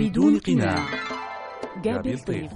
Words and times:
بدون 0.00 0.38
قناع. 0.38 0.88
جابي 1.82 2.14
الطيف. 2.14 2.52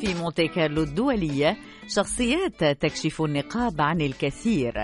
في 0.00 0.14
مونتي 0.14 0.48
كارلو 0.48 0.82
الدولية 0.82 1.56
شخصيات 1.88 2.64
تكشف 2.64 3.22
النقاب 3.22 3.80
عن 3.80 4.00
الكثير. 4.00 4.74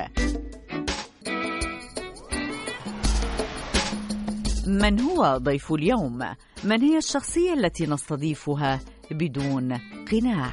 من 4.67 5.01
هو 5.01 5.37
ضيف 5.37 5.73
اليوم؟ 5.73 6.19
من 6.65 6.81
هي 6.83 6.99
الشخصية 6.99 7.53
التي 7.53 7.87
نستضيفها 7.87 8.81
بدون 9.11 9.81
قناع؟ 10.13 10.53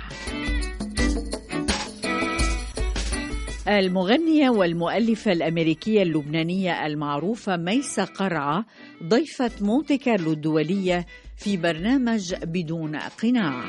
المغنية 3.68 4.50
والمؤلفة 4.50 5.32
الأمريكية 5.32 6.04
اللبنانية 6.04 6.86
المعروفة 6.86 7.58
ميسة 7.58 8.04
قرعة 8.06 8.66
ضيفة 9.04 9.52
مونتي 9.62 9.98
كارلو 9.98 10.32
الدولية 10.32 11.06
في 11.38 11.58
برنامج 11.58 12.36
بدون 12.44 12.96
قناع. 12.96 13.64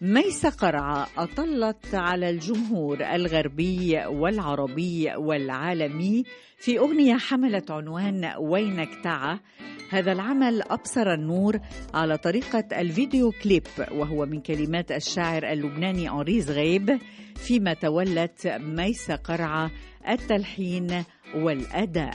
ميسة 0.00 0.50
قرعة 0.50 1.06
أطلت 1.18 1.94
على 1.94 2.30
الجمهور 2.30 3.00
الغربي 3.14 4.06
والعربي 4.06 5.16
والعالمي 5.16 6.24
في 6.58 6.78
أغنية 6.78 7.16
حملت 7.16 7.70
عنوان 7.70 8.32
وينك 8.38 8.88
تعا 9.04 9.38
هذا 9.90 10.12
العمل 10.12 10.62
أبصر 10.62 11.12
النور 11.14 11.58
على 11.94 12.18
طريقة 12.18 12.64
الفيديو 12.80 13.32
كليب 13.42 13.66
وهو 13.92 14.26
من 14.26 14.40
كلمات 14.40 14.92
الشاعر 14.92 15.52
اللبناني 15.52 16.10
أنريز 16.10 16.50
غيب 16.50 16.98
فيما 17.36 17.74
تولت 17.74 18.46
ميسة 18.46 19.14
قرعة 19.16 19.70
التلحين 20.08 21.04
والأداء. 21.34 22.14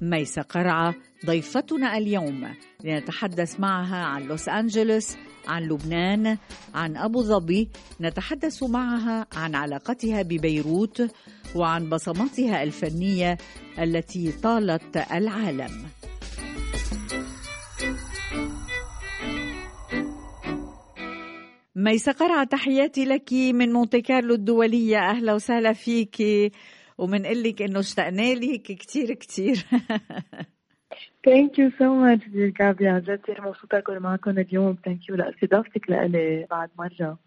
ميسة 0.00 0.42
قرعة 0.42 0.94
ضيفتنا 1.26 1.98
اليوم. 1.98 2.54
لنتحدث 2.84 3.60
معها 3.60 4.04
عن 4.04 4.22
لوس 4.22 4.48
أنجلوس 4.48 5.16
عن 5.48 5.62
لبنان 5.62 6.38
عن 6.74 6.96
أبو 6.96 7.22
ظبي. 7.22 7.68
نتحدث 8.00 8.62
معها 8.62 9.26
عن 9.36 9.54
علاقتها 9.54 10.22
ببيروت 10.22 11.10
وعن 11.54 11.88
بصماتها 11.88 12.62
الفنية 12.62 13.38
التي 13.78 14.32
طالت 14.32 14.96
العالم. 15.12 15.99
ميسة 21.80 22.12
قرعة 22.12 22.44
تحياتي 22.44 23.04
لك 23.04 23.32
من 23.32 23.72
مونتي 23.72 24.00
كارلو 24.00 24.34
الدولية. 24.34 24.98
أهلا 24.98 25.34
وسهلا 25.34 25.72
فيك. 25.72 26.16
ومنقول 26.98 27.42
لك 27.42 27.62
إنه 27.62 27.78
اشتقنا 27.78 28.34
لك 28.34 28.62
كتير 28.62 29.14
كتير. 29.14 29.56
thank 31.24 31.58
you 31.58 31.70
so 31.78 31.94
much 31.94 32.22
جابي 32.60 32.88
عن 32.88 33.00
جد 33.00 33.20
كثير 33.20 33.42
مبسوطة 33.42 33.78
أكون 33.78 33.98
معكم 33.98 34.38
اليوم. 34.38 34.76
thank 34.84 35.08
you 35.08 35.16
لإستضافتك 35.16 35.90
لإلي 35.90 36.46
بعد 36.50 36.70
مرة. 36.78 37.18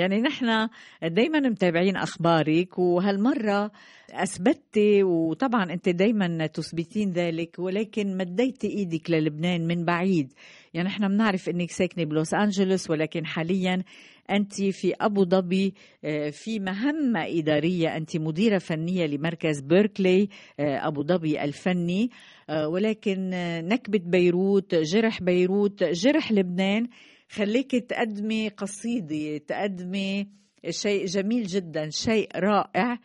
يعني 0.00 0.20
نحن 0.20 0.68
دايما 1.02 1.40
متابعين 1.40 1.96
أخبارك 1.96 2.78
وهالمرة 2.78 3.70
أثبتي 4.12 5.02
وطبعا 5.02 5.72
أنت 5.72 5.88
دايما 5.88 6.46
تثبتين 6.46 7.10
ذلك 7.10 7.58
ولكن 7.58 8.16
مديتي 8.16 8.68
إيدك 8.68 9.10
للبنان 9.10 9.66
من 9.66 9.84
بعيد. 9.84 10.32
يعني 10.74 10.88
نحن 10.88 11.08
بنعرف 11.08 11.48
إنك 11.48 11.70
ساكنة 11.70 12.04
بلوس 12.04 12.34
أنجلوس 12.34 12.90
ولكن 12.90 13.26
حاليا 13.26 13.82
أنت 14.30 14.62
في 14.62 14.94
أبو 15.00 15.24
ظبي 15.24 15.74
آه، 16.04 16.30
في 16.30 16.58
مهمة 16.58 17.24
إدارية. 17.26 17.96
أنت 17.96 18.16
مديرة 18.16 18.58
فنية 18.58 19.06
لمركز 19.06 19.60
بيركلي 19.60 20.28
آه، 20.60 20.88
أبو 20.88 21.02
ظبي 21.02 21.44
الفني 21.44 22.10
آه، 22.50 22.68
ولكن 22.68 23.30
نكبة 23.68 24.00
بيروت 24.04 24.74
جرح 24.74 25.22
بيروت 25.22 25.84
جرح 25.84 26.32
لبنان. 26.32 26.88
خليك 27.30 27.70
تقدمي 27.70 28.48
قصيدة 28.48 29.38
تقدمي 29.38 30.28
شيء 30.70 31.06
جميل 31.06 31.46
جدا 31.46 31.90
شيء 31.90 32.28
رائع. 32.36 32.98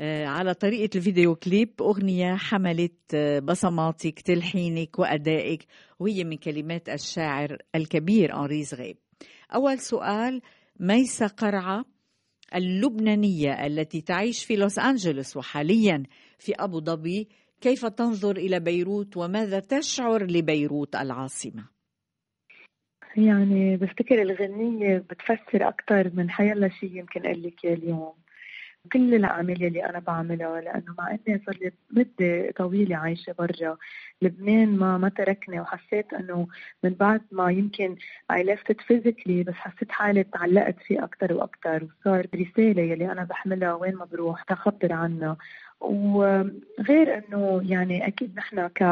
آه، 0.00 0.26
على 0.26 0.54
طريقة 0.54 0.96
الفيديو 0.96 1.34
كليب 1.34 1.70
أغنية 1.80 2.34
حملت 2.36 3.14
آه، 3.14 3.38
بصماتك 3.38 4.20
تلحينك 4.20 4.98
وأدائك. 4.98 5.66
وهي 5.98 6.24
من 6.24 6.36
كلمات 6.36 6.88
الشاعر 6.88 7.58
الكبير 7.74 8.34
أنريز 8.34 8.74
غيب 8.74 8.96
أول 9.54 9.78
سؤال 9.78 10.42
ميسة 10.80 11.26
قرعة 11.26 11.84
اللبنانية 12.54 13.66
التي 13.66 14.00
تعيش 14.00 14.44
في 14.44 14.56
لوس 14.56 14.78
أنجلوس 14.78 15.36
وحاليا 15.36 16.02
في 16.38 16.52
أبو 16.54 16.80
ظبي 16.80 17.28
كيف 17.60 17.86
تنظر 17.86 18.36
إلى 18.36 18.60
بيروت 18.60 19.16
وماذا 19.16 19.60
تشعر 19.60 20.26
لبيروت 20.26 20.96
العاصمة؟ 20.96 21.71
يعني 23.16 23.76
بفتكر 23.76 24.22
الغنية 24.22 24.98
بتفسر 24.98 25.68
أكثر 25.68 26.10
من 26.14 26.30
حيلا 26.30 26.68
شيء 26.68 26.96
يمكن 26.96 27.26
أقول 27.26 27.42
لك 27.42 27.64
اليوم. 27.64 28.12
كل 28.92 29.14
الأعمال 29.14 29.64
اللي 29.64 29.86
أنا 29.86 29.98
بعملها 29.98 30.60
لأنه 30.60 30.94
مع 30.98 31.10
إني 31.10 31.42
صار 31.46 31.56
لي 31.60 31.72
مدة 31.90 32.50
طويلة 32.56 32.96
عايشة 32.96 33.34
برا 33.38 33.76
لبنان 34.22 34.76
ما 34.76 34.98
ما 34.98 35.08
تركني 35.08 35.60
وحسيت 35.60 36.12
إنه 36.14 36.48
من 36.84 36.90
بعد 36.94 37.20
ما 37.32 37.50
يمكن 37.50 37.96
I 38.32 38.36
left 38.36 38.72
it 38.74 38.76
physically 38.80 39.46
بس 39.46 39.54
حسيت 39.54 39.92
حالي 39.92 40.24
تعلقت 40.24 40.76
فيه 40.86 41.04
أكثر 41.04 41.32
وأكثر 41.32 41.84
وصار 42.00 42.26
رسالة 42.34 42.82
يلي 42.82 43.12
أنا 43.12 43.24
بحملها 43.24 43.74
وين 43.74 43.94
ما 43.94 44.04
بروح 44.04 44.42
تخبر 44.42 44.92
عنها. 44.92 45.36
وغير 45.80 47.18
إنه 47.18 47.62
يعني 47.64 48.06
أكيد 48.06 48.36
نحن 48.36 48.66
ك 48.68 48.82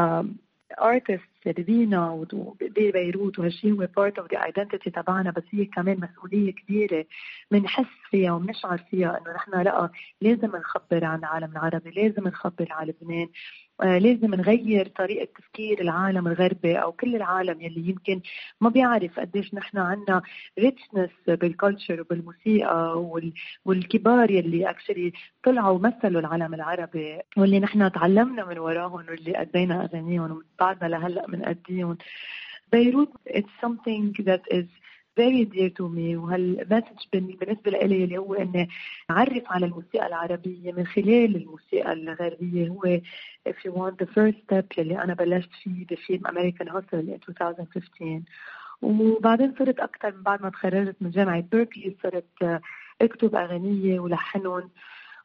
artists 0.78 1.30
بينا 1.46 2.26
ببيروت 2.60 3.38
وهالشيء 3.38 3.72
هو 3.72 3.88
part 3.96 4.18
of 4.18 4.32
the 4.32 4.44
identity 4.44 4.90
تبعنا 4.90 5.30
بس 5.30 5.42
هي 5.50 5.64
كمان 5.64 6.00
مسؤولية 6.00 6.52
كبيرة 6.52 7.06
بنحس 7.50 7.86
فيها 8.10 8.32
وبنشعر 8.32 8.78
فيها 8.78 9.18
إنه 9.18 9.34
نحن 9.34 9.62
لأ 9.62 9.90
لازم 10.20 10.56
نخبر 10.56 11.04
عن 11.04 11.18
العالم 11.18 11.52
العربي 11.52 11.90
لازم 11.90 12.28
نخبر 12.28 12.66
على 12.70 12.94
لبنان. 13.02 13.28
لازم 13.82 14.34
نغير 14.34 14.88
طريقة 14.88 15.28
تفكير 15.38 15.80
العالم 15.80 16.26
الغربي 16.28 16.76
أو 16.76 16.92
كل 16.92 17.16
العالم 17.16 17.60
يلي 17.60 17.88
يمكن 17.88 18.20
ما 18.60 18.68
بيعرف 18.68 19.20
قديش 19.20 19.54
نحن 19.54 19.78
عنا 19.78 20.22
richness 20.58 21.10
بال 21.28 21.44
culture 21.44 22.00
وبالموسيقى 22.00 23.04
والكبار 23.64 24.30
يلي 24.30 24.70
actually 24.70 25.12
طلعوا 25.44 25.70
ومثلوا 25.78 26.20
العالم 26.20 26.54
العربي 26.54 27.18
واللي 27.36 27.60
نحن 27.60 27.92
تعلمنا 27.92 28.44
من 28.44 28.58
وراهم 28.58 28.92
واللي 28.92 29.40
أدينا 29.40 29.84
أغانيهم 29.84 30.42
وبعدنا 30.58 30.88
لهلأ 30.88 31.26
بنأديهم 31.26 31.98
بيروت 32.72 33.10
it's 33.28 33.54
something 33.66 34.12
that 34.24 34.42
is 34.50 34.66
to 35.78 35.88
me 35.88 36.16
وهال 36.16 36.43
message 36.43 37.06
بالنسبة 37.12 37.70
لي 37.70 38.04
اللي 38.04 38.18
هو 38.18 38.34
اني 38.34 38.68
اعرف 39.10 39.42
على 39.46 39.66
الموسيقى 39.66 40.06
العربية 40.06 40.72
من 40.72 40.86
خلال 40.86 41.36
الموسيقى 41.36 41.92
الغربية. 41.92 42.68
هو 42.68 43.00
if 43.48 43.52
you 43.52 43.72
want 43.72 43.94
the 44.02 44.06
first 44.06 44.36
step 44.44 44.78
اللي 44.78 45.02
أنا 45.02 45.14
بلشت 45.14 45.50
فيه 45.62 45.86
بفيلم 45.86 46.26
American 46.26 46.68
Hustle 46.68 47.08
in 47.08 47.28
2015 47.28 48.22
وبعدين 48.82 49.54
صرت 49.58 49.80
أكثر 49.80 50.16
من 50.16 50.22
بعد 50.22 50.42
ما 50.42 50.50
تخرجت 50.50 50.96
من 51.00 51.10
جامعة 51.10 51.40
بيركلي 51.40 51.96
صرت 52.02 52.60
أكتب 53.00 53.34
اغانية 53.34 54.00
ولحنهم. 54.00 54.70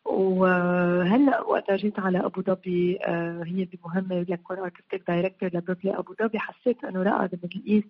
وهلا 0.05 1.41
وقت 1.41 1.71
جيت 1.71 1.99
على 1.99 2.25
أبو 2.25 2.41
ظبي 2.41 2.97
آه، 3.07 3.43
هي 3.45 3.65
بمهمه 3.65 4.25
لكون 4.29 4.57
ارتستيك 4.57 5.03
دايركتور 5.07 5.49
لبروكلي 5.53 5.97
ابو 5.97 6.13
ظبي 6.21 6.39
حسيت 6.39 6.83
إنه 6.83 7.03
لا 7.03 7.29
the 7.33 7.37
Middle 7.37 7.61
East 7.65 7.87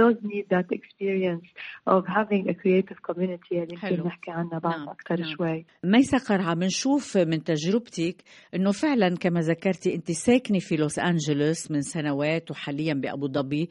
does 0.00 0.16
need 0.24 0.46
that 0.50 0.66
experience 0.72 1.46
of 1.86 2.06
having 2.06 2.48
a 2.48 2.54
creative 2.54 3.02
community 3.10 3.52
اللي 3.52 3.78
يمكن 3.82 4.06
نحكي 4.06 4.30
عنها 4.30 4.58
بعد 4.58 4.78
نعم. 4.78 4.88
أكثر 4.88 5.20
نعم. 5.20 5.36
شوي 5.36 5.66
ميسا 5.84 6.18
قرعه 6.18 6.54
بنشوف 6.54 7.16
من 7.16 7.44
تجربتك 7.44 8.16
إنه 8.54 8.72
فعلا 8.72 9.16
كما 9.16 9.40
ذكرتي 9.40 9.94
أنت 9.94 10.10
ساكنة 10.10 10.58
في 10.58 10.76
لوس 10.76 10.98
انجلوس 10.98 11.70
من 11.70 11.80
سنوات 11.80 12.50
وحاليا 12.50 12.94
بأبو 12.94 13.28
ظبي 13.28 13.68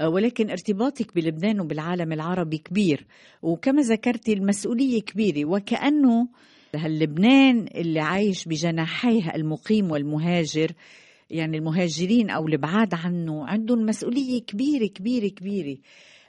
آه، 0.00 0.08
ولكن 0.08 0.50
ارتباطك 0.50 1.14
بلبنان 1.14 1.60
وبالعالم 1.60 2.12
العربي 2.12 2.58
كبير 2.58 3.06
وكما 3.42 3.82
ذكرتي 3.82 4.32
المسؤولية 4.32 5.02
كبيرة 5.02 5.44
وكأنه 5.48 6.28
هاللبنان 6.76 7.66
اللي 7.74 8.00
عايش 8.00 8.48
بجناحيه 8.48 9.34
المقيم 9.34 9.90
والمهاجر 9.90 10.72
يعني 11.30 11.56
المهاجرين 11.56 12.30
أو 12.30 12.46
البعاد 12.46 12.94
عنه 12.94 13.46
عندهم 13.46 13.86
مسؤولية 13.86 14.40
كبيرة 14.42 14.86
كبيرة 14.86 15.28
كبيرة. 15.28 15.78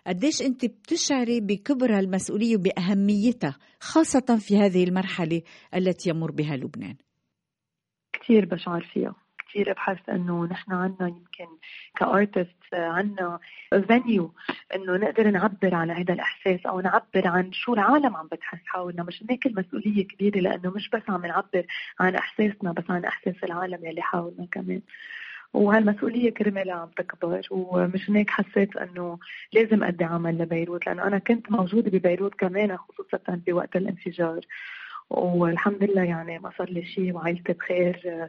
قديش 0.07 0.41
أنت 0.41 0.65
بتشعري 0.65 1.39
بكبر 1.41 1.97
هالمسؤولية 1.97 2.55
وبأهميتها 2.57 3.57
خاصة 3.79 4.37
في 4.39 4.57
هذه 4.57 4.83
المرحلة 4.83 5.41
التي 5.75 6.09
يمر 6.09 6.31
بها 6.31 6.55
لبنان؟ 6.55 6.95
كثير 8.13 8.45
بشعر 8.45 8.89
فيها. 8.93 9.15
كثير 9.49 9.73
بحس 9.73 10.09
إنه 10.09 10.45
نحن 10.45 10.73
عنا 10.73 11.07
يمكن 11.07 11.47
كأرتست 11.97 12.73
عنا 12.73 13.39
فينيو 13.87 14.33
إنه 14.75 14.97
نقدر 14.97 15.29
نعبر 15.31 15.75
عن 15.75 15.91
هذا 15.91 16.13
الإحساس 16.13 16.65
أو 16.65 16.79
نعبر 16.79 17.27
عن 17.27 17.51
شو 17.53 17.73
العالم 17.73 18.15
عم 18.15 18.27
بتحس 18.27 18.59
حولنا 18.65 19.03
مش 19.03 19.23
هيك 19.29 19.45
المسؤوليه 19.45 20.07
كبيرة 20.07 20.39
لأنه 20.39 20.69
مش 20.69 20.89
بس 20.89 21.01
عم 21.09 21.25
نعبر 21.25 21.65
عن 21.99 22.15
إحساسنا 22.15 22.71
بس 22.71 22.83
عن 22.89 23.05
إحساس 23.05 23.35
العالم 23.43 23.85
يلي 23.85 24.01
حولنا 24.01 24.47
كمان. 24.51 24.81
وهالمسؤولية 25.53 26.29
كرمالها 26.33 26.75
عم 26.75 26.89
تكبر 26.97 27.41
ومش 27.51 28.09
هيك 28.09 28.29
حسيت 28.29 28.75
إنه 28.77 29.19
لازم 29.53 29.83
أدي 29.83 30.03
عمل 30.03 30.37
لبيروت 30.37 30.87
لأنه 30.87 31.03
أنا 31.03 31.17
كنت 31.17 31.51
موجودة 31.51 31.91
ببيروت 31.91 32.35
كمان 32.35 32.77
خصوصا 32.77 33.19
بوقت 33.27 33.75
الانفجار. 33.75 34.39
والحمد 35.09 35.83
لله 35.83 36.03
يعني 36.03 36.39
ما 36.39 36.51
صار 36.57 36.69
لي 36.69 36.85
شيء 36.85 37.13
وعائلتي 37.13 37.53
بخير. 37.53 38.27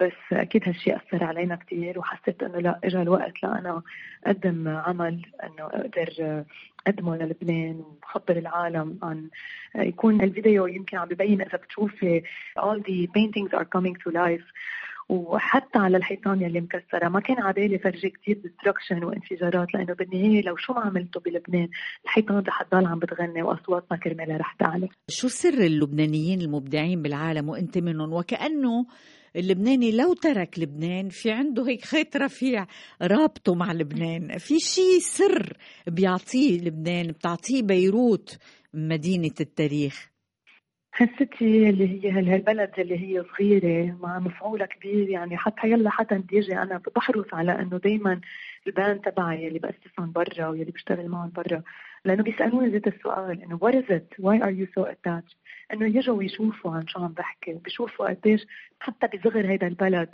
بس 0.00 0.12
أكيد 0.32 0.62
هالشيء 0.68 0.96
أثر 0.96 1.24
علينا 1.24 1.56
كثير 1.56 1.98
وحسيت 1.98 2.42
إنه 2.42 2.58
لا 2.58 2.80
اجى 2.84 3.02
الوقت 3.02 3.42
لانا 3.42 3.82
أقدم 4.26 4.68
عمل 4.68 5.26
إنه 5.44 5.64
أقدر 5.64 6.44
أقدمه 6.86 7.16
للبنان 7.16 7.84
وخبر 8.02 8.36
العالم 8.36 8.98
عن 9.02 9.28
يكون 9.74 10.20
الفيديو 10.20 10.66
يمكن 10.66 10.96
عم 10.96 11.08
ببين 11.08 11.40
إذا 11.40 11.58
بتشوفي 11.58 12.22
all 12.58 12.78
the 12.78 13.06
paintings 13.06 13.52
are 13.54 13.64
coming 13.64 13.94
to 14.04 14.10
life. 14.10 14.44
وحتى 15.08 15.78
على 15.78 15.96
الحيطان 15.96 16.42
يلي 16.42 16.60
مكسرة 16.60 17.08
ما 17.08 17.20
كان 17.20 17.42
عبالي 17.42 17.78
فرجي 17.78 18.10
كثير 18.10 18.38
destruction 18.38 19.04
وانفجارات 19.04 19.74
لأنه 19.74 19.94
بالنهاية 19.94 20.42
لو 20.42 20.56
شو 20.56 20.72
ما 20.72 20.80
عملته 20.80 21.20
بلبنان 21.20 21.68
الحيطان 22.04 22.38
رح 22.38 22.62
تضل 22.62 22.86
عم 22.86 22.98
بتغني 22.98 23.42
وأصواتنا 23.42 23.98
كرمالها 23.98 24.36
رح 24.36 24.52
تعلى. 24.52 24.88
شو 25.08 25.28
سر 25.28 25.58
اللبنانيين 25.66 26.40
المبدعين 26.40 27.02
بالعالم 27.02 27.48
وأنت 27.48 27.78
منهم؟ 27.78 28.12
وكأنه 28.12 28.86
اللبناني 29.36 29.96
لو 29.96 30.14
ترك 30.14 30.58
لبنان 30.58 31.08
في 31.08 31.30
عنده 31.30 31.68
هيك 31.68 31.84
خيط 31.84 32.16
رفيع 32.16 32.66
رابطه 33.02 33.54
مع 33.54 33.72
لبنان. 33.72 34.38
في 34.38 34.58
شيء 34.58 34.98
سر 35.00 35.56
بيعطيه 35.86 36.58
لبنان 36.60 37.06
بتعطيه 37.06 37.62
بيروت 37.62 38.38
مدينة 38.74 39.34
التاريخ؟ 39.40 40.10
حسيتي 40.92 41.68
اللي 41.70 42.04
هي 42.04 42.10
هالبلد 42.10 42.70
اللي 42.78 42.98
هي 42.98 43.24
صغيرة 43.24 43.96
مع 44.00 44.18
مفعولها 44.18 44.66
كبير 44.66 45.08
يعني 45.08 45.36
حتى 45.36 45.70
يلا 45.70 45.90
حتى 45.90 46.18
بيجي 46.18 46.58
أنا 46.58 46.80
بحرص 46.96 47.26
على 47.32 47.52
إنه 47.52 47.78
دايما 47.78 48.20
ال 48.66 48.73
band 48.73 49.00
تبعي 49.00 49.48
اللي 49.48 49.58
بأسسهم 49.58 50.12
برا 50.12 50.46
واللي 50.48 50.64
بشتغل 50.64 51.08
معهم 51.08 51.30
برا 51.30 51.62
لأنه 52.04 52.22
بيسألوني 52.22 52.68
ذات 52.68 52.86
السؤال 52.86 53.42
إنه 53.42 53.58
what 53.58 53.74
is 53.74 53.90
it? 53.90 54.24
Why 54.24 54.38
are 54.38 54.50
you 54.50 54.66
so 54.78 54.84
attached? 54.84 55.36
إنه 55.72 55.86
يجوا 55.96 56.22
يشوفوا 56.22 56.70
عن 56.72 56.86
شو 56.86 57.00
عم 57.00 57.12
بحكي 57.12 57.52
بيشوفوا 57.52 58.08
قديش 58.08 58.46
حتى 58.80 59.06
بصغر 59.16 59.46
هيدا 59.46 59.66
البلد 59.66 60.08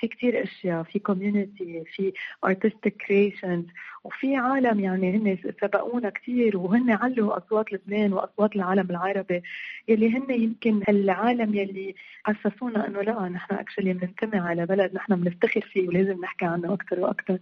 في 0.00 0.08
كتير 0.08 0.42
أشياء 0.42 0.82
في 0.82 0.98
community 0.98 1.84
في 1.84 2.12
artistic 2.44 2.96
creations 2.96 3.64
وفي 4.04 4.36
عالم 4.36 4.80
يعني 4.80 5.16
هن 5.16 5.38
سبقونا 5.62 6.10
كتير 6.10 6.56
وهن 6.56 6.90
علوا 6.90 7.38
أصوات 7.38 7.72
لبنان 7.72 8.12
وأصوات 8.12 8.56
العالم 8.56 8.90
العربي 8.90 9.42
يلي 9.88 10.16
هن 10.16 10.30
يمكن 10.30 10.82
العالم 10.88 11.54
يلي 11.54 11.94
حسسونا 12.24 12.86
إنه 12.88 13.02
لا 13.02 13.28
نحن 13.28 13.54
اكشلي 13.54 13.92
بننتمي 13.92 14.38
على 14.38 14.66
بلد 14.66 14.94
نحن 14.94 15.16
بنفتخر 15.16 15.60
فيه 15.60 15.88
ولازم 15.88 16.20
نحكي 16.20 16.44
عنه 16.44 16.74
أكثر 16.74 17.00
وأكثر 17.00 17.38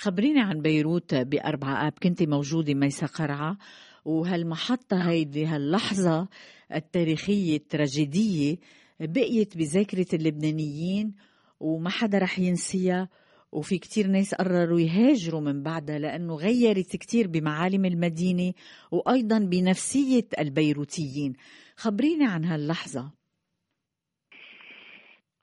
خبريني 0.00 0.40
عن 0.40 0.62
بيروت 0.62 1.14
بأربعة 1.14 1.86
آب. 1.86 1.92
كنت 2.02 2.22
موجودة 2.22 2.74
ميسا 2.74 3.06
قرعة؟ 3.06 3.58
وهالمحطة 4.04 5.10
هيدي 5.10 5.46
هاللحظة 5.46 6.28
التاريخية 6.74 7.56
التراجيدية 7.56 8.56
بقيت 9.00 9.56
بذاكرة 9.56 10.06
اللبنانيين 10.12 11.14
وما 11.60 11.90
حدا 11.90 12.18
رح 12.18 12.38
ينسيها. 12.38 13.08
وفي 13.52 13.78
كتير 13.78 14.06
ناس 14.06 14.34
قرروا 14.34 14.80
يهاجروا 14.80 15.40
من 15.40 15.62
بعدها 15.62 15.98
لأنه 15.98 16.34
غيرت 16.34 16.96
كتير 16.96 17.26
بمعالم 17.28 17.84
المدينة 17.84 18.52
وأيضا 18.90 19.38
بنفسية 19.38 20.26
البيروتيين. 20.38 21.32
خبريني 21.76 22.26
عن 22.26 22.44
هاللحظة. 22.44 23.17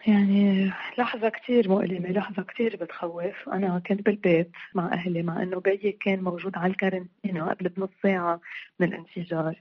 يعني 0.08 0.72
لحظة 0.98 1.30
كتير 1.30 1.70
مؤلمة 1.70 2.10
لحظة 2.10 2.44
كتير 2.44 2.76
بتخوف. 2.76 3.50
أنا 3.50 3.80
كنت 3.88 4.02
بالبيت 4.02 4.52
مع 4.76 4.94
أهلي 4.94 5.24
مع 5.24 5.44
أنه 5.44 5.60
بيي 5.60 5.92
كان 5.92 6.24
موجود 6.24 6.58
على 6.58 6.72
الكارنتينا 6.72 7.50
قبل 7.50 7.70
بنص 7.70 7.90
ساعة 8.04 8.42
من 8.80 8.88
الانفجار. 8.88 9.56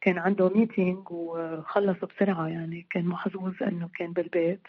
كان 0.00 0.18
عنده 0.18 0.48
ميتينج 0.48 1.10
وخلص 1.10 1.96
بسرعة 2.04 2.48
يعني 2.48 2.86
كان 2.90 3.04
محظوظ 3.04 3.62
أنه 3.62 3.88
كان 3.98 4.12
بالبيت. 4.12 4.60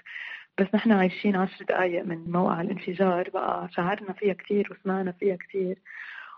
بس 0.60 0.68
نحن 0.74 0.92
عايشين 0.92 1.36
عشر 1.36 1.66
دقايق 1.66 2.06
من 2.06 2.32
موقع 2.32 2.62
الانفجار 2.62 3.30
بقى 3.30 3.70
شعرنا 3.72 4.14
فيها 4.14 4.34
كثير 4.34 4.68
وسمعنا 4.72 5.12
فيها 5.12 5.36
كثير 5.36 5.78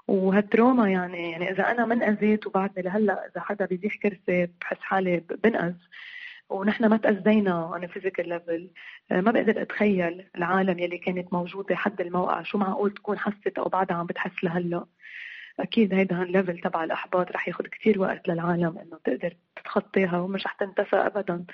وهال 0.08 0.35
trauma 0.35 0.90
يعني 0.90 1.32
يعني 1.32 1.52
إذا 1.52 1.72
أنا 1.72 1.86
من 1.86 2.04
أذيت 2.04 2.48
وبعدني 2.48 2.84
لهلأ 2.84 3.26
إذا 3.28 3.42
حدا 3.42 3.66
بيزيح 3.66 3.96
كرسي 3.96 4.48
بحس 4.62 4.78
حالي 4.82 5.24
بنقذ 5.44 5.74
ونحن 6.50 6.86
ما 6.86 6.98
تأذينا 6.98 7.82
a 7.84 7.88
physical 7.88 8.26
level. 8.26 8.62
ما 9.12 9.32
بقدر 9.32 9.62
أتخيل 9.62 10.26
العالم 10.36 10.80
يلي 10.80 10.98
كانت 10.98 11.34
موجودة 11.34 11.76
حد 11.76 12.02
الموقع. 12.02 12.44
شو 12.44 12.58
معقول 12.58 12.92
تكون 12.94 13.20
حست 13.20 13.58
أو 13.58 13.70
بعدها 13.70 13.98
عم 13.98 14.06
بتحس 14.06 14.44
لهلأ؟ 14.44 14.86
أكيد 15.60 15.94
هيدا 15.94 16.24
ال 16.24 16.30
level 16.30 16.60
تبع 16.60 16.84
الأحباط 16.84 17.32
رح 17.32 17.48
ياخذ 17.48 17.64
كثير 17.68 18.02
وقت 18.02 18.28
للعالم 18.28 18.78
إنه 18.78 19.00
تقدر 19.04 19.34
تتخطاها 19.56 20.20
ومش 20.20 20.46
رح 20.46 20.54
تنتسى 20.54 20.96
ابدا. 20.96 21.46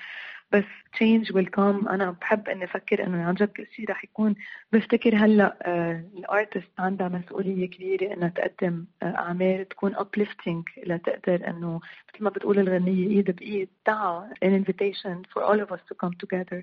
بس 0.52 0.64
change 0.96 1.26
will 1.34 1.48
come. 1.56 1.88
أنا 1.90 2.16
بحب 2.20 2.48
إني 2.48 2.64
أفكر 2.64 3.06
إنه 3.06 3.24
عن 3.24 3.34
جد 3.34 3.48
كل 3.48 3.66
شيء 3.76 3.90
رح 3.90 4.04
يكون. 4.04 4.34
بفتكر 4.72 5.16
هلأ 5.16 5.58
آه 5.62 6.04
الارتست 6.18 6.70
عندها 6.78 7.08
مسؤولية 7.08 7.70
كبيرة 7.70 8.14
إنها 8.14 8.28
تقدم 8.28 8.86
آه 9.02 9.04
أعمال 9.04 9.68
تكون 9.68 9.96
uplifting 9.96 10.86
لتقدر 10.86 11.48
إنه 11.48 11.80
مثل 12.14 12.24
ما 12.24 12.30
بتقول 12.30 12.58
الغنية 12.58 13.08
إيد 13.08 13.30
بإيد 13.30 13.68
دعوه 13.86 14.30
an 14.44 14.48
invitation 14.64 15.16
for 15.32 15.42
all 15.42 15.60
of 15.66 15.72
us 15.72 15.80
to 15.90 15.94
come 16.04 16.12
together. 16.24 16.62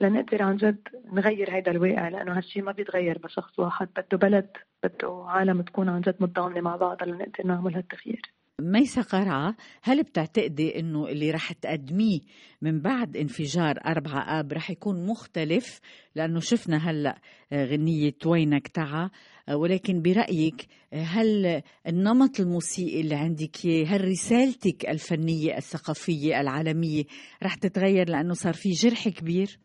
لنقدر 0.00 0.42
عن 0.42 0.56
جد 0.56 0.88
نغير 1.12 1.58
هذا 1.58 1.70
الواقع 1.70 2.08
لأنه 2.08 2.36
هالشيء 2.38 2.62
ما 2.62 2.72
بيتغير 2.72 3.18
بشخص 3.18 3.58
واحد. 3.58 3.88
بده 3.96 4.18
بلد 4.18 4.56
بده 4.84 5.24
عالم 5.26 5.62
تكون 5.62 5.88
عن 5.88 6.00
جد 6.00 6.16
متضامنة 6.20 6.60
مع 6.60 6.76
بعضها 6.76 7.06
لنقدر 7.06 7.46
نعمل 7.46 7.74
هالتغيير. 7.74 8.41
ميسا 8.60 9.02
قرعة 9.02 9.56
هل 9.82 10.02
بتعتقدي 10.02 10.78
إنه 10.80 11.08
اللي 11.08 11.30
رح 11.30 11.52
تقدميه 11.52 12.20
من 12.62 12.80
بعد 12.80 13.16
انفجار 13.16 13.78
أربعة 13.86 14.40
آب 14.40 14.52
رح 14.52 14.70
يكون 14.70 15.06
مختلف 15.06 15.80
لأنه 16.14 16.40
شفنا 16.40 16.90
هلأ 16.90 17.18
غنية 17.52 18.14
وينك 18.26 18.68
تعا 18.68 19.10
ولكن 19.50 20.02
برأيك 20.02 20.66
هل 20.92 21.62
النمط 21.86 22.40
الموسيقي 22.40 23.00
اللي 23.00 23.14
عندك 23.14 23.66
هل 23.66 24.04
رسالتك 24.08 24.88
الفنية 24.88 25.56
الثقافية 25.56 26.40
العالمية 26.40 27.04
رح 27.42 27.54
تتغير 27.54 28.08
لأنه 28.08 28.34
صار 28.34 28.54
في 28.54 28.70
جرح 28.70 29.08
كبير؟ 29.08 29.58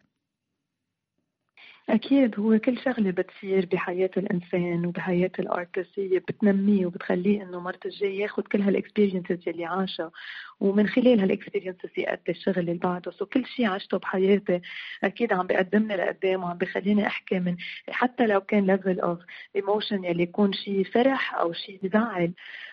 أكيد 1.89 2.39
هو 2.39 2.59
كل 2.59 2.77
شغلة 2.77 3.11
بتصير 3.11 3.65
بحياة 3.65 4.09
الإنسان 4.17 4.85
وبحياة 4.85 5.31
الأرتست 5.39 5.99
هي 5.99 6.19
بتنميه 6.19 6.85
وبتخليه 6.85 7.43
إنه 7.43 7.59
مرة 7.59 7.79
الجاي 7.85 8.17
ياخذ 8.17 8.43
كل 8.43 8.61
هالإكسبيرينسز 8.61 9.47
اللي 9.47 9.65
عاشها. 9.65 10.11
ومن 10.59 10.87
خلال 10.87 11.19
هال 11.19 11.30
experiences 11.30 11.89
يأدي 11.97 12.31
الشغل 12.31 12.59
اللي 12.59 12.73
بعده. 12.73 13.11
so 13.11 13.25
كل 13.25 13.45
شيء 13.45 13.67
عشته 13.69 13.97
بحياتي 13.97 14.61
أكيد 15.03 15.33
عم 15.33 15.47
بيقدمني 15.47 15.95
لقدام 15.95 16.43
وعم 16.43 16.57
بخليني 16.57 17.07
أحكي 17.07 17.39
من 17.39 17.57
حتى 17.89 18.27
لو 18.27 18.41
كان 18.41 18.65
level 18.67 18.99
of 18.99 19.19
emotion 19.55 20.03
يلي 20.03 20.23
يكون 20.23 20.53
شيء 20.53 20.83
فرح 20.83 21.35
أو 21.35 21.53
شيء 21.53 21.79
بزعل. 21.83 22.31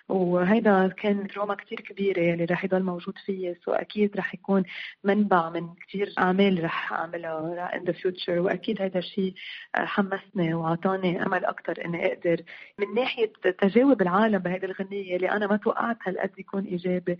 وهيدا 0.09 0.89
كان 0.89 1.27
دراما 1.27 1.55
كتير 1.55 1.81
كبيرة 1.81 2.21
يلي 2.21 2.45
رح 2.45 2.65
يضل 2.65 2.83
موجود 2.83 3.15
فيي 3.27 3.55
so 3.65 3.73
أكيد 3.73 4.17
رح 4.17 4.35
يكون 4.35 4.63
منبع 5.05 5.51
من 5.51 5.75
كتير 5.75 6.13
أعمال 6.19 6.65
رح 6.65 6.93
أعملها 6.93 7.71
in 7.75 7.83
the 7.89 7.93
future. 7.93 8.29
وأكيد 8.29 8.83
هيدا 8.83 8.99
الشيء 8.99 9.35
حمسني 9.75 10.55
وعطاني 10.55 11.23
أمل 11.27 11.45
أكثر 11.45 11.85
إني 11.85 12.07
أقدر. 12.07 12.43
من 12.79 12.95
ناحية 12.95 13.33
تجاوب 13.59 14.03
العالم 14.03 14.39
بهيدي 14.39 14.67
الغنية 14.67 15.17
اللي 15.17 15.31
أنا 15.31 15.47
ما 15.47 15.57
توقعت 15.57 15.97
هالقد 16.07 16.39
يكون 16.39 16.65
إيجابي 16.65 17.19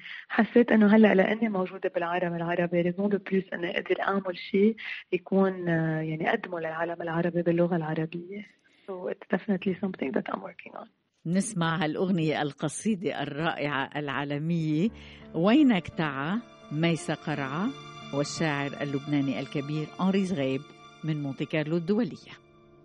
حسيت 0.55 0.73
إنه 0.73 0.97
هلأ 0.97 1.15
لأني 1.15 1.49
موجودة 1.49 1.91
بالعالم 1.95 2.35
العربي 2.35 2.81
raison 2.81 3.09
de 3.09 3.19
plus 3.19 3.45
إني 3.53 3.79
أقدر 3.79 4.01
أعمل 4.01 4.39
شيء 4.51 4.77
يكون 5.13 5.69
يعني 5.69 6.31
أقدمه 6.31 6.61
للعالم 6.61 7.03
العربي 7.03 7.43
باللغة 7.43 7.77
العربية. 7.77 8.47
So 8.87 9.09
it's 9.09 9.27
definitely 9.37 9.75
something 9.81 10.13
that 10.13 10.27
I'm 10.31 10.43
working 10.43 10.75
on. 10.77 10.89
نسمع 11.27 11.85
هالأغنية 11.85 12.43
القصيدة 12.43 13.23
الرائعة 13.23 13.91
العالمية. 13.97 14.89
وينك 15.35 15.89
تعا؟ 15.89 16.41
ميسا 16.73 17.15
قرعة 17.15 17.69
والشاعر 18.15 18.71
اللبناني 18.81 19.41
الكبير 19.41 19.87
هنري 20.01 20.25
زغيب 20.25 20.61
من 21.05 21.23
مونتي 21.23 21.45
كارلو 21.45 21.77
الدولية. 21.77 22.35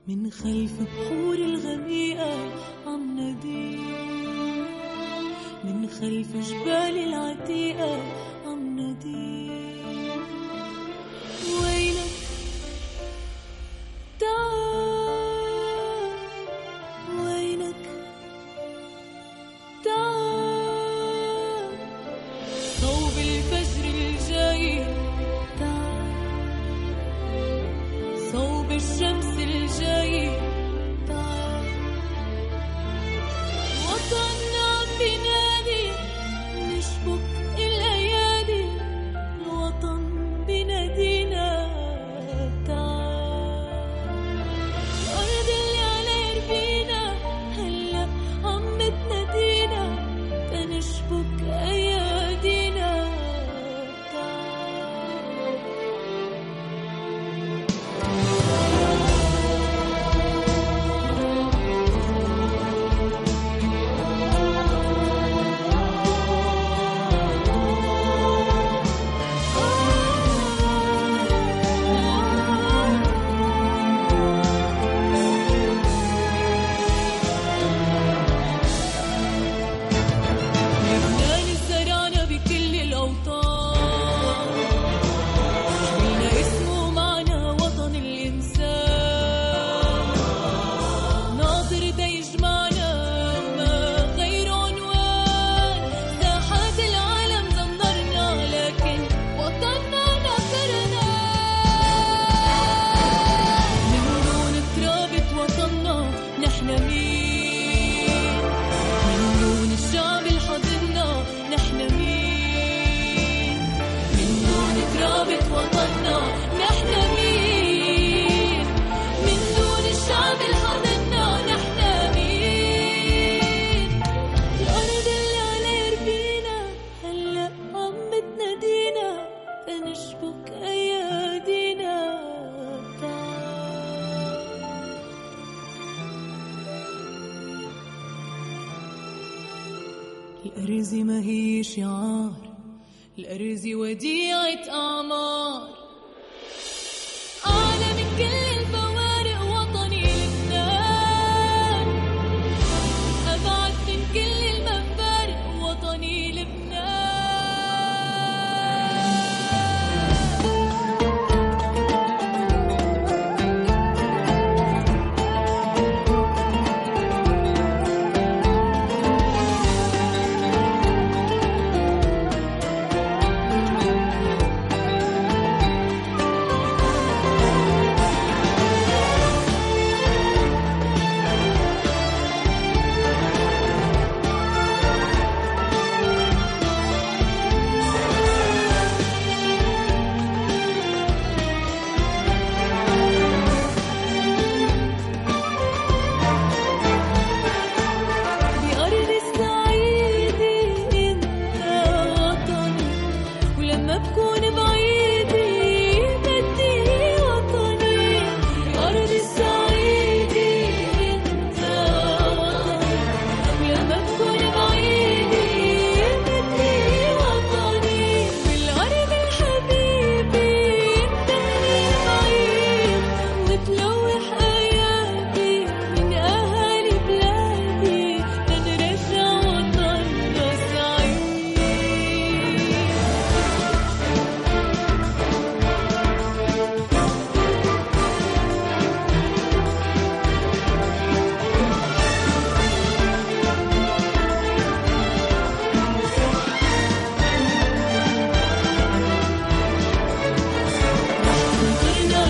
من 0.07 0.29
خلف 0.29 0.81
بحور 0.81 1.35
الغميقة 1.35 2.53
عم 2.87 3.19
ندي 3.19 4.08
من 5.63 5.87
خلف 5.89 6.35
جبال 6.49 6.97
العتيقة 6.97 7.97
عم 8.45 8.79
ندي 8.79 9.49
وينك 11.63 12.15
تعال 14.19 14.78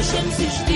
نطرنا 0.10 0.22
شمس 0.22 0.69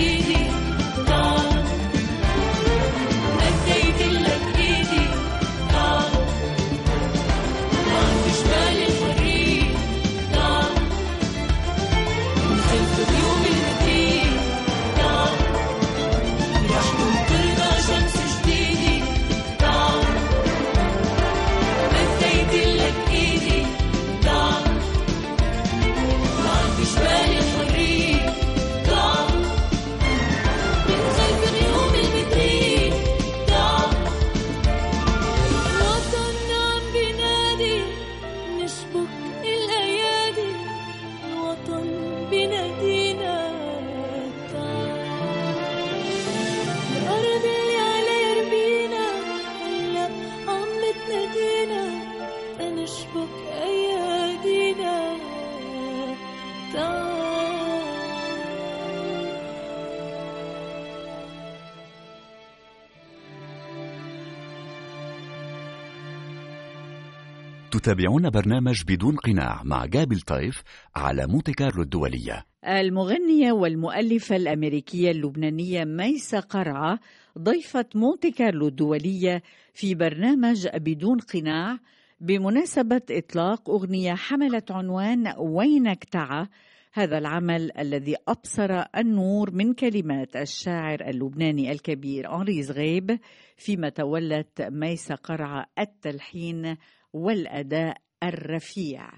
تتابعون 67.94 68.30
برنامج 68.30 68.84
بدون 68.88 69.16
قناع 69.16 69.62
مع 69.64 69.86
جابل 69.86 70.22
طيف 70.22 70.64
على 70.96 71.28
مونتي 71.28 71.52
كارلو 71.52 71.82
الدولية. 71.82 72.46
المغنية 72.68 73.52
والمؤلفة 73.52 74.36
الأمريكية 74.36 75.12
اللبنانية 75.12 75.84
ميسة 75.84 76.40
قرعة 76.40 77.00
ضيفة 77.40 77.86
مونتي 77.96 78.32
كارلو 78.32 78.68
الدولية 78.68 79.44
في 79.74 79.96
برنامج 79.96 80.68
بدون 80.76 81.20
قناع 81.20 81.78
بمناسبة 82.22 83.02
إطلاق 83.12 83.70
أغنية 83.70 84.14
حملت 84.14 84.72
عنوان 84.72 85.34
وينك 85.38 86.04
تعا 86.04 86.48
هذا 86.94 87.18
العمل 87.18 87.72
الذي 87.80 88.16
أبصر 88.28 88.84
النور 88.98 89.52
من 89.52 89.74
كلمات 89.74 90.36
الشاعر 90.36 91.10
اللبناني 91.10 91.72
الكبير 91.72 92.36
أنري 92.36 92.64
زغيب 92.64 93.20
فيما 93.58 93.90
تولت 93.90 94.62
ميسة 94.62 95.16
قرعة 95.16 95.66
التلحين 95.80 96.78
والأداء 97.14 97.98
الرفيع. 98.24 99.10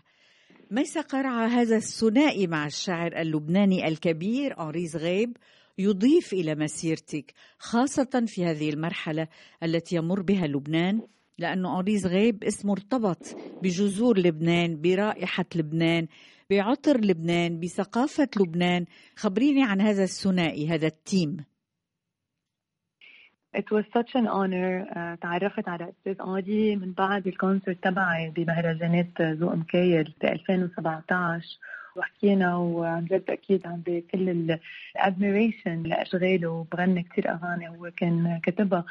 ميسة 0.71 1.01
قرعة 1.01 1.47
هذا 1.47 1.75
الثنائي 1.75 2.47
مع 2.47 2.65
الشاعر 2.65 3.21
اللبناني 3.21 3.87
الكبير 3.87 4.59
أنري 4.59 4.87
زغيب 4.87 5.37
يضيف 5.77 6.33
إلى 6.33 6.55
مسيرتك 6.55 7.33
خاصة 7.59 8.23
في 8.27 8.45
هذه 8.45 8.69
المرحلة 8.69 9.27
التي 9.63 9.95
يمر 9.95 10.21
بها 10.21 10.47
لبنان 10.47 11.01
لأنه 11.37 11.79
أنري 11.79 11.97
زغيب 11.97 12.43
اسمه 12.43 12.73
ارتبط 12.73 13.37
بجذور 13.63 14.19
لبنان 14.19 14.81
برائحة 14.81 15.45
لبنان 15.55 16.07
بعطر 16.49 17.01
لبنان 17.01 17.59
بثقافة 17.59 18.29
لبنان. 18.37 18.85
خبريني 19.15 19.63
عن 19.63 19.81
هذا 19.81 20.03
الثنائي 20.03 20.67
هذا 20.67 20.87
التيم. 20.87 21.37
It 23.61 23.71
was 23.71 23.85
such 23.93 24.15
an 24.15 24.27
honor. 24.27 24.85
uh, 24.91 25.15
تعرفت 25.21 25.67
على 25.67 25.89
أستاذ 25.89 26.21
هنري 26.21 26.75
من 26.75 26.91
بعد 26.91 27.27
ال 27.27 27.34
concert 27.34 27.83
تبعي 27.83 28.29
بمهرجانات 28.29 29.21
ذوق 29.21 29.53
مكايل 29.53 30.13
ب 30.21 30.25
2017 30.25 31.59
وحكينا 31.95 32.55
وعن 32.55 33.05
جد 33.05 33.23
أكيد 33.29 33.67
عندي 33.67 34.01
كل 34.11 34.57
ال 34.95 35.03
admiration 35.03 35.83
لاشغاله 35.83 36.47
وبغني 36.47 37.03
كثير 37.03 37.29
أغاني 37.31 37.69
هو 37.69 37.91
كان 37.97 38.39
كتبها 38.43 38.85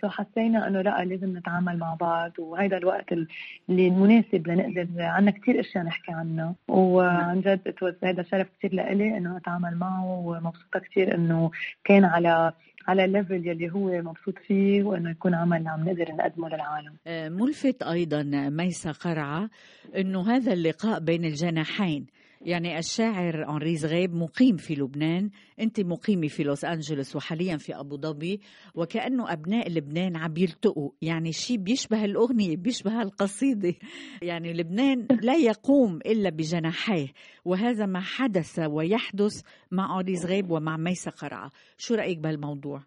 so 0.00 0.08
حسينا 0.08 0.68
إنه 0.68 0.82
لأ 0.82 1.04
لازم 1.04 1.36
نتعامل 1.36 1.78
مع 1.78 1.94
بعض 1.94 2.32
وهذا 2.38 2.76
الوقت 2.76 3.12
اللي 3.12 3.88
المناسب 3.88 4.48
لنقدر 4.48 5.02
عنا 5.02 5.30
كثير 5.30 5.60
أشياء 5.60 5.84
نحكي 5.84 6.12
عنها. 6.12 6.54
وعن 6.68 7.40
جد 7.40 7.74
هذا 8.04 8.22
شرف 8.22 8.46
كثير 8.58 8.74
لإلي 8.74 9.16
إنه 9.16 9.36
أتعامل 9.36 9.76
معه 9.76 10.04
ومبسوطة 10.04 10.78
كثير 10.78 11.14
إنه 11.14 11.50
كان 11.84 12.04
على 12.04 12.52
على 12.88 13.04
الليفل 13.04 13.46
يلي 13.46 13.70
هو 13.70 14.02
مبسوط 14.02 14.38
فيه 14.38 14.82
وإنه 14.82 15.10
يكون 15.10 15.34
عمل 15.34 15.68
عم 15.68 15.88
نقدر 15.88 16.12
نقدمه 16.12 16.48
للعالم. 16.48 16.92
ملفت 17.40 17.82
أيضا 17.82 18.22
ميسة 18.48 18.92
قرعة 18.92 19.50
إنه 19.96 20.30
هذا 20.30 20.52
اللقاء 20.52 21.00
بين 21.00 21.24
الجناحين. 21.24 22.06
يعني 22.40 22.78
الشاعر 22.78 23.50
أنري 23.50 23.76
زغيب 23.76 24.14
مقيم 24.14 24.56
في 24.56 24.74
لبنان. 24.74 25.30
أنت 25.60 25.80
مقيمة 25.80 26.28
في 26.28 26.42
لوس 26.42 26.64
أنجلوس 26.64 27.16
وحاليا 27.16 27.56
في 27.56 27.74
أبو 27.80 27.96
ظبي 27.96 28.40
وكأنه 28.74 29.32
أبناء 29.32 29.70
لبنان 29.70 30.16
عم 30.16 30.36
يلتقوا. 30.36 30.90
يعني 31.02 31.32
شيء 31.32 31.56
بيشبه 31.56 32.04
الأغنية 32.04 32.56
بيشبه 32.56 33.02
القصيدة 33.02 33.74
يعني 34.22 34.52
لبنان 34.52 35.06
لا 35.22 35.36
يقوم 35.36 35.96
إلا 35.96 36.30
بجناحيه 36.30 37.08
وهذا 37.44 37.86
ما 37.86 38.00
حدث 38.00 38.58
ويحدث 38.58 39.42
مع 39.70 40.00
هنري 40.00 40.16
زغيب 40.16 40.50
ومع 40.50 40.76
ميسة 40.76 41.10
قرعة. 41.10 41.50
شو 41.78 41.94
رأيك 41.94 42.18
بهالموضوع؟ 42.18 42.82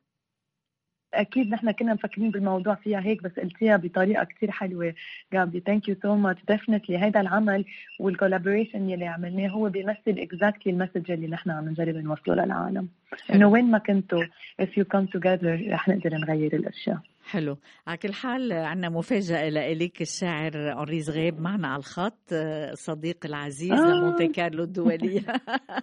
أكيد 1.14 1.50
نحن 1.50 1.72
كنا 1.72 1.94
مفكرين 1.94 2.32
بالموضوع 2.32 2.76
فيها 2.76 3.00
هيك 3.00 3.24
بس 3.24 3.32
قلتيها 3.40 3.78
بطريقة 3.78 4.24
كثير 4.24 4.52
حلوة. 4.52 4.94
جابي 5.34 5.60
thank 5.60 5.90
you 5.90 5.96
so 6.02 6.16
much 6.16 6.42
definitely 6.48 6.98
هذا 6.98 7.22
العمل 7.22 7.66
وال 8.00 8.12
collaboration 8.12 8.90
يلي 8.90 9.08
عملناه 9.08 9.50
هو 9.50 9.70
بيمثل 9.70 10.00
exactly 10.08 10.74
ال 10.74 10.78
message 10.78 11.12
اللي 11.12 11.28
نحن 11.28 11.50
عم 11.50 11.70
نجرب 11.70 11.96
نوصله 11.96 12.46
للعالم. 12.46 12.88
إنه 13.34 13.48
وين 13.48 13.72
ما 13.72 13.78
كنتوا 13.78 14.24
if 14.62 14.68
you 14.68 14.84
come 14.84 15.08
together 15.18 15.72
رح 15.72 15.88
نقدر 15.90 16.18
نغير 16.18 16.56
الأشياء. 16.56 17.00
حلو. 17.32 17.58
على 17.88 17.98
كل 17.98 18.14
حال 18.14 18.52
عندنا 18.52 18.90
مفاجأة 18.90 19.50
لإليك 19.50 20.02
الشاعر 20.02 20.54
هنري 20.56 21.02
زغيب 21.02 21.40
معنا 21.40 21.68
على 21.68 21.80
الخط 21.80 22.34
صديق 22.74 23.26
العزيز 23.26 23.72
آه. 23.72 23.94
لمونتي 23.94 24.28
كارلو 24.28 24.64
الدولية. 24.64 25.26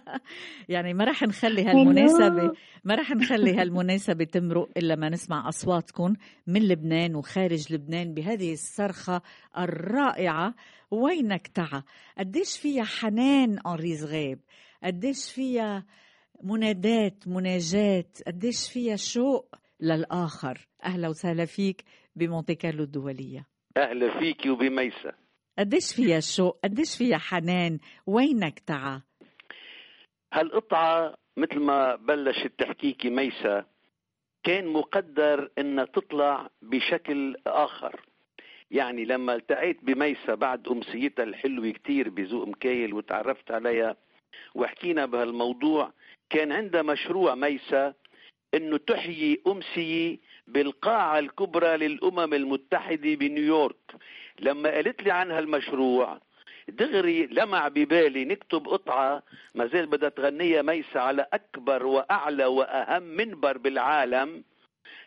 يعني 0.69 0.93
ما 0.93 1.03
رح 1.03 1.23
نخلي 1.23 1.63
هالمناسبة 1.65 2.51
ما 2.83 2.95
رح 2.95 3.11
نخلي 3.11 3.55
هالمناسبة 3.55 4.23
تمرق 4.23 4.69
إلا 4.77 4.95
ما 4.95 5.09
نسمع 5.09 5.49
أصواتكم 5.49 6.13
من 6.47 6.67
لبنان 6.67 7.15
وخارج 7.15 7.73
لبنان 7.73 8.13
بهذه 8.13 8.53
الصرخة 8.53 9.21
الرائعة. 9.57 10.53
وينك 10.91 11.47
تعا؟ 11.47 11.83
قديش 12.17 12.57
فيها 12.57 12.83
حنان 12.83 13.59
أنري 13.67 13.95
زغيب؟ 13.95 14.39
قديش 14.83 15.31
فيها 15.31 15.85
منادات 16.43 17.27
مناجات؟ 17.27 18.17
قديش 18.27 18.69
فيها 18.69 18.95
شوق؟ 18.95 19.55
للآخر. 19.81 20.57
أهلا 20.83 21.07
وسهلا 21.09 21.45
فيك 21.45 21.83
بمونتي 22.15 22.55
كارلو 22.55 22.83
الدولية. 22.83 23.47
أهلا 23.77 24.19
فيكي 24.19 24.49
وبميسة. 24.49 25.13
قديش 25.59 25.93
فيها 25.95 26.19
شوق 26.19 26.59
قديش 26.63 26.97
فيها 26.97 27.17
حنان؟ 27.17 27.79
وينك 28.07 28.59
تعا؟ 28.59 29.01
هالقطعة 30.33 31.13
مثل 31.37 31.59
ما 31.59 31.95
بلشت 31.95 32.51
تحكيكي 32.57 33.09
ميسة 33.09 33.65
كان 34.43 34.67
مقدر 34.67 35.51
انها 35.57 35.85
تطلع 35.85 36.49
بشكل 36.61 37.35
آخر. 37.47 38.05
يعني 38.71 39.05
لما 39.05 39.35
التقيت 39.35 39.83
بميسة 39.83 40.35
بعد 40.35 40.67
أمسيتها 40.67 41.23
الحلوة 41.23 41.71
كتير 41.71 42.09
بذوق 42.09 42.47
مكايل 42.47 42.93
وتعرفت 42.93 43.51
عليها 43.51 43.95
وحكينا 44.55 45.05
بهالموضوع 45.05 45.93
كان 46.29 46.51
عندها 46.51 46.81
مشروع 46.81 47.35
ميسة 47.35 47.93
إنه 48.53 48.77
تحيي 48.77 49.41
امسية 49.47 50.17
بالقاعة 50.47 51.19
الكبرى 51.19 51.77
للأمم 51.77 52.33
المتحدة 52.33 53.15
بنيويورك. 53.15 53.95
لما 54.39 54.69
قالت 54.69 55.03
لي 55.03 55.11
عن 55.11 55.31
هالمشروع 55.31 56.19
دغري 56.67 57.25
لمع 57.25 57.67
ببالي 57.67 58.25
نكتب 58.25 58.67
قطعة 58.67 59.23
ما 59.55 59.65
زال 59.65 59.85
بدها 59.85 60.09
تغنيها 60.09 60.61
ميسة 60.61 60.99
على 60.99 61.25
أكبر 61.33 61.85
وأعلى 61.85 62.45
وأهم 62.45 63.03
منبر 63.03 63.57
بالعالم. 63.57 64.43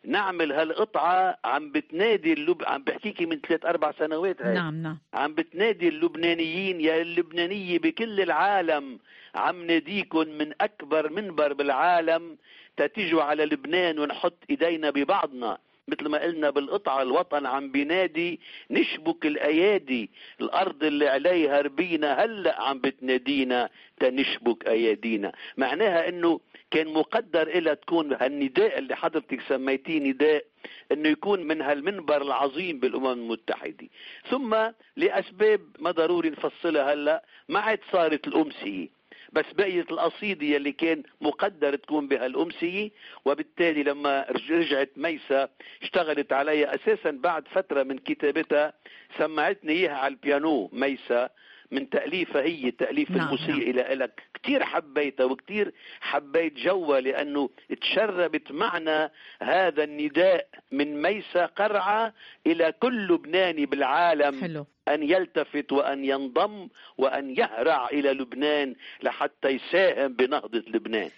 نعمل 0.04 0.52
هالقطعة 0.52 1.38
عم 1.44 1.72
بتنادي 1.72 2.32
اللب... 2.32 2.62
عم 2.66 2.82
بحكيكي 2.82 3.26
من 3.26 3.40
ثلاث 3.40 3.66
أربع 3.66 3.92
سنوات 3.92 4.42
هاي. 4.42 4.54
نعم 4.54 4.82
نعم. 4.82 4.98
عم 5.14 5.34
بتنادي 5.34 5.88
اللبنانيين 5.88 6.80
يا 6.80 7.02
اللبنانية 7.02 7.78
بكل 7.78 8.20
العالم 8.20 8.98
عم 9.34 9.66
ناديكم 9.66 10.28
من 10.28 10.52
أكبر 10.60 11.10
منبر 11.10 11.52
بالعالم. 11.52 12.36
تتيجوا 12.76 13.22
على 13.22 13.44
لبنان 13.44 13.98
ونحط 13.98 14.38
إيدينا 14.50 14.90
ببعضنا. 14.90 15.58
مثل 15.88 16.08
ما 16.08 16.18
قلنا 16.18 16.50
بالقطعة 16.50 17.02
الوطن 17.02 17.46
عم 17.46 17.70
بينادي 17.72 18.40
نشبك 18.70 19.26
الأيادي. 19.26 20.10
الأرض 20.40 20.84
اللي 20.84 21.08
عليها 21.08 21.60
ربينا 21.60 22.24
هلأ 22.24 22.62
عم 22.62 22.78
بتنادينا 22.80 23.68
تنشبك 24.00 24.66
أيادينا. 24.66 25.32
معناها 25.56 26.08
أنه 26.08 26.40
كان 26.70 26.88
مقدر 26.88 27.42
إلى 27.42 27.76
تكون 27.76 28.12
هالنداء 28.12 28.78
اللي 28.78 28.96
حضرتك 28.96 29.40
سميتيه 29.48 29.98
نداء 29.98 30.44
إنه 30.92 31.08
يكون 31.08 31.46
من 31.46 31.62
هالمنبر 31.62 32.22
العظيم 32.22 32.80
بالأمم 32.80 33.06
المتحدة. 33.12 33.88
ثم 34.30 34.56
لأسباب 34.96 35.60
ما 35.78 35.90
ضروري 35.90 36.30
نفصلها 36.30 36.92
هلأ 36.92 37.24
ما 37.48 37.60
عاد 37.60 37.80
صارت 37.92 38.28
الأمسية. 38.28 39.01
بس 39.32 39.44
بقيت 39.52 39.90
القصيدة 39.90 40.56
اللي 40.56 40.72
كان 40.72 41.02
مقدر 41.20 41.76
تكون 41.76 42.08
بها 42.08 42.26
الأمسية 42.26 42.90
وبالتالي 43.24 43.82
لما 43.82 44.26
رج- 44.30 44.52
رجعت 44.52 44.90
ميسة 44.96 45.48
اشتغلت 45.82 46.32
عليها 46.32 46.74
أساسا 46.74 47.10
بعد 47.10 47.48
فترة 47.48 47.82
من 47.82 47.98
كتابتها 47.98 48.72
سمعتني 49.18 49.72
إياها 49.72 49.94
على 49.96 50.12
البيانو 50.14 50.70
ميسة 50.72 51.30
من 51.70 51.90
تأليفها 51.90 52.42
هي 52.42 52.70
تأليف 52.70 53.10
نعم، 53.10 53.20
الموسيقى 53.26 53.70
إلى 53.70 53.92
إلك. 53.92 54.20
كتير 54.42 54.64
حبيتها 54.64 55.24
وكتير 55.24 55.72
حبيت 56.00 56.54
جوها 56.56 57.00
لأنه 57.00 57.50
تشربت 57.80 58.52
معنا 58.52 59.10
هذا 59.42 59.84
النداء 59.84 60.48
من 60.72 61.02
ميسة 61.02 61.46
قرعة 61.46 62.14
إلى 62.46 62.72
كل 62.72 63.06
لبناني 63.06 63.66
بالعالم 63.66 64.40
حلو. 64.40 64.66
أن 64.88 65.02
يلتفت 65.02 65.72
وأن 65.72 66.04
ينضم 66.04 66.68
وأن 66.98 67.30
يهرع 67.30 67.88
إلى 67.88 68.12
لبنان 68.12 68.74
لحتى 69.02 69.48
يساهم 69.48 70.12
بنهضة 70.12 70.64
لبنان. 70.68 71.10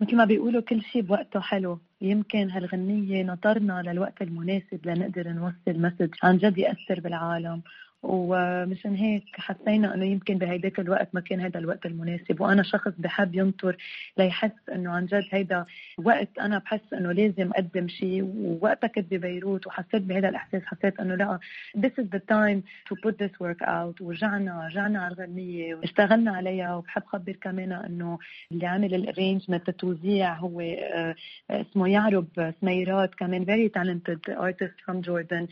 مثل 0.00 0.16
ما 0.16 0.24
بيقولوا 0.24 0.62
كل 0.62 0.82
شيء 0.82 1.02
بوقته 1.02 1.40
حلو. 1.40 1.78
يمكن 2.00 2.50
هالغنية 2.50 3.22
نطرنا 3.22 3.82
للوقت 3.86 4.22
المناسب 4.22 4.86
لنقدر 4.86 5.28
نوصل 5.28 5.80
مسج 5.80 6.14
عن 6.22 6.38
جد 6.38 6.58
يأثر 6.58 7.00
بالعالم. 7.00 7.62
ومشان 8.02 8.94
هيك 8.94 9.24
حسينا 9.34 9.94
إنه 9.94 10.04
يمكن 10.04 10.38
بهيداك 10.38 10.80
الوقت 10.80 11.08
ما 11.12 11.20
كان 11.20 11.40
هذا 11.40 11.58
الوقت 11.58 11.86
المناسب. 11.86 12.40
وأنا 12.40 12.62
شخص 12.62 12.92
بحب 12.98 13.34
ينطر 13.34 13.76
ليحس 14.18 14.68
إنه 14.74 14.90
عن 14.90 15.06
جد 15.06 15.24
هيدا 15.30 15.64
وقت 15.98 16.38
أنا 16.40 16.58
بحس 16.58 16.92
إنه 16.92 17.12
لازم 17.12 17.50
أقدم 17.50 17.88
شيء 17.88 18.22
ووقتها 18.22 18.88
كنت 18.88 19.10
ببيروت 19.10 19.66
وحسيت 19.66 20.02
بهذا 20.02 20.28
الإحساس 20.28 20.62
حسيت 20.64 21.00
إنه 21.00 21.14
لا 21.14 21.38
this 21.76 22.02
is 22.02 22.06
the 22.14 22.20
time 22.30 22.62
to 22.88 22.96
put 23.02 23.18
this 23.18 23.32
work 23.40 23.62
out. 23.62 24.00
ورجعنا 24.00 24.66
رجعنا 24.66 25.02
على 25.02 25.14
الغنية 25.14 25.80
اشتغلنا 25.84 26.30
عليها. 26.30 26.76
وبحب 26.76 27.02
خبر 27.06 27.32
كمان 27.32 27.72
إنه 27.72 28.18
اللي 28.52 28.66
عامل 28.66 28.94
الارينجمنت 28.94 29.68
التوزيع 29.68 30.34
هو 30.34 30.60
آه، 30.60 31.14
اسمه 31.50 31.88
يعرب 31.88 32.54
سميرات 32.60 33.14
كمان 33.14 33.44
very 33.44 33.70
talented 33.78 34.34
artist 34.34 34.76
from 34.86 35.02
Jordan. 35.08 35.46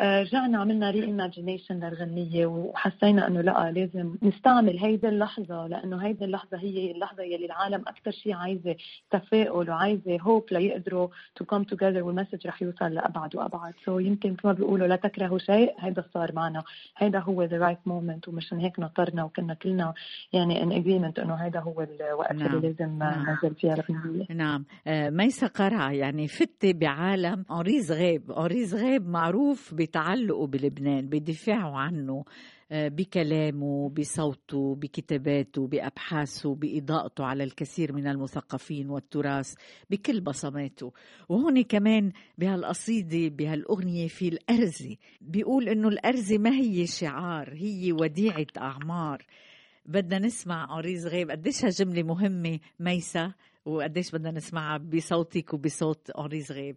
آه، 0.00 0.22
رجعنا 0.22 0.58
عملنا 0.58 0.92
re-imagination 0.92 1.91
للغنية 1.92 2.46
وحسينا 2.46 3.26
إنه 3.26 3.40
لأ 3.40 3.70
لازم 3.70 4.14
نستعمل 4.22 4.78
هيدي 4.78 5.08
اللحظة 5.08 5.66
لأنه 5.66 5.96
هيدي 5.96 6.24
اللحظة 6.24 6.58
هي 6.58 6.90
اللحظة 6.90 7.22
يلي 7.22 7.46
العالم 7.46 7.80
أكثر 7.86 8.10
شيء 8.10 8.34
عايزة 8.34 8.76
تفاؤل 9.10 9.70
وعايزة 9.70 10.18
hope 10.20 10.44
ليقدروا 10.52 11.08
to 11.40 11.44
come 11.54 11.64
together 11.74 12.02
وال 12.02 12.12
message 12.12 12.46
رح 12.46 12.62
يوصل 12.62 12.94
لأبعد 12.94 13.36
وأبعد. 13.36 13.74
so 13.84 13.98
so 13.98 14.02
يمكن 14.02 14.32
مثل 14.32 14.40
ما 14.44 14.52
بيقولوا 14.52 14.86
لا 14.86 14.96
تكرهوا 14.96 15.38
شيء 15.38 15.74
هيدا 15.78 16.04
صار 16.14 16.32
معنا. 16.34 16.62
هيدا 16.96 17.18
هو 17.18 17.48
the 17.48 17.50
right 17.68 17.90
moment 17.92 18.28
ومشان 18.28 18.58
هيك 18.58 18.80
نطرنا 18.80 19.24
وكنا 19.24 19.54
كلنا 19.54 19.94
يعني 20.32 20.60
in 20.60 20.68
agreement 20.84 21.22
إنه 21.22 21.34
هيدا 21.34 21.60
هو 21.60 21.86
الوقت 22.00 22.32
نعم. 22.32 22.46
اللي 22.46 22.68
لازم 22.68 22.98
نعم. 22.98 23.26
ننزل 23.30 23.54
فيها 23.54 23.74
الغنية. 23.74 24.26
نعم. 24.30 24.64
آه، 24.86 25.10
ميسة 25.10 25.46
قرعة 25.46 25.90
يعني 25.92 26.28
فتة 26.28 26.72
بعالم 26.72 27.44
هنري 27.50 27.92
زغيب. 27.92 28.32
هنري 28.32 28.74
زغيب 28.74 29.08
معروف 29.08 29.74
بتعلقه 29.74 30.46
بلبنان 30.46 31.06
بدفاعه 31.06 31.76
عنه 31.82 32.24
آه، 32.72 32.88
بكلامه 32.88 33.88
بصوته 33.90 34.74
بكتاباته 34.74 35.66
بأبحاثه 35.66 36.54
بإضاءته 36.54 37.24
على 37.24 37.44
الكثير 37.44 37.92
من 37.92 38.06
المثقفين 38.06 38.90
والتراث 38.90 39.54
بكل 39.90 40.20
بصماته. 40.20 40.92
وهون 41.28 41.62
كمان 41.62 42.12
بهالقصيدة 42.38 43.28
بهالأغنية 43.36 44.08
في 44.08 44.28
الأرزة 44.28 44.96
بيقول 45.20 45.68
إنه 45.68 45.88
الأرزة 45.88 46.38
ما 46.38 46.50
هي 46.50 46.86
شعار 46.86 47.54
هي 47.54 47.92
وديعة 47.92 48.46
أعمار. 48.58 49.26
بدنا 49.86 50.18
نسمع 50.18 50.74
أنريز 50.78 51.06
غيب. 51.06 51.30
قديش 51.30 51.64
هالجملة 51.64 52.02
مهمة 52.02 52.58
ميسة 52.80 53.34
وقديش 53.64 54.10
بدنا 54.10 54.30
نسمعها 54.30 54.78
بصوتك 54.78 55.54
وبصوت 55.54 56.10
أنريز 56.10 56.52
غيب؟ 56.52 56.76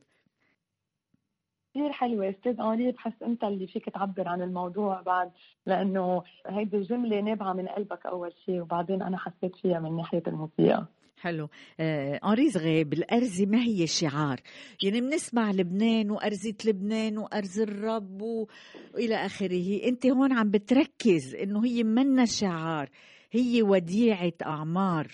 كثير 1.75 1.91
حلوة. 1.91 2.29
أستاذ 2.29 2.59
أنري 2.61 2.91
بحس 2.91 3.23
أنت 3.23 3.43
اللي 3.43 3.67
فيك 3.67 3.89
تعبر 3.89 4.27
عن 4.27 4.41
الموضوع 4.41 5.01
بعد 5.01 5.31
لأنه 5.65 6.23
هيدي 6.47 6.77
الجملة 6.77 7.21
نابعة 7.21 7.53
من 7.53 7.67
قلبك 7.67 8.05
أول 8.05 8.33
شيء 8.45 8.61
وبعدين 8.61 9.01
أنا 9.01 9.17
حسيت 9.17 9.55
فيها 9.55 9.79
من 9.79 9.95
ناحية 9.95 10.23
الموسيقى. 10.27 10.85
حلو. 11.21 11.49
آه 11.79 12.19
غيب 12.57 12.93
الأرزة 12.93 13.45
ما 13.45 13.61
هي 13.61 13.87
شعار 13.87 14.39
يعني 14.83 15.01
بنسمع 15.01 15.51
لبنان 15.51 16.11
وأرزة 16.11 16.55
لبنان 16.65 17.17
وأرز 17.17 17.59
الرب 17.59 18.21
و... 18.21 18.47
وإلى 18.93 19.15
آخره. 19.15 19.83
أنت 19.87 20.05
هون 20.05 20.33
عم 20.33 20.51
بتركز 20.51 21.35
إنه 21.35 21.65
هي 21.65 21.83
منا 21.83 22.25
شعار 22.25 22.89
هي 23.31 23.61
وديعة 23.61 24.33
أعمار. 24.45 25.07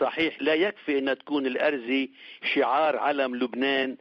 صحيح. 0.00 0.42
لا 0.42 0.54
يكفي 0.54 0.98
أن 0.98 1.18
تكون 1.18 1.46
الأرزي 1.46 2.10
شعار 2.54 2.96
علم 2.96 3.36
لبنان. 3.36 3.96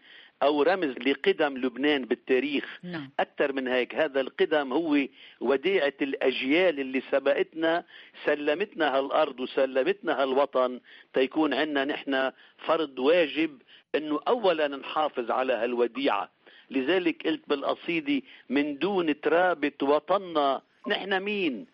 أو 0.45 0.61
رمز 0.61 0.97
لقدم 0.97 1.57
لبنان 1.57 2.05
بالتاريخ. 2.05 2.79
نعم. 2.83 3.09
أكثر 3.19 3.53
من 3.53 3.67
هيك. 3.67 3.95
هذا 3.95 4.21
القدم 4.21 4.73
هو 4.73 4.97
وديعة 5.41 5.93
الأجيال 6.01 6.79
اللي 6.79 7.01
سبقتنا 7.11 7.83
سلمتنا 8.25 8.97
هالأرض 8.97 9.39
وسلمتنا 9.39 10.21
هالوطن 10.21 10.79
تيكون 11.13 11.53
عندنا 11.53 11.85
نحن 11.85 12.31
فرض 12.57 12.99
واجب 12.99 13.61
أنه 13.95 14.19
أولا 14.27 14.67
نحافظ 14.67 15.31
على 15.31 15.53
هالوديعة. 15.53 16.31
لذلك 16.69 17.27
قلت 17.27 17.49
بالقصيدة 17.49 18.21
من 18.49 18.77
دون 18.77 19.21
ترابة 19.21 19.71
وطننا 19.81 20.61
نحن 20.87 21.19
مين؟ 21.19 21.65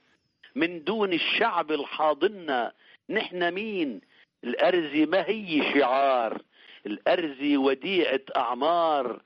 من 0.55 0.83
دون 0.83 1.13
الشعب 1.13 1.71
الحاضننا 1.71 2.71
نحن 3.09 3.53
مين؟ 3.53 4.01
الأرزي 4.43 5.05
ما 5.05 5.29
هي 5.29 5.73
شعار؟ 5.73 6.41
الأرزي 6.85 7.57
وديعة 7.57 8.21
أعمار 8.35 9.21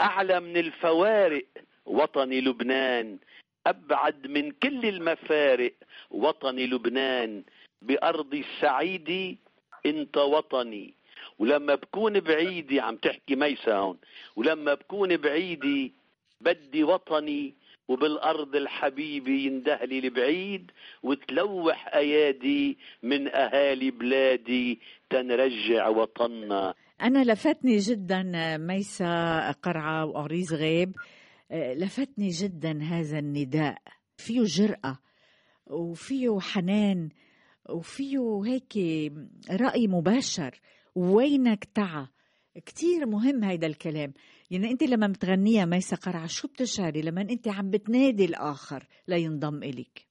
أعلى 0.00 0.40
من 0.40 0.56
الفوارق 0.56 1.46
وطني 1.86 2.40
لبنان 2.40 3.18
أبعد 3.66 4.26
من 4.26 4.50
كل 4.50 4.86
المفارق 4.86 5.72
وطني 6.10 6.66
لبنان. 6.66 7.42
بأرضي 7.82 8.40
السعيدة 8.40 9.36
أنت 9.86 10.16
وطني. 10.16 10.94
ولما 11.38 11.74
بكون 11.74 12.20
بعيدي 12.20 12.80
عم 12.80 12.96
تحكي 12.96 13.36
ميسا 13.36 13.74
هون 13.74 13.98
ولما 14.36 14.74
بكون 14.74 15.16
بعيدي 15.16 15.92
بدي 16.40 16.84
وطني. 16.84 17.54
وبالأرض 17.88 18.56
الحبيبة 18.56 19.30
يندهلي 19.32 19.98
البعيد 19.98 20.70
وتلوح 21.02 21.94
أيادي 21.94 22.78
من 23.02 23.28
أهالي 23.28 23.90
بلادي 23.90 24.80
تنرجع 25.10 25.88
وطننا. 25.88 26.74
أنا 27.02 27.24
لفتني 27.32 27.76
جدا 27.76 28.22
ميسا 28.56 29.50
قرعة 29.50 30.04
وهنري 30.06 30.54
زغيب. 30.54 30.96
لفتني 31.52 32.28
جدا 32.28 32.82
هذا 32.82 33.18
النداء. 33.18 33.78
فيه 34.16 34.42
جرأة 34.44 34.98
وفيه 35.66 36.38
حنان 36.40 37.08
وفيه 37.70 38.42
هيك 38.44 38.76
رأي 39.50 39.88
مباشر. 39.88 40.60
وينك 40.94 41.64
تعا؟ 41.64 42.08
كتير 42.66 43.06
مهم 43.06 43.44
هيدا 43.44 43.66
الكلام. 43.66 44.12
يعني 44.50 44.70
أنت 44.70 44.82
لما 44.82 45.06
بتغنيها 45.06 45.64
ميسا 45.64 45.96
قرعة 45.96 46.26
شو 46.26 46.48
بتشعري 46.48 47.02
لما 47.02 47.20
أنت 47.20 47.48
عم 47.48 47.70
بتنادي 47.70 48.24
الآخر 48.24 48.86
لينضم 49.08 49.62
إلك 49.62 50.06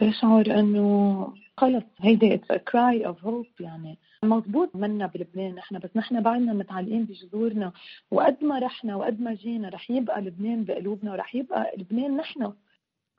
بشعر 0.00 0.46
إنه 0.60 1.34
خلص 1.56 1.84
هيدي 2.00 2.34
it's 2.34 2.52
cry 2.52 3.06
of 3.06 3.24
hope 3.24 3.46
يعني 3.60 3.98
مضبوط 4.24 4.76
منا 4.76 5.06
بلبنان. 5.06 5.54
نحن 5.54 5.78
بس 5.78 5.90
نحن 5.96 6.20
بعدنا 6.20 6.52
متعلقين 6.52 7.04
بجذورنا. 7.04 7.72
وقد 8.10 8.44
ما 8.44 8.58
رحنا 8.58 8.96
وقد 8.96 9.20
ما 9.20 9.34
جينا 9.34 9.68
رح 9.68 9.90
يبقى 9.90 10.20
لبنان 10.20 10.64
بقلوبنا 10.64 11.12
ورح 11.12 11.34
يبقى 11.34 11.72
لبنان 11.76 12.16
نحن. 12.16 12.52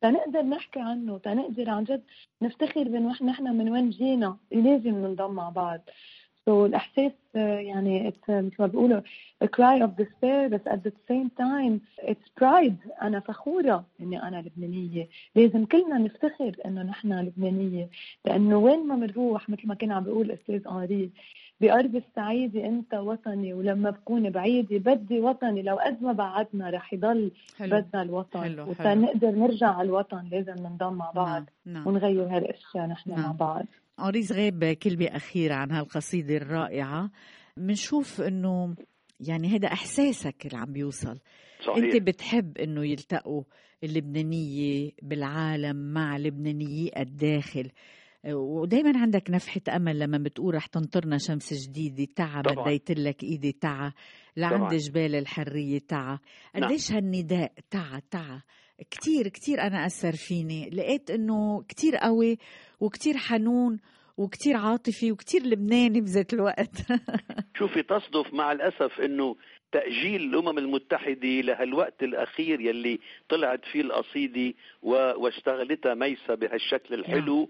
تنقدر 0.01 0.41
نحكي 0.41 0.79
عنه 0.79 1.17
تنقدر 1.17 1.69
عن 1.69 1.83
جد 1.83 2.03
نفتخر 2.41 2.83
بإنه 2.83 3.09
نحن 3.23 3.43
من 3.57 3.69
وين 3.69 3.89
جينا. 3.89 4.37
لازم 4.51 4.95
ننضم 4.95 5.31
مع 5.31 5.49
بعض. 5.49 5.81
سو 6.45 6.63
so, 6.63 6.69
الإحساس 6.69 7.11
يعني 7.35 8.11
it's, 8.11 8.29
مثل 8.29 8.55
ما 8.59 8.67
بيقولوا 8.67 9.01
a 9.43 9.47
cry 9.47 9.81
of 9.85 10.03
despair 10.03 10.47
بس 10.49 10.61
at 10.67 10.79
the 10.87 10.91
same 11.09 11.29
time 11.39 11.79
it's 12.01 12.41
pride 12.41 13.01
أنا 13.01 13.19
فخورة 13.19 13.85
إني 14.01 14.23
أنا 14.23 14.41
لبنانية 14.41 15.07
لازم 15.35 15.65
كلنا 15.65 15.97
نفتخر 15.97 16.55
إنه 16.65 16.83
نحن 16.83 17.19
لبنانية 17.19 17.89
لأنه 18.25 18.57
وين 18.57 18.87
ما 18.87 18.95
بنروح 18.95 19.49
مثل 19.49 19.67
ما 19.67 19.75
كان 19.75 19.91
عم 19.91 20.03
بيقول 20.03 20.25
الاستاذ 20.25 20.67
انري 20.67 21.09
بأرض 21.61 21.95
السعيدة 21.95 22.65
أنت 22.65 22.93
وطني 22.93 23.53
ولما 23.53 23.89
بكون 23.89 24.29
بعيدة 24.29 24.77
بدي 24.77 25.19
وطني 25.19 25.61
لو 25.61 25.75
قد 25.75 26.03
ما 26.03 26.11
بعدنا 26.11 26.69
رح 26.69 26.93
يضل 26.93 27.31
حلو. 27.57 27.77
بدنا 27.77 28.01
الوطن 28.01 28.39
حلو. 28.39 28.69
وتنقدر 28.69 29.31
نرجع 29.31 29.69
على 29.69 29.85
الوطن 29.85 30.27
لازم 30.31 30.53
ننضم 30.53 30.93
مع 30.93 31.11
بعض 31.11 31.43
نعم. 31.65 31.75
نعم. 31.75 31.87
ونغير 31.87 32.27
هالأشياء 32.37 32.85
نحن 32.85 33.09
نعم. 33.09 33.21
مع 33.21 33.31
بعض 33.31 33.65
أريز 33.99 34.31
غيب 34.33 34.65
كلمة 34.65 35.05
أخيرة 35.05 35.55
عن 35.55 35.71
هالقصيدة 35.71 36.37
الرائعة. 36.37 37.11
بنشوف 37.57 38.21
إنه 38.21 38.75
يعني 39.19 39.47
هذا 39.47 39.67
إحساسك 39.67 40.45
اللي 40.45 40.57
عم 40.57 40.73
بيوصل. 40.73 41.19
صحيح. 41.65 41.77
أنت 41.77 41.95
بتحب 41.95 42.57
إنه 42.57 42.85
يلتقوا 42.85 43.43
اللبنانية 43.83 44.91
بالعالم 45.01 45.93
مع 45.93 46.17
لبنانيي 46.17 46.91
الداخل. 46.97 47.71
ودايما 48.25 48.99
عندك 48.99 49.29
نفحة 49.29 49.61
أمل 49.75 49.99
لما 49.99 50.17
بتقول 50.17 50.55
رح 50.55 50.65
تنطرنا 50.65 51.17
شمس 51.17 51.53
جديدة 51.53 52.07
تعا 52.15 52.41
بديت 52.41 52.91
لك 52.91 53.23
إيدي 53.23 53.51
تعا 53.51 53.91
لعند 54.37 54.73
جبال 54.73 55.15
الحرية 55.15 55.79
تعا 55.79 56.19
نعم. 56.55 56.63
قديش 56.63 56.91
نعم. 56.91 57.03
هالنداء 57.03 57.53
تعا 57.71 58.01
تعا 58.11 58.41
كتير 58.91 59.27
كتير 59.27 59.61
أنا 59.61 59.85
أثر 59.85 60.11
فيني. 60.11 60.69
لقيت 60.69 61.11
إنه 61.11 61.61
كتير 61.61 61.95
قوي 61.95 62.37
وكتير 62.83 63.17
حنون 63.17 63.79
وكتير 64.17 64.57
عاطفي 64.57 65.11
وكتير 65.11 65.41
لبناني 65.43 66.01
بذات 66.01 66.33
الوقت 66.33 66.75
شوفي 67.57 67.83
تصدف 67.83 68.33
مع 68.33 68.51
الأسف 68.51 69.01
إنه 69.01 69.35
تأجيل 69.71 70.21
الأمم 70.21 70.57
المتحدة 70.57 71.41
لهالوقت 71.41 72.03
الأخير 72.03 72.61
يلي 72.61 72.99
طلعت 73.29 73.65
فيه 73.65 73.81
القصيدة 73.81 74.53
واشتغلتها 74.83 75.93
ميسة 75.93 76.35
بهالشكل 76.35 76.93
الحلو 76.93 77.37
نعم. 77.37 77.47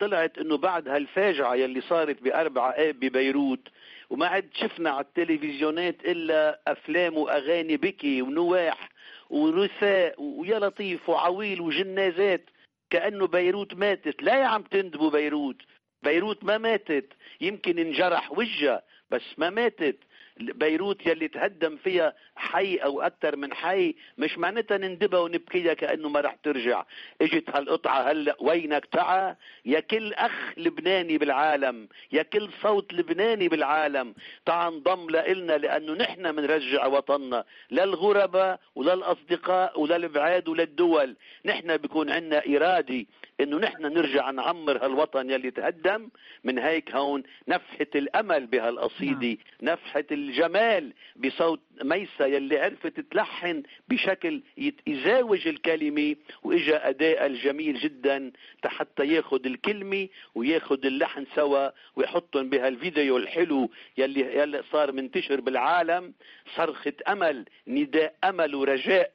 طلعت 0.00 0.38
إنه 0.38 0.56
بعد 0.56 0.88
هالفاجعة 0.88 1.54
يلي 1.54 1.80
صارت 1.80 2.22
باربع 2.22 2.74
آب 2.76 2.94
ببيروت 3.00 3.68
وما 4.10 4.26
عد 4.26 4.48
شفنا 4.54 4.90
على 4.90 5.04
التلفزيونات 5.04 6.04
إلا 6.04 6.60
أفلام 6.66 7.16
وأغاني 7.16 7.76
بكي 7.76 8.22
ونواح 8.22 8.88
ورثاء 9.30 10.22
ويا 10.22 10.58
لطيف 10.58 11.08
وعويل 11.08 11.60
وجنازات 11.60 12.50
كأنه 12.92 13.26
بيروت 13.26 13.74
ماتت. 13.74 14.22
لا 14.22 14.40
يا 14.40 14.46
عم 14.46 14.62
تندبوا 14.62 15.10
بيروت. 15.10 15.56
بيروت 16.02 16.44
ما 16.44 16.58
ماتت. 16.58 17.12
يمكن 17.40 17.78
انجرح 17.78 18.32
وجهها 18.32 18.82
بس 19.10 19.22
ما 19.38 19.50
ماتت. 19.50 19.98
بيروت 20.40 21.06
يلي 21.06 21.28
تهدم 21.28 21.76
فيها 21.76 22.12
حي 22.36 22.76
أو 22.76 23.00
أكثر 23.02 23.36
من 23.36 23.54
حي 23.54 23.94
مش 24.18 24.38
معناتها 24.38 24.78
نندبها 24.78 25.20
ونبكيها 25.20 25.74
كأنه 25.74 26.08
ما 26.08 26.20
رح 26.20 26.34
ترجع. 26.34 26.84
إجت 27.22 27.50
هالقطعة 27.50 28.10
هلأ 28.10 28.36
وينك 28.40 28.86
تعا؟ 28.86 29.36
يا 29.64 29.80
كل 29.80 30.12
أخ 30.14 30.32
لبناني 30.56 31.18
بالعالم 31.18 31.88
يا 32.12 32.22
كل 32.22 32.48
صوت 32.62 32.92
لبناني 32.94 33.48
بالعالم 33.48 34.14
تعا 34.46 34.68
انضم 34.68 35.10
لنا 35.10 35.58
لأنه 35.58 35.92
نحن 35.92 36.32
بنرجع 36.32 36.86
وطننا 36.86 37.44
للغرباء 37.70 38.60
وللاصدقاء 38.74 39.80
وللبعاد 39.80 40.48
وللدول 40.48 41.16
نحن 41.44 41.76
بيكون 41.76 42.10
عندنا 42.10 42.42
اراده 42.56 43.04
إنه 43.42 43.58
نحن 43.58 43.82
نرجع 43.82 44.30
نعمر 44.30 44.84
هالوطن 44.84 45.30
يلي 45.30 45.50
تهدم 45.50 46.08
من 46.44 46.58
هيك 46.58 46.94
هون 46.94 47.22
نفحه 47.48 47.86
الأمل 47.94 48.46
بهالقصيدة 48.46 49.36
نعم. 49.60 49.72
نفحه 49.74 50.04
الجمال 50.12 50.92
بصوت 51.16 51.60
ميسا 51.84 52.26
يلي 52.26 52.58
عرفت 52.58 53.00
تلحن 53.00 53.62
بشكل 53.88 54.42
يزاوج 54.86 55.48
الكلمة 55.48 56.16
وإجا 56.42 56.88
أداء 56.88 57.26
الجميل 57.26 57.78
جدا 57.78 58.32
حتى 58.64 59.06
ياخد 59.06 59.46
الكلمة 59.46 60.08
وياخد 60.34 60.86
اللحن 60.86 61.26
سوا 61.34 61.70
ويحطهم 61.96 62.50
بهالفيديو 62.50 63.16
الحلو 63.16 63.70
يلي, 63.98 64.20
يلي 64.20 64.62
صار 64.72 64.92
منتشر 64.92 65.40
بالعالم 65.40 66.14
صرخة 66.56 66.92
أمل 67.08 67.44
نداء 67.66 68.14
أمل 68.24 68.54
ورجاء 68.54 69.12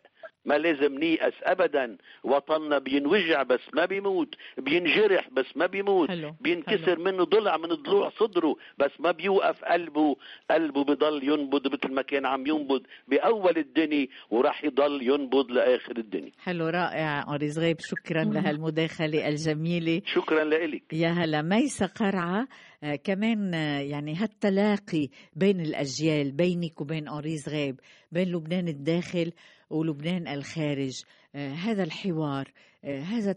ما 0.47 0.57
لازم 0.57 0.97
نيأس 0.99 1.33
ابدا. 1.43 1.97
وطننا 2.23 2.79
بينوجع 2.79 3.43
بس 3.43 3.59
ما 3.73 3.85
بيموت. 3.85 4.35
بينجرح 4.57 5.29
بس 5.31 5.45
ما 5.55 5.65
بيموت. 5.65 6.09
حلو. 6.09 6.35
بينكسر 6.41 6.95
حلو. 6.95 7.03
منه 7.03 7.23
ضلع 7.23 7.57
من 7.57 7.67
ضلوع 7.67 8.09
صدره 8.09 8.55
بس 8.77 8.91
ما 8.99 9.11
بيوقف 9.11 9.63
قلبه. 9.65 10.15
قلبه 10.51 10.83
بضل 10.83 11.23
ينبض 11.23 11.67
مثل 11.73 11.93
ما 11.93 12.01
كان 12.01 12.25
عم 12.25 12.47
ينبض 12.47 12.81
بأول 13.07 13.57
الدنيا 13.57 14.07
وراح 14.29 14.63
يضل 14.63 15.01
ينبض 15.01 15.51
لآخر 15.51 15.97
الدنيا. 15.97 16.31
حلو 16.39 16.67
رائع. 16.67 17.23
هنري 17.29 17.59
زغيب 17.59 17.77
شكرا 17.79 18.23
لهالمداخلة 18.23 19.27
الجميلة. 19.27 20.01
شكرا 20.05 20.43
لك 20.43 20.93
يا 20.93 21.09
هلا 21.09 21.41
ميسة 21.41 21.85
قرعة. 21.85 22.47
آه 22.83 22.95
كمان 22.95 23.53
آه 23.53 23.79
يعني 23.79 24.15
هالتلاقي 24.15 25.09
بين 25.35 25.61
الأجيال 25.61 26.31
بينك 26.31 26.81
وبين 26.81 27.07
هنري 27.07 27.49
زغيب 27.49 27.79
بين 28.11 28.31
لبنان 28.31 28.67
الداخل 28.67 29.31
ولبنان 29.69 30.27
الخارج. 30.27 31.03
آه 31.35 31.49
هذا 31.49 31.83
الحوار 31.83 32.51
آه 32.83 32.99
هذا 32.99 33.31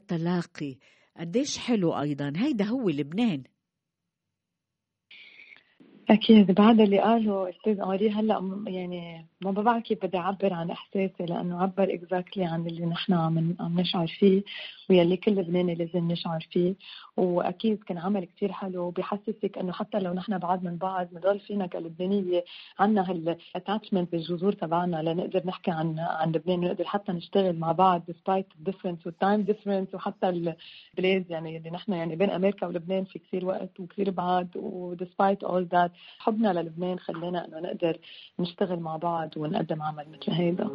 أكيد. 6.10 6.50
بعد 6.52 6.80
اللي 6.80 6.98
قاله 6.98 7.50
أستاذ 7.50 7.80
أوري 7.80 8.10
هلأ 8.10 8.64
يعني 8.66 9.26
ما 9.40 9.50
بعرف 9.50 9.82
كيف 9.82 10.06
بدي 10.06 10.18
أعبر 10.18 10.52
عن 10.52 10.70
إحساسي 10.70 11.26
لأنه 11.26 11.62
عبر 11.62 11.94
إكزاكتلي 11.94 12.44
عن 12.44 12.66
اللي 12.66 12.86
نحن 12.86 13.12
عم 13.12 13.56
عم 13.60 13.80
نشعر 13.80 14.06
فيه 14.06 14.42
ويلي 14.90 15.16
كل 15.16 15.32
لبناني 15.32 15.74
لازم 15.74 16.12
نشعر 16.12 16.46
فيه. 16.52 16.74
وأكيد 17.16 17.82
كان 17.84 17.98
عمل 17.98 18.24
كثير 18.24 18.52
حلو 18.52 18.82
وبحسسك 18.82 19.58
إنه 19.58 19.72
حتى 19.72 19.98
لو 19.98 20.12
نحن 20.12 20.38
بعاد 20.38 20.64
من 20.64 20.76
بعض 20.76 21.08
بنضل 21.12 21.40
فينا 21.40 21.66
كلبنانية 21.66 22.44
عنا 22.78 23.10
هال 23.10 23.27
attachment 23.27 24.12
بالجذور 24.12 24.52
تبعنا 24.52 25.02
لنقدر 25.02 25.42
نحكي 25.46 25.70
عن 25.70 25.98
عن 25.98 26.32
لبنان 26.32 26.58
ونقدر 26.58 26.84
حتى 26.84 27.12
نشتغل 27.12 27.58
مع 27.58 27.72
بعض 27.72 28.02
despite 28.10 28.70
difference 28.70 29.06
وال 29.06 29.20
time 29.20 29.46
difference 29.46 29.94
وحتى 29.94 30.28
البلاد 30.28 31.30
يعني 31.30 31.56
اللي 31.56 31.70
نحن 31.70 31.92
يعني 31.92 32.16
بين 32.16 32.30
أمريكا 32.30 32.66
ولبنان 32.66 33.04
في 33.04 33.18
كثير 33.18 33.44
وقت 33.44 33.80
وكثير 33.80 34.10
بعاد 34.10 34.48
و 34.56 34.67
despite 34.67 35.44
all 35.44 35.64
that 35.64 35.92
حبنا 36.18 36.52
للبنان 36.52 36.98
خلينا 36.98 37.44
إنه 37.46 37.60
نقدر 37.60 37.98
نشتغل 38.38 38.80
مع 38.80 38.96
بعض 38.96 39.36
ونقدم 39.36 39.82
عمل 39.82 40.06
مثل 40.12 40.32
هيدا. 40.32 40.68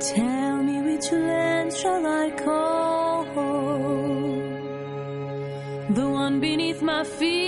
Tell 0.00 0.56
me 0.68 0.76
which 0.86 1.08
land 1.12 1.70
shall 1.80 2.06
I 2.06 2.26
call? 2.44 3.24
The 5.98 6.06
one 6.24 6.40
beneath 6.40 6.80
my 6.82 7.02
feet. 7.04 7.47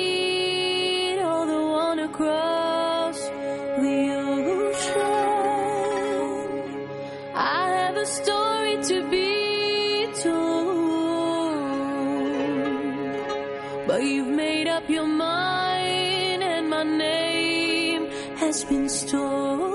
Been 18.65 18.89
stolen. 18.89 19.71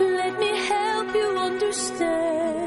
Let 0.00 0.38
me 0.38 0.50
help 0.68 1.14
you 1.14 1.28
understand 1.38 2.63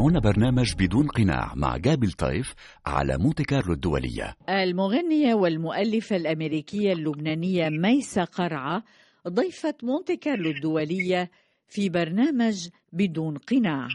تتابعون 0.00 0.20
برنامج 0.20 0.74
بدون 0.78 1.06
قناع 1.06 1.52
مع 1.56 1.76
جابي 1.76 2.12
لطيف 2.12 2.54
على 2.86 3.18
مونتي 3.18 3.44
كارلو 3.44 3.72
الدولية. 3.72 4.36
المغنية 4.48 5.34
والمؤلفة 5.34 6.16
الأمريكية 6.16 6.92
اللبنانية 6.92 7.68
ميسة 7.68 8.24
قرعة 8.24 8.82
ضيفة 9.28 9.74
مونتي 9.82 10.16
كارلو 10.16 10.50
الدولية 10.50 11.30
في 11.68 11.88
برنامج 11.88 12.68
بدون 12.92 13.36
قناع. 13.36 13.88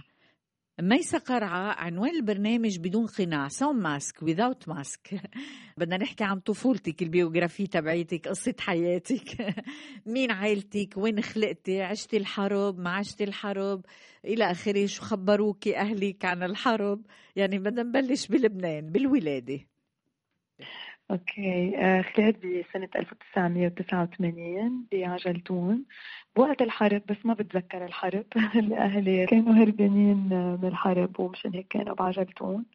ميسة 0.81 1.17
قرعة 1.17 1.71
عنوان 1.71 2.15
البرنامج 2.15 2.79
بدون 2.79 3.05
قناع 3.05 3.47
sans 3.47 3.75
masque 3.75 4.19
without 4.19 4.67
mask 4.67 5.21
بدنا 5.77 5.97
نحكي 5.97 6.23
عن 6.23 6.39
طفولتك 6.39 7.01
ال 7.01 7.07
biographie 7.07 7.67
تبعيتك 7.67 8.27
قصة 8.27 8.55
حياتك. 8.59 9.55
مين 10.05 10.31
عائلتك؟ 10.31 10.97
وين 10.97 11.21
خلقتي؟ 11.21 11.81
عشتي 11.81 12.17
الحرب؟ 12.17 12.79
ما 12.79 12.89
عشتي 12.89 13.23
الحرب؟ 13.23 13.85
إلى 14.25 14.51
آخره 14.51 14.85
شو 14.85 15.03
خبروك 15.03 15.67
أهلك 15.67 16.25
عن 16.25 16.43
الحرب؟ 16.43 17.01
يعني 17.35 17.59
بدنا 17.59 17.83
نبلش 17.83 18.27
بلبنان 18.27 18.91
بالولادة. 18.91 19.59
okay. 21.11 21.77
آه، 21.77 22.01
خلقت 22.01 22.35
بسنة 22.37 22.89
1989 22.95 24.87
بعجلتون 24.91 25.85
بوقت 26.35 26.61
الحرب 26.61 27.01
بس 27.09 27.17
ما 27.25 27.33
بتذكر 27.33 27.85
الحرب. 27.85 28.25
أهلي 28.77 29.25
كانوا 29.25 29.53
هربانين 29.53 30.17
من 30.61 30.67
الحرب 30.67 31.19
ومشان 31.19 31.53
هيك 31.53 31.67
كانوا 31.67 31.95
بعجلتون 31.95 32.65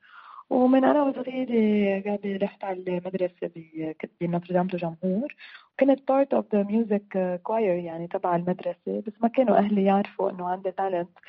ومن 0.51 0.85
أنا 0.85 1.03
وصغيرة 1.03 2.03
قاعدة 2.03 2.39
رحت 2.47 2.65
على 2.65 2.79
المدرسة 2.99 3.35
ب- 3.57 3.93
كنت 4.01 4.11
بنوتردام 4.21 4.67
دو 4.67 4.79
جمهور 4.79 5.35
كنت 5.81 6.01
part 6.01 6.39
of 6.39 6.43
the 6.55 6.65
music 6.71 7.17
choir 7.49 7.61
يعني 7.85 8.07
تبع 8.09 8.37
المدرسة 8.37 9.03
بس 9.07 9.13
ما 9.23 9.29
كانوا 9.29 9.57
أهلي 9.59 9.85
يعرفوا 9.85 10.31
إنه 10.31 10.49
عندي 10.49 10.71
talent. 10.73 11.21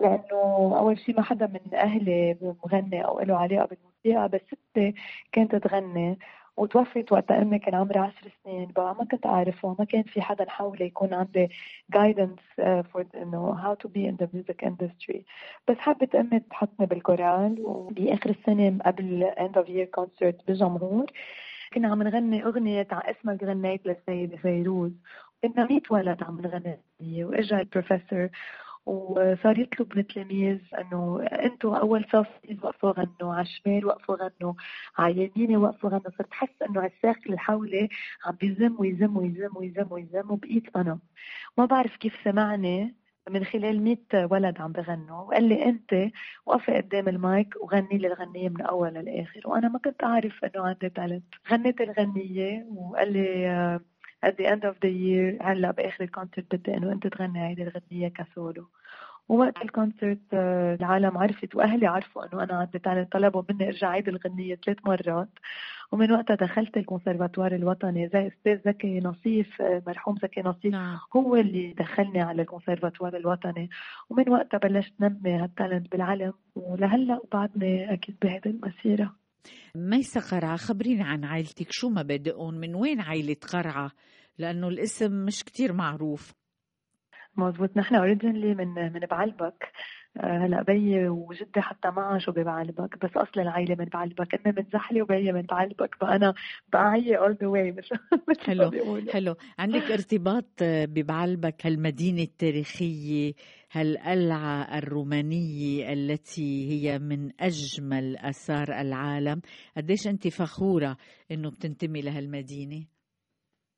لأنه 0.00 0.74
أول 0.78 0.98
شيء 0.98 1.16
ما 1.16 1.22
حدا 1.22 1.46
من 1.46 1.74
أهلي 1.74 2.36
مغني 2.64 3.04
أو 3.04 3.20
له 3.20 3.36
علاقة 3.38 3.66
بالموسيقى 3.66 4.28
بس 4.28 4.40
ستي 4.70 4.94
كانت 5.32 5.54
تغني. 5.56 6.18
وتوفت 6.56 7.12
وقت 7.12 7.30
أمي 7.30 7.58
كان 7.58 7.74
عمرها 7.74 8.00
عشر 8.02 8.30
سنين 8.44 8.66
بقى 8.76 8.94
ما 8.94 9.04
كنت 9.04 9.26
أعرفها 9.26 9.76
ما 9.78 9.84
كان 9.84 10.02
في 10.02 10.22
حدا 10.22 10.50
حولي 10.50 10.84
يكون 10.84 11.14
عندي 11.14 11.48
guidance 11.96 12.60
uh, 12.60 12.82
for 12.92 13.04
إنه 13.14 13.56
how 13.62 13.74
to 13.86 13.88
be 13.90 14.00
in 14.06 14.16
the 14.24 14.28
music 14.36 14.66
industry. 14.66 15.16
بس 15.68 15.76
حبت 15.78 16.14
أمي 16.14 16.40
تحطني 16.40 16.86
بالكورال 16.86 17.56
وبآخر 17.60 18.30
السنة 18.30 18.78
قبل 18.86 19.30
end 19.38 19.62
of 19.62 19.66
year 19.68 20.00
concert 20.00 20.46
بالجمهور 20.46 21.06
كنا 21.74 21.88
عم 21.88 22.02
نغني 22.02 22.44
أغنية 22.44 22.86
على 22.92 23.10
اسمك 23.10 23.42
غنيت 23.44 23.86
للسيدة 23.86 24.36
فيروز 24.36 24.92
كنا 25.42 25.64
100 25.64 25.80
ولد 25.90 26.22
عم 26.22 26.40
نغني 26.40 26.78
وإجا 27.24 27.60
البروفيسور 27.60 28.28
وصار 28.86 29.58
يطلب 29.58 29.92
من 29.94 29.98
التلاميذ 30.00 30.58
إنه 30.78 31.22
أنتوا 31.22 31.76
أول 31.76 32.04
صف 32.12 32.28
وقفوا 32.62 32.90
غنوا 32.90 33.34
على 33.34 33.42
الشمال 33.42 33.86
وقفوا 33.86 34.16
غنوا 34.16 34.54
على 34.98 35.30
يميني 35.36 35.56
وقفوا 35.56 35.90
غنوا. 35.90 36.10
صرت 36.18 36.32
حس 36.34 36.62
إنه 36.70 36.80
على 36.80 36.90
ال 36.96 36.99
circle 36.99 37.18
اللي 37.26 37.38
حولي 37.38 37.88
عم 38.26 38.34
بيزم 38.40 38.76
ويزم 38.78 39.16
ويزم 39.16 39.50
ويزم 39.56 39.86
ويزم 39.90 40.30
وبقيت 40.30 40.76
أنا. 40.76 40.98
ما 41.58 41.64
بعرف 41.64 41.96
كيف 41.96 42.14
سمعني. 42.24 42.94
من 43.30 43.44
خلال 43.44 43.82
100 43.84 43.98
ولد 44.30 44.60
عم 44.60 44.72
بغنوا 44.72 45.22
وقال 45.22 45.44
لي 45.44 45.64
أنت 45.64 46.10
وقفي 46.46 46.72
قدام 46.72 47.08
المايك 47.08 47.54
وغني 47.60 47.98
لي 47.98 48.06
الغنيه 48.06 48.48
من 48.48 48.60
أول 48.60 48.88
للآخر. 48.94 49.40
وأنا 49.44 49.68
ما 49.68 49.78
كنت 49.78 50.04
أعرف 50.04 50.44
إنه 50.44 50.66
عندي 50.66 50.88
talent 50.88 51.24
غنيت 51.52 51.80
الغنية 51.80 52.66
وقال 52.76 53.12
لي 53.12 53.48
آه، 53.48 53.80
at 54.24 54.30
the 54.30 54.46
end 54.46 54.64
of 54.64 54.74
the 54.84 54.90
year 54.90 55.42
هلا 55.42 55.70
بآخر 55.70 56.04
ال 56.04 56.10
concert 56.10 56.54
بدي 56.54 56.76
إنه 56.76 56.92
أنت 56.92 57.06
تغني 57.06 57.48
هيدي 57.48 57.62
الغنيه 57.62 58.08
كسولو. 58.08 58.68
ووقت 59.28 59.62
ال 59.62 59.69
concert 59.69 60.18
آه، 60.32 60.74
العالم 60.74 61.18
عرفت 61.18 61.54
وأهلي 61.54 61.86
عرفوا 61.86 62.24
إنه 62.24 62.42
أنا 62.42 62.54
عندي 62.54 62.78
talent 62.78 63.12
طلبوا 63.12 63.42
مني 63.50 63.66
إرجع 63.68 63.88
عيد 63.88 64.08
الغنيه 64.08 64.54
ثلاث 64.54 64.78
مرات. 64.86 65.28
ومن 65.92 66.12
وقتها 66.12 66.34
دخلت 66.34 66.76
الكونسرفاتوار 66.76 67.54
الوطني. 67.54 68.08
زي 68.08 68.26
أستاذ 68.26 68.60
زكي 68.66 69.00
نصيف 69.00 69.62
آه، 69.62 69.82
مرحوم 69.86 70.16
زكي 70.22 70.42
نصيف 70.42 70.72
نعم. 70.72 70.98
هو 71.16 71.36
اللي 71.36 71.72
دخلني 71.72 72.20
على 72.20 72.42
الكونسرفاتوار 72.42 73.16
الوطني. 73.16 73.70
ومن 74.10 74.28
وقتها 74.28 74.58
بلشت 74.58 74.92
نمي 75.00 75.32
هال 75.32 75.47
talent 75.47 75.92
بالعلم. 75.92 76.32
ولهلا 76.56 77.20
بعدني 77.32 77.92
أكيد 77.92 78.16
بهيدي 78.22 78.50
المسيرة. 78.50 79.25
ميسة 79.74 80.20
قرعة 80.20 80.56
خبريني 80.56 81.02
عن 81.02 81.24
عائلتك. 81.24 81.66
شو 81.70 81.88
مبادئهم 81.88 82.54
من 82.54 82.74
وين 82.74 83.00
عائلة 83.00 83.36
قرعة 83.52 83.90
لأنه 84.38 84.68
الاسم 84.68 85.24
مش 85.24 85.44
كتير 85.44 85.72
معروف. 85.72 86.32
مزبوط 87.36 87.76
نحن 87.76 87.94
originally 87.94 88.54
من 88.54 88.92
من 88.92 89.00
بعلبك. 89.10 89.72
هلأ 90.24 90.62
بيي 90.62 91.08
وجدي 91.08 91.60
حتى 91.60 91.90
ما 91.90 92.02
عاشوا 92.02 92.32
ببعلبك 92.34 93.04
بس 93.04 93.10
اصل 93.16 93.40
العائله 93.40 93.74
من 93.78 93.84
بعلبك 93.84 94.34
امي 94.46 94.54
من 94.56 94.64
زحله 94.72 95.02
وبيي 95.02 95.32
من 95.32 95.42
بعلبك 95.42 95.94
فانا 96.00 96.34
بقاعية 96.72 97.18
all 97.18 97.36
the 97.40 97.46
way 97.46 97.72
مثل 97.72 97.96
مثل 98.28 98.40
ما 98.40 98.40
حلو 98.46 98.70
بيقولوا 98.70 99.12
حلو. 99.12 99.34
عندك 99.58 99.90
ارتباط 99.90 100.44
ببعلبك 100.62 101.66
هالمدينة 101.66 102.22
التاريخية 102.22 103.32
هالقلعة 103.72 104.78
الرومانية 104.78 105.92
التي 105.92 106.70
هي 106.70 106.98
من 106.98 107.30
أجمل 107.40 108.16
آثار 108.16 108.80
العالم؟ 108.80 109.40
قديش 109.76 110.06
أنت 110.06 110.28
فخورة 110.28 110.96
أنه 111.30 111.50
بتنتمي 111.50 112.00
لهالمدينة؟ 112.02 112.95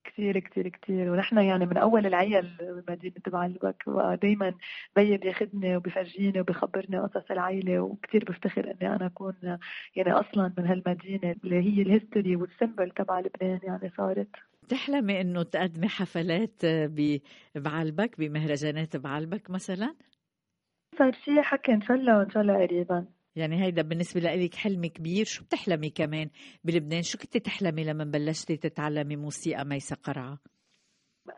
كثير 0.09 0.39
كثير 0.39 0.69
كثير 0.69 1.11
ونحن 1.13 1.39
يعني 1.39 1.67
من 1.67 1.77
أول 1.77 2.07
العيال 2.07 2.51
بمدينه 2.87 3.15
بعلبك 3.27 3.83
ودائما 3.87 4.55
بيي 4.97 5.17
بياخذني 5.17 5.77
وبيفرجيني 5.77 6.41
وبيخبرني 6.41 6.99
قصص 6.99 7.31
العائله 7.31 7.81
وكثير 7.81 8.25
بفتخر 8.25 8.65
إني 8.65 8.95
أنا 8.97 9.07
أكون 9.07 9.35
يعني 9.97 10.13
أصلا 10.13 10.53
من 10.59 10.67
هالمدينة 10.67 11.37
اللي 11.45 11.57
هي 11.57 11.83
ال 11.83 11.90
history 11.90 12.37
وال 12.37 12.50
symbol 12.50 12.91
تبع 12.91 13.21
لبنان 13.21 13.61
يعني 13.63 13.93
صارت. 13.97 14.29
بتحلمي 14.63 15.21
أنه 15.21 15.43
تقدمي 15.43 15.89
حفلات 15.89 16.61
ب- 16.65 17.19
بعلبك 17.55 18.19
بمهرجانات 18.21 18.97
بعلبك 18.97 19.51
مثلا؟ 19.51 19.95
صار 20.99 21.13
في 21.13 21.43
حكي 21.43 21.73
إن 21.73 21.83
شاء 21.83 21.97
الله 21.97 22.23
ان 22.23 22.31
شاء 22.31 22.43
الله 22.43 22.67
قريبا. 22.67 23.07
يعني 23.39 23.65
هيدا 23.65 23.83
بالنسبة 23.83 24.21
لك 24.21 24.55
حلم 24.55 24.87
كبير. 24.87 25.25
شو 25.25 25.45
بتحلمي 25.45 25.91
كمان 25.91 26.31
بلبنان؟ 26.65 27.03
شو 27.03 27.19
كنت 27.19 27.37
تحلمي 27.37 27.85
لما 27.85 28.05
بلشتي 28.05 28.57
تتعلمي 28.57 29.17
موسيقى 29.17 29.65
ميسة 29.65 29.97
قرعة؟ 29.97 30.39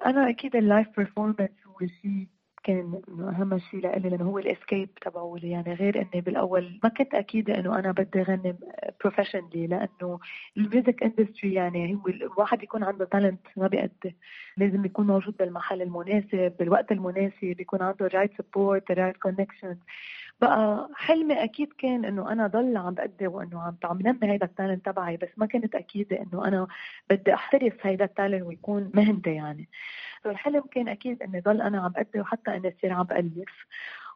أنا 0.07 0.31
أكيد 0.31 0.57
ال 0.57 0.63
live 0.63 0.89
performance 0.97 1.51
هو 1.67 1.87
شيء 2.03 2.27
كان 2.65 3.01
أهم 3.09 3.59
شيء 3.59 3.81
لإلي 3.81 4.09
لأنه 4.09 4.25
هو 4.25 4.39
ال 4.39 4.47
escape 4.47 4.95
تبعولي 4.95 5.51
يعني 5.51 5.75
غير 5.75 5.97
إني 5.97 6.21
بالأول 6.21 6.81
ما 6.83 6.89
كنت 6.89 7.15
اكيده 7.15 7.59
إنه 7.59 7.79
أنا 7.79 7.93
بدي 7.93 8.23
غني 8.23 8.57
professionally 9.01 9.67
لأنه 9.67 10.19
ال 10.57 10.65
music 10.65 11.03
industry 11.03 11.55
يعني 11.55 11.95
هو 11.95 12.09
الواحد 12.09 12.63
يكون 12.63 12.85
عنده 12.85 13.05
talent 13.05 13.47
ما 13.57 13.69
بيأدي. 13.69 14.17
لازم 14.57 14.85
يكون 14.85 15.07
موجود 15.07 15.37
بالمحل 15.37 15.83
المناسب 15.83 16.53
بالوقت 16.59 16.93
المناسب 16.93 17.61
يكون 17.61 17.83
عنده 17.83 18.07
ال 18.07 18.11
right 18.11 18.31
support 18.43 18.91
ال 18.91 18.95
right 18.95 19.17
connection 19.17 19.77
بقى 20.41 20.89
حلمي 20.95 21.45
أكيد 21.45 21.73
كان 21.73 22.05
إنه 22.05 22.33
أنا 22.33 22.47
ضل 22.47 22.77
عم 22.77 22.95
بأدي 22.95 23.27
وإنه 23.27 23.63
عم 23.63 23.77
عم 23.85 23.99
نمي 24.03 24.33
هيدا 24.33 24.47
التالنت 24.47 24.87
تبعي 24.87 25.17
بس 25.17 25.29
ما 25.37 25.47
كنت 25.47 25.75
اكيده 25.75 26.17
إنه 26.23 26.49
أنا 26.49 26.67
بدي 27.11 27.35
أحترف 27.35 27.87
هيدا 27.87 28.05
التالنت 28.05 28.43
ويكون 28.43 28.91
مهنتي 28.95 29.35
يعني. 29.35 29.69
فالحلم 30.25 30.63
كان 30.73 30.89
أكيد 30.89 31.23
إني 31.23 31.41
ضل 31.41 31.63
أنا 31.63 31.81
عم 31.83 31.89
بأدي 31.93 32.21
وحتى 32.21 32.57
إني 32.57 32.69
اصير 32.79 32.93
عم 32.93 33.03
بألف. 33.05 33.31
من 33.35 33.45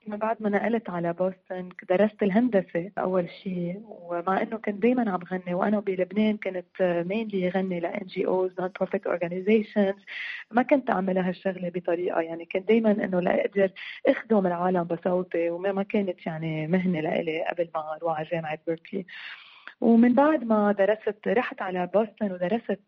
بعد 0.08 0.36
ما 0.42 0.48
نقلت 0.48 0.90
على 0.90 1.12
بوسطن 1.12 1.68
درست 1.88 2.22
الهندسة 2.22 2.90
أول 2.98 3.28
شيء 3.42 3.82
ومع 3.84 4.42
إنه 4.42 4.56
كنت 4.56 4.82
دايما 4.82 5.10
عم 5.10 5.20
غني 5.32 5.54
وأنا 5.54 5.80
بلبنان 5.80 6.36
كنت 6.36 7.04
مينلي 7.06 7.48
غني 7.48 7.80
ل 7.80 7.86
NGOs 7.92 8.52
non 8.62 8.70
profit 8.80 9.06
organizations. 9.06 10.00
ما 10.50 10.62
كنت 10.62 10.90
أعمل 10.90 11.18
هالشغلة 11.18 11.68
بطريقة 11.74 12.20
يعني 12.20 12.44
كنت 12.44 12.68
دايما 12.68 12.90
إنه 12.90 13.20
لأقدر 13.20 13.70
أخدم 14.06 14.46
العالم 14.46 14.84
بصوتي 14.84 15.50
وما 15.50 15.72
ما 15.72 15.82
كانت 15.82 16.26
يعني 16.26 16.66
مهنة 16.66 17.00
لإلي 17.00 17.44
قبل 17.44 17.68
ما 17.74 17.96
أروح 17.96 18.18
على 18.18 18.28
جامعة 18.32 18.58
بيركلي 18.66 19.06
ومن 19.80 20.14
بعد 20.14 20.44
ما 20.44 20.72
درست 20.72 21.28
رحت 21.28 21.62
على 21.62 21.86
بوسطن 21.94 22.32
ودرست 22.32 22.80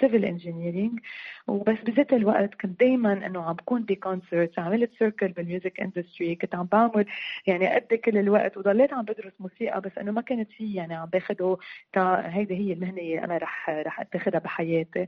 civil 0.00 0.24
engineering 0.24 1.00
وبس 1.46 1.78
بذات 1.86 2.12
الوقت 2.12 2.54
كنت 2.54 2.80
دائما 2.80 3.12
إنه 3.26 3.42
عم 3.42 3.52
بكون 3.52 3.82
ب 3.82 3.90
concerts 3.90 4.58
عملت 4.58 4.90
circle 4.98 5.28
بال 5.28 5.43
music 5.43 5.80
industry 5.80 6.34
كنت 6.36 6.54
عم 6.54 6.68
بعمل 6.72 7.06
يعني 7.46 7.74
gigs 7.74 7.94
كل 7.94 8.18
الوقت 8.18 8.56
وضليت 8.56 8.92
عم 8.92 9.02
بدرس 9.02 9.32
موسيقى 9.40 9.80
بس 9.80 9.98
إنه 9.98 10.12
ما 10.12 10.20
كانت 10.20 10.50
في 10.52 10.74
يعني 10.74 10.94
عم 10.94 11.06
باخده 11.06 11.56
تا 11.92 12.22
هيدي 12.34 12.54
هي 12.54 12.72
المهنة 12.72 12.98
اللي 13.02 13.24
أنا 13.24 13.36
رح 13.38 13.70
رح 13.70 14.00
أتخذها 14.00 14.38
بحياتي. 14.38 15.06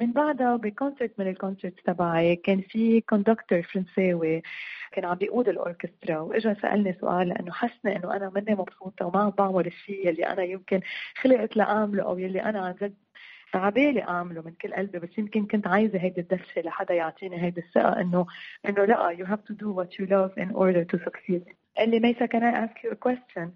من 0.00 0.12
بعدها 0.12 0.56
ب 0.56 0.63
concert 0.63 1.12
من 1.18 1.28
ال 1.28 1.34
concert 1.34 1.74
تبعي 1.84 2.36
كان 2.36 2.60
في 2.60 3.00
conductor 3.00 3.62
فرنساوي 3.62 4.42
كان 4.92 5.04
عم 5.04 5.14
بيقود 5.14 5.48
الأوركسترا 5.48 6.18
وإجا 6.18 6.56
سألني 6.62 6.96
سؤال 7.00 7.28
لأنه 7.28 7.52
حسني 7.52 7.96
إنه 7.96 8.16
أنا 8.16 8.32
مني 8.34 8.54
مبسوطة 8.54 9.06
وما 9.06 9.20
عم 9.20 9.30
بعمل 9.30 9.66
الشيء 9.66 10.08
اللي 10.10 10.26
أنا 10.26 10.42
يمكن 10.42 10.80
خلقت 11.20 11.56
لأعمله 11.56 12.02
أو 12.02 12.18
يلي 12.18 12.42
أنا 12.42 12.60
عن 12.60 12.74
جد 12.82 12.94
عبالي 13.54 14.02
أعمله 14.02 14.42
من 14.42 14.52
كل 14.52 14.74
قلبي 14.74 14.98
بس 14.98 15.18
يمكن 15.18 15.46
كنت 15.46 15.66
عايزة 15.66 15.98
هيدي 15.98 16.20
الدفشه 16.20 16.60
لحدا 16.60 16.94
يعطيني 16.94 17.42
هيدي 17.42 17.60
الثقة 17.60 18.00
إنه 18.00 18.26
إنه 18.68 18.84
لأ 18.84 19.16
you 19.16 19.26
have 19.26 19.44
to 19.52 19.54
do 19.54 19.68
what 19.72 19.98
you 19.98 20.06
love 20.06 20.32
in 20.38 20.54
order 20.54 20.84
to 20.84 20.98
succeed. 21.04 21.54
قال 21.78 21.90
لي 21.90 22.00
ميسا 22.00 22.26
can 22.26 22.42
I 22.42 22.66
ask 22.66 22.82
you 22.84 22.90
a 22.92 22.96
question? 22.96 23.48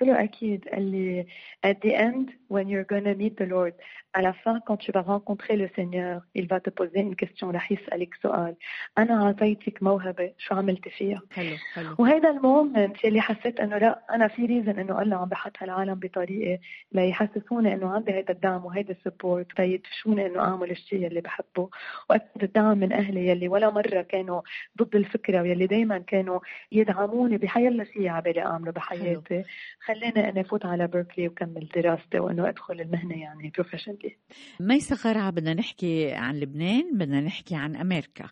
قلت 0.00 0.08
له 0.08 0.24
أكيد 0.24 0.68
قال 0.68 0.82
لي 0.90 1.26
at 1.66 1.76
the 1.86 1.94
end 1.94 2.30
when 2.48 2.68
you're 2.68 2.84
gonna 2.84 3.14
meet 3.14 3.36
the 3.36 3.46
Lord. 3.46 3.74
À 4.18 4.22
la 4.22 4.32
fin 4.32 4.60
quand 4.66 4.78
tu 4.84 4.92
vas 4.92 5.02
rencontrer 5.02 5.56
le 5.56 5.68
Seigneur 5.76 6.22
il 6.34 6.46
va 6.46 6.58
te 6.60 6.70
poser 6.70 7.00
une 7.00 7.16
question 7.16 7.50
رح 7.50 7.72
يسألك 7.72 8.14
سؤال 8.22 8.54
أنا 8.98 9.26
أعطيتك 9.26 9.82
موهبة 9.82 10.32
شو 10.38 10.54
عملت 10.54 10.88
فيها 10.88 11.20
حلو 11.32 11.56
حلو 11.74 11.94
وهيدا 11.98 12.30
ال 12.30 12.41
moment 12.41 13.04
اللي 13.04 13.20
حسيت 13.20 13.60
أنه 13.60 13.78
لا 13.78 14.04
أنا 14.10 14.28
في 14.28 14.46
reason 14.46 14.78
أنه 14.78 15.02
الله 15.02 15.16
عم 15.16 15.28
بحط 15.28 15.52
هالعالم 15.58 15.94
بطريقة 15.94 16.58
ليحسسوني 16.92 17.74
أنه 17.74 17.88
عندي 17.94 18.12
هيدا 18.12 18.32
الدعم 18.32 18.64
وهيدا 18.64 18.92
ال 18.92 19.00
support 19.00 19.60
ليدفشوني 19.60 20.26
أنه 20.26 20.40
أعمل 20.40 20.70
الشيء 20.70 21.06
اللي 21.06 21.20
بحبه. 21.20 21.68
واكيد 22.10 22.42
الدعم 22.42 22.78
من 22.78 22.92
أهلي 22.92 23.26
يلي 23.28 23.48
ولا 23.48 23.70
مرة 23.70 24.02
كانوا 24.02 24.40
ضد 24.78 24.96
الفكرة 24.96 25.42
ويلي 25.42 25.66
دائما 25.66 25.98
كانوا 25.98 26.40
يدعموني 26.72 27.36
بحيلا 27.36 27.84
شيء 27.84 28.08
عبالي 28.08 28.42
أعمله 28.42 28.72
بحياتي. 28.72 29.44
خلاني 29.86 30.28
اني 30.28 30.40
افوت 30.40 30.66
على 30.66 30.86
بيركلي 30.86 31.28
وكمل 31.28 31.68
دراستي 31.76 32.18
وانه 32.18 32.48
أدخل 32.48 32.80
المهنة 32.80 33.20
يعني 33.20 33.52
professionally 33.54 34.16
ميسة 34.60 34.96
قرعة 34.96 35.30
بدنا 35.30 35.54
نحكي 35.54 36.12
عن 36.12 36.40
لبنان 36.40 36.98
بدنا 36.98 37.20
نحكي 37.20 37.54
عن 37.54 37.76
أمريكا. 37.76 38.30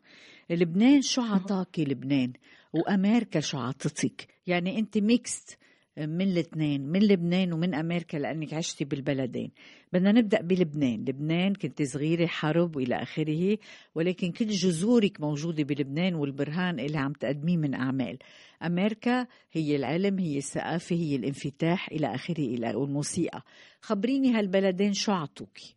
لبنان 0.51 1.03
شو 1.03 1.23
عطاكي 1.23 1.85
لبنان؟ 1.85 2.33
وأمريكا 2.73 3.41
شو 3.41 3.59
عطتك؟ 3.59 4.29
يعني 4.47 4.79
أنت 4.79 4.99
mixed 4.99 5.59
من 5.99 6.23
الاثنين 6.23 6.87
من 6.87 7.03
لبنان 7.03 7.53
ومن 7.53 7.75
أمريكا 7.75 8.17
لأنك 8.17 8.55
عشتي 8.55 8.85
بالبلدين. 8.85 9.51
بدنا 9.93 10.13
نبدأ 10.13 10.41
بلبنان. 10.41 11.05
لبنان 11.09 11.55
كنت 11.55 11.83
صغيرة 11.83 12.27
حرب 12.27 12.77
وإلى 12.77 13.03
آخره 13.03 13.59
ولكن 13.95 14.33
كل 14.33 14.49
جذورك 14.49 15.21
موجودة 15.21 15.63
بلبنان 15.63 16.15
والبرهان 16.15 16.81
اللي 16.81 16.99
عم 16.99 17.13
تقدميه 17.13 17.57
من 17.57 17.75
أعمال. 17.75 18.19
أمريكا 18.63 19.27
هي 19.53 19.77
العلم 19.77 20.19
هي 20.19 20.37
الثقافة 20.37 20.97
هي 20.97 21.17
الانفتاح 21.17 21.89
إلى 21.93 22.15
آخره 22.15 22.45
إلى 22.45 22.75
والموسيقى 22.75 23.43
خبريني 23.81 24.33
هالبلدين 24.33 24.93
شو 24.93 25.13
عطوكي 25.13 25.77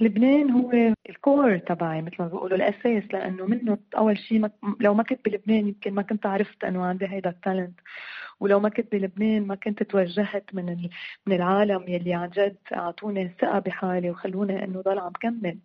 لبنان 0.00 0.50
هو 0.50 0.94
الكور 1.08 1.58
تبعي 1.58 2.02
مثل 2.02 2.16
ما 2.18 2.26
بيقولوا 2.26 2.56
الأساس 2.56 3.04
لأنه 3.12 3.46
منه 3.46 3.78
أول 3.96 4.18
شيء 4.18 4.48
لو 4.80 4.94
ما 4.94 5.02
كنت 5.02 5.24
بلبنان 5.24 5.68
يمكن 5.68 5.94
ما 5.94 6.02
كنت 6.02 6.26
عرفت 6.26 6.64
إنه 6.64 6.84
عندي 6.84 7.06
هيدا 7.06 7.30
التالنت 7.30 7.80
ولو 8.40 8.60
ما 8.60 8.68
كنت 8.68 8.92
بلبنان 8.92 9.46
ما 9.46 9.54
كنت 9.54 9.82
توجهت 9.82 10.54
من 10.54 10.88
من 11.26 11.36
العالم 11.36 11.84
يلي 11.88 12.14
عن 12.14 12.30
جد 12.30 12.56
أعطوني 12.72 13.34
ثقة 13.40 13.58
بحالي 13.58 14.10
وخلوني 14.10 14.64
إنه 14.64 14.80
ضل 14.80 14.98
عم 14.98 15.12
كمل. 15.20 15.58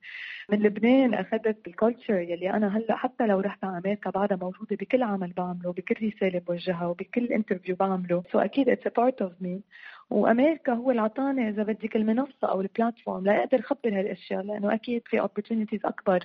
من 0.50 0.60
لبنان 0.60 1.14
أخذت 1.14 1.68
ال 1.68 1.74
culture 1.74 2.20
يلي 2.20 2.50
أنا 2.54 2.78
هلأ 2.78 2.96
حتى 2.96 3.28
لو 3.28 3.40
رحت 3.40 3.64
على 3.64 3.78
أمريكا 3.78 4.10
بعدها 4.10 4.38
موجودة 4.38 4.76
بكل 4.76 5.04
عمل 5.04 5.34
بعمله 5.34 5.74
بكل 5.74 6.08
رسالة 6.08 6.40
بوجهها 6.40 6.86
وبكل 6.88 7.26
interview 7.26 7.76
بعمله. 7.76 8.24
so 8.32 8.40
so 8.40 8.44
أكيد 8.44 8.70
it's 8.70 8.88
part 8.88 9.22
of 9.22 9.34
me 9.42 9.62
وأمريكا 10.10 10.74
هو 10.74 10.92
اللي 10.92 11.02
اعطاني 11.02 11.50
إذا 11.50 11.64
بدك 11.64 11.96
المنصة 11.96 12.44
أو 12.44 12.62
ال 12.62 12.69
platform 12.69 13.26
لاقدر 13.26 13.60
أخبر 13.60 14.00
هالأشياء 14.00 14.42
لأنه 14.42 14.74
أكيد 14.74 15.02
في 15.06 15.22
opportunities 15.22 15.86
أكبر 15.86 16.20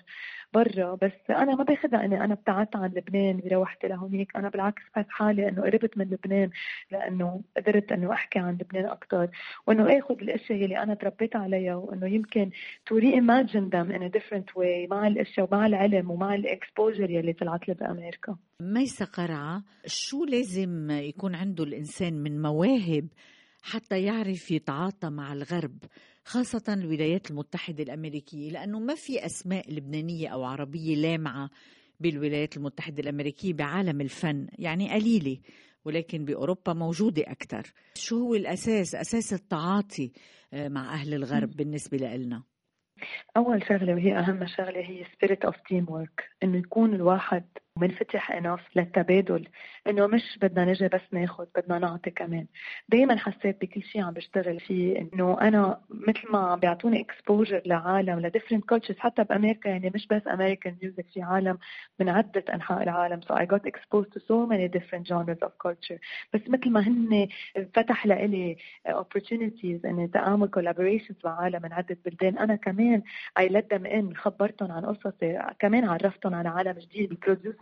برا. 0.54 0.94
بس 0.94 1.30
أنا 1.30 1.54
ما 1.54 1.64
باخذها 1.64 2.04
إني 2.04 2.24
أنا 2.24 2.34
ابتعدت 2.34 2.76
عن 2.76 2.90
لبنان 2.90 3.40
بروحتي 3.44 3.86
لهونيك. 3.88 4.36
أنا 4.36 4.48
بالعكس 4.48 4.82
بحس 4.94 5.08
حالي 5.08 5.48
إنه 5.48 5.62
قربت 5.62 5.98
من 5.98 6.04
لبنان 6.04 6.50
لأنه 6.90 7.42
قدرت 7.56 7.92
إنه 7.92 8.12
أحكي 8.12 8.38
عن 8.38 8.54
لبنان 8.54 8.84
أكثر 8.84 9.28
وإنه 9.66 9.98
اخذ 9.98 10.14
الأشياء 10.22 10.64
اللي 10.64 10.78
أنا 10.78 10.94
تربيت 10.94 11.36
عليها 11.36 11.74
وإنه 11.74 12.06
يمكن 12.06 12.50
to 12.90 12.94
reimagine 12.94 13.70
them 13.70 13.90
in 13.90 14.02
a 14.02 14.18
different 14.18 14.56
way 14.56 14.88
مع 14.90 15.06
الأشياء 15.06 15.48
ومع 15.50 15.66
العلم 15.66 16.10
ومع 16.10 16.34
ال 16.34 16.43
exposure 16.43 17.10
يلي 17.10 17.32
طلعت 17.32 17.68
لي 17.68 17.74
بأمريكا. 17.74 18.36
ميسا 18.60 19.04
قرعة 19.04 19.62
شو 19.86 20.24
لازم 20.24 20.90
يكون 20.90 21.34
عنده 21.34 21.64
الإنسان 21.64 22.14
من 22.14 22.42
مواهب 22.42 23.08
حتى 23.62 24.02
يعرف 24.02 24.50
يتعاطى 24.50 25.10
مع 25.10 25.32
الغرب 25.32 25.78
خاصة 26.24 26.74
الولايات 26.74 27.30
المتحدة 27.30 27.82
الأمريكية 27.82 28.50
لأنه 28.50 28.80
ما 28.80 28.94
في 28.94 29.26
أسماء 29.26 29.72
لبنانية 29.72 30.28
أو 30.28 30.44
عربية 30.44 30.96
لامعة 30.96 31.50
بالولايات 32.00 32.56
المتحدة 32.56 33.02
الأمريكية 33.02 33.52
بعالم 33.52 34.00
الفن 34.00 34.48
يعني 34.58 34.90
قليلة 34.90 35.38
ولكن 35.84 36.24
بأوروبا 36.24 36.72
موجودة 36.72 37.22
أكثر 37.22 37.72
شو 37.94 38.18
هو 38.18 38.34
الأساس؟ 38.34 38.94
أساس 38.94 39.32
التعاطي 39.32 40.12
آه، 40.52 40.68
مع 40.68 40.94
أهل 40.94 41.14
الغرب 41.14 41.56
بالنسبة 41.56 41.98
لنا 41.98 42.42
أول 43.36 43.62
شغلة 43.68 43.94
وهي 43.94 44.18
أهم 44.18 44.46
شغلة 44.46 44.80
هي 44.80 45.04
spirit 45.04 45.48
of 45.50 45.54
teamwork 45.54 46.24
إنه 46.42 46.58
يكون 46.58 46.94
الواحد 46.94 47.44
منفتح 47.76 48.32
enough 48.32 48.60
للتبادل. 48.76 49.48
إنه 49.86 50.06
مش 50.06 50.38
بدنا 50.42 50.64
نجي 50.64 50.88
بس 50.88 51.00
ناخذ 51.12 51.46
بدنا 51.56 51.78
نعطي 51.78 52.10
كمان. 52.10 52.46
دائما 52.88 53.16
حسيت 53.16 53.60
بكل 53.60 53.82
شيء 53.82 54.02
عم 54.02 54.12
بشتغل 54.12 54.60
فيه 54.60 54.98
إنه 54.98 55.40
أنا 55.40 55.80
مثل 55.90 56.32
ما 56.32 56.38
عم 56.38 56.58
بيعطوني 56.60 57.00
exposure 57.00 57.62
لعالم 57.66 58.20
ل 58.20 58.25
different 58.25 58.64
cultures 58.64 58.98
حتى 58.98 59.24
بأمريكا 59.24 59.68
يعني 59.68 59.92
مش 59.94 60.06
بس 60.06 60.22
American 60.28 60.76
music 60.82 61.06
في 61.14 61.22
عالم 61.22 61.58
من 62.00 62.08
عدة 62.08 62.44
أنحاء 62.54 62.82
العالم. 62.82 63.20
So 63.20 63.34
I 63.34 63.44
got 63.44 63.66
exposed 63.66 64.12
to 64.12 64.20
so 64.20 64.46
many 64.46 64.68
different 64.68 65.06
genres 65.08 65.42
of 65.42 65.52
culture. 65.66 65.98
بس 66.34 66.40
مثل 66.48 66.70
ما 66.70 66.80
هن 66.80 67.28
فتح 67.74 68.06
لإلي 68.06 68.56
opportunities 68.88 69.84
اني 69.84 70.08
تعامل 70.08 70.48
collaborations 70.56 71.24
مع 71.24 71.40
عالم 71.40 71.62
من 71.62 71.72
عدة 71.72 71.98
بلدان. 72.04 72.38
أنا 72.38 72.56
كمان 72.56 73.02
I 73.40 73.42
let 73.42 73.76
them 73.76 73.86
in 73.86 74.16
خبرتهم 74.16 74.72
عن 74.72 74.86
قصصي 74.86 75.38
كمان 75.58 75.84
عرفتهم 75.84 76.34
على 76.34 76.48
عالم 76.48 76.78
جديد 76.78 77.12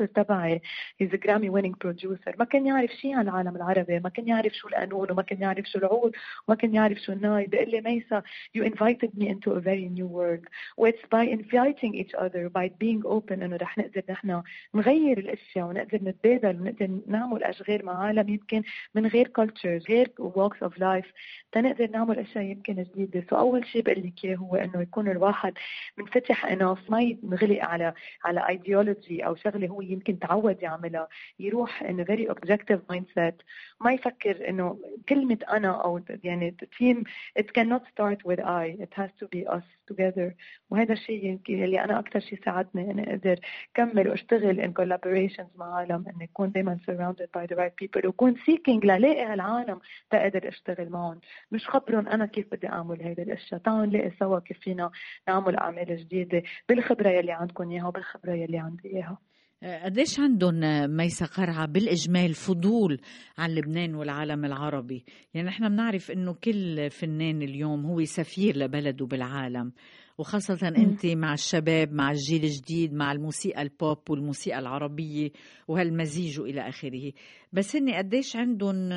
ال 0.01 0.01
producer 0.01 0.07
تبعي 0.07 0.61
he's 0.99 1.11
Grammy 1.11 1.51
winning 1.51 1.75
producer 1.81 2.35
ما 2.39 2.45
كان 2.45 2.67
يعرف 2.67 2.91
شيء 2.91 3.15
عن 3.15 3.29
العالم 3.29 3.57
العربي 3.57 4.01
ما 4.01 4.09
كان 4.09 4.29
يعرف 4.29 4.53
شو 4.53 4.69
القانون 4.69 5.11
وما 5.11 5.23
كان 5.23 5.43
يعرف 5.43 5.67
شو 5.67 5.79
العود 5.79 6.13
وما 6.49 6.57
كان 6.57 6.75
يعرف 6.75 6.99
شو 6.99 7.13
الناي 7.13 7.47
بيقول 7.47 7.71
لي 7.71 7.81
ميسا 7.81 8.23
you 8.57 8.63
invited 8.63 9.11
me 9.19 9.29
into 9.29 9.51
a 9.53 9.61
very 9.61 9.89
new 9.89 10.07
world. 10.07 10.45
و 10.77 10.81
it's 10.81 10.99
by 11.15 11.27
inviting 11.27 11.95
each 11.95 12.15
other 12.15 12.49
by 12.49 12.69
being 12.69 13.03
open 13.05 13.43
إنه 13.43 13.57
رح 13.57 13.79
نقدر 13.79 14.03
نحن 14.11 14.43
نغير 14.75 15.19
الأشياء 15.19 15.67
ونقدر 15.67 15.99
نتبادل 16.03 16.61
ونقدر 16.61 17.01
نعمل 17.07 17.45
أشغال 17.45 17.85
مع 17.85 18.07
عالم 18.07 18.29
يمكن 18.29 18.63
من 18.95 19.07
غير 19.07 19.31
cultures 19.41 19.91
غير 19.91 20.09
walks 20.21 20.67
of 20.69 20.73
life. 20.73 21.11
تنقدر 21.53 21.91
نعمل 21.91 22.19
أشياء 22.19 22.45
يمكن 22.45 22.75
جديدة. 22.75 23.25
so 23.31 23.37
أول 23.37 23.67
شيء 23.67 23.83
بقول 23.83 23.99
لك 23.99 24.25
إياه 24.25 24.37
هو 24.37 24.57
إنه 24.57 24.83
يكون 24.83 25.09
الواحد 25.09 25.53
منفتح 25.99 26.47
enough 26.47 26.91
ما 26.91 27.01
ينغلق 27.01 27.65
على 27.65 27.95
على 28.25 28.49
ايديولوجي 28.49 29.27
أو 29.27 29.35
شغلة 29.35 29.69
هو 29.69 29.81
يمكن 29.91 30.19
تعود 30.19 30.63
يعملها 30.63 31.09
يروح 31.39 31.83
انه 31.83 32.05
very 32.05 32.29
objective 32.29 32.81
mindset 32.91 33.43
ما 33.81 33.93
يفكر 33.93 34.49
إنه 34.49 34.79
كلمة 35.09 35.39
أنا 35.51 35.71
أو 35.85 36.01
يعني 36.25 36.57
team 36.79 37.05
it 37.39 37.45
cannot 37.59 37.83
start 37.93 38.19
with 38.25 38.41
I 38.41 38.77
it 38.85 38.93
has 38.95 39.11
to 39.21 39.27
be 39.35 39.47
us 39.47 39.65
together. 39.91 40.35
وهذا 40.71 40.93
الشيء 40.93 41.25
يمكن 41.25 41.65
اللي 41.65 41.85
أنا 41.85 41.99
أكثر 41.99 42.21
شيء 42.21 42.41
ساعدني 42.45 42.91
إني 42.91 43.11
أقدر 43.15 43.37
كمل 43.75 44.09
وأشتغل 44.09 44.63
in 44.63 44.73
collaborations 44.83 45.59
مع 45.59 45.75
عالم 45.77 46.05
إني 46.09 46.25
أكون 46.25 46.53
دائما 46.53 46.79
surrounded 46.87 47.29
by 47.41 47.47
the 47.47 47.57
right 47.57 47.75
people 47.85 48.05
وكون 48.07 48.37
seeking 48.37 48.85
للاقي 48.85 49.25
هالعالم 49.25 49.81
تقدر 50.11 50.49
أشتغل 50.49 50.91
معهم. 50.91 51.21
مش 51.53 51.69
خبرهم 51.69 52.09
أنا 52.09 52.27
كيف 52.27 52.47
بدي 52.53 52.69
أعمل 52.69 53.03
هيدي 53.03 53.23
الأشياء. 53.23 53.61
تعالوا 53.61 53.87
نلاقي 53.87 54.11
سوا 54.19 54.39
كيف 54.39 54.59
فينا 54.61 54.91
نعمل 55.29 55.57
أعمال 55.57 55.97
جديدة 55.97 56.43
بالخبرة 56.69 57.09
يلي 57.09 57.33
عندكم 57.33 57.71
إياها 57.71 57.87
وبالخبرة 57.87 58.33
يلي 58.33 58.59
عندي 58.59 58.89
إياها. 58.89 59.30
قديش 59.63 60.21
عندهم 60.21 60.61
ميسا 60.97 61.27
قرعة 61.27 61.67
بالإجمال 61.67 62.35
فضول 62.35 63.01
عن 63.39 63.51
لبنان 63.51 63.95
والعالم 63.95 64.45
العربي؟ 64.45 65.05
يعني 65.35 65.49
نحن 65.49 65.69
بنعرف 65.69 66.11
أنه 66.11 66.33
كل 66.33 66.91
فنان 66.91 67.43
اليوم 67.43 67.87
هو 67.87 68.05
سفير 68.05 68.57
لبلده 68.57 69.07
بالعالم 69.07 69.73
وخاصة 70.19 70.69
أنت 70.69 71.07
مع 71.07 71.33
الشباب 71.33 71.93
مع 71.93 72.11
الجيل 72.11 72.45
الجديد 72.45 72.95
مع 72.95 73.13
الموسيقى 73.13 73.63
البوب 73.63 74.11
والموسيقى 74.11 74.59
العربية 74.59 75.31
وهالمزيج 75.69 76.41
وإلى 76.41 76.69
آخره. 76.69 77.13
بس 77.53 77.77
هن 77.77 77.91
قديش 77.91 78.37
عندهم 78.37 78.91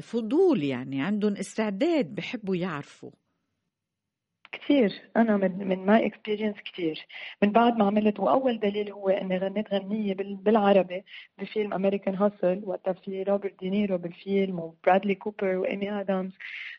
فضول 0.00 0.62
يعني 0.62 1.02
عندهم 1.02 1.32
استعداد 1.36 2.14
بحبوا 2.14 2.56
يعرفوا. 2.56 3.10
كثير 4.52 4.92
أنا 5.16 5.36
من 5.36 5.68
من 5.68 5.86
my 5.86 6.06
experience 6.06 6.56
كثير 6.72 7.06
من 7.42 7.52
بعد 7.52 7.76
ما 7.76 7.86
عملت 7.86 8.20
وأول 8.20 8.60
دليل 8.60 8.92
هو 8.92 9.08
إني 9.08 9.38
غنيت 9.38 9.74
غنية 9.74 10.14
بال- 10.14 10.36
بالعربي 10.36 11.04
بفيلم 11.38 11.72
American 11.74 12.14
Hustle 12.14 12.62
وقتها 12.64 12.92
في 12.92 13.22
روبرت 13.22 13.60
دينيرو 13.60 13.98
بالفيلم 13.98 14.58
وبرادلي 14.60 15.14
كوبر 15.14 15.56
وايمي 15.56 16.00
ادمز 16.00 16.32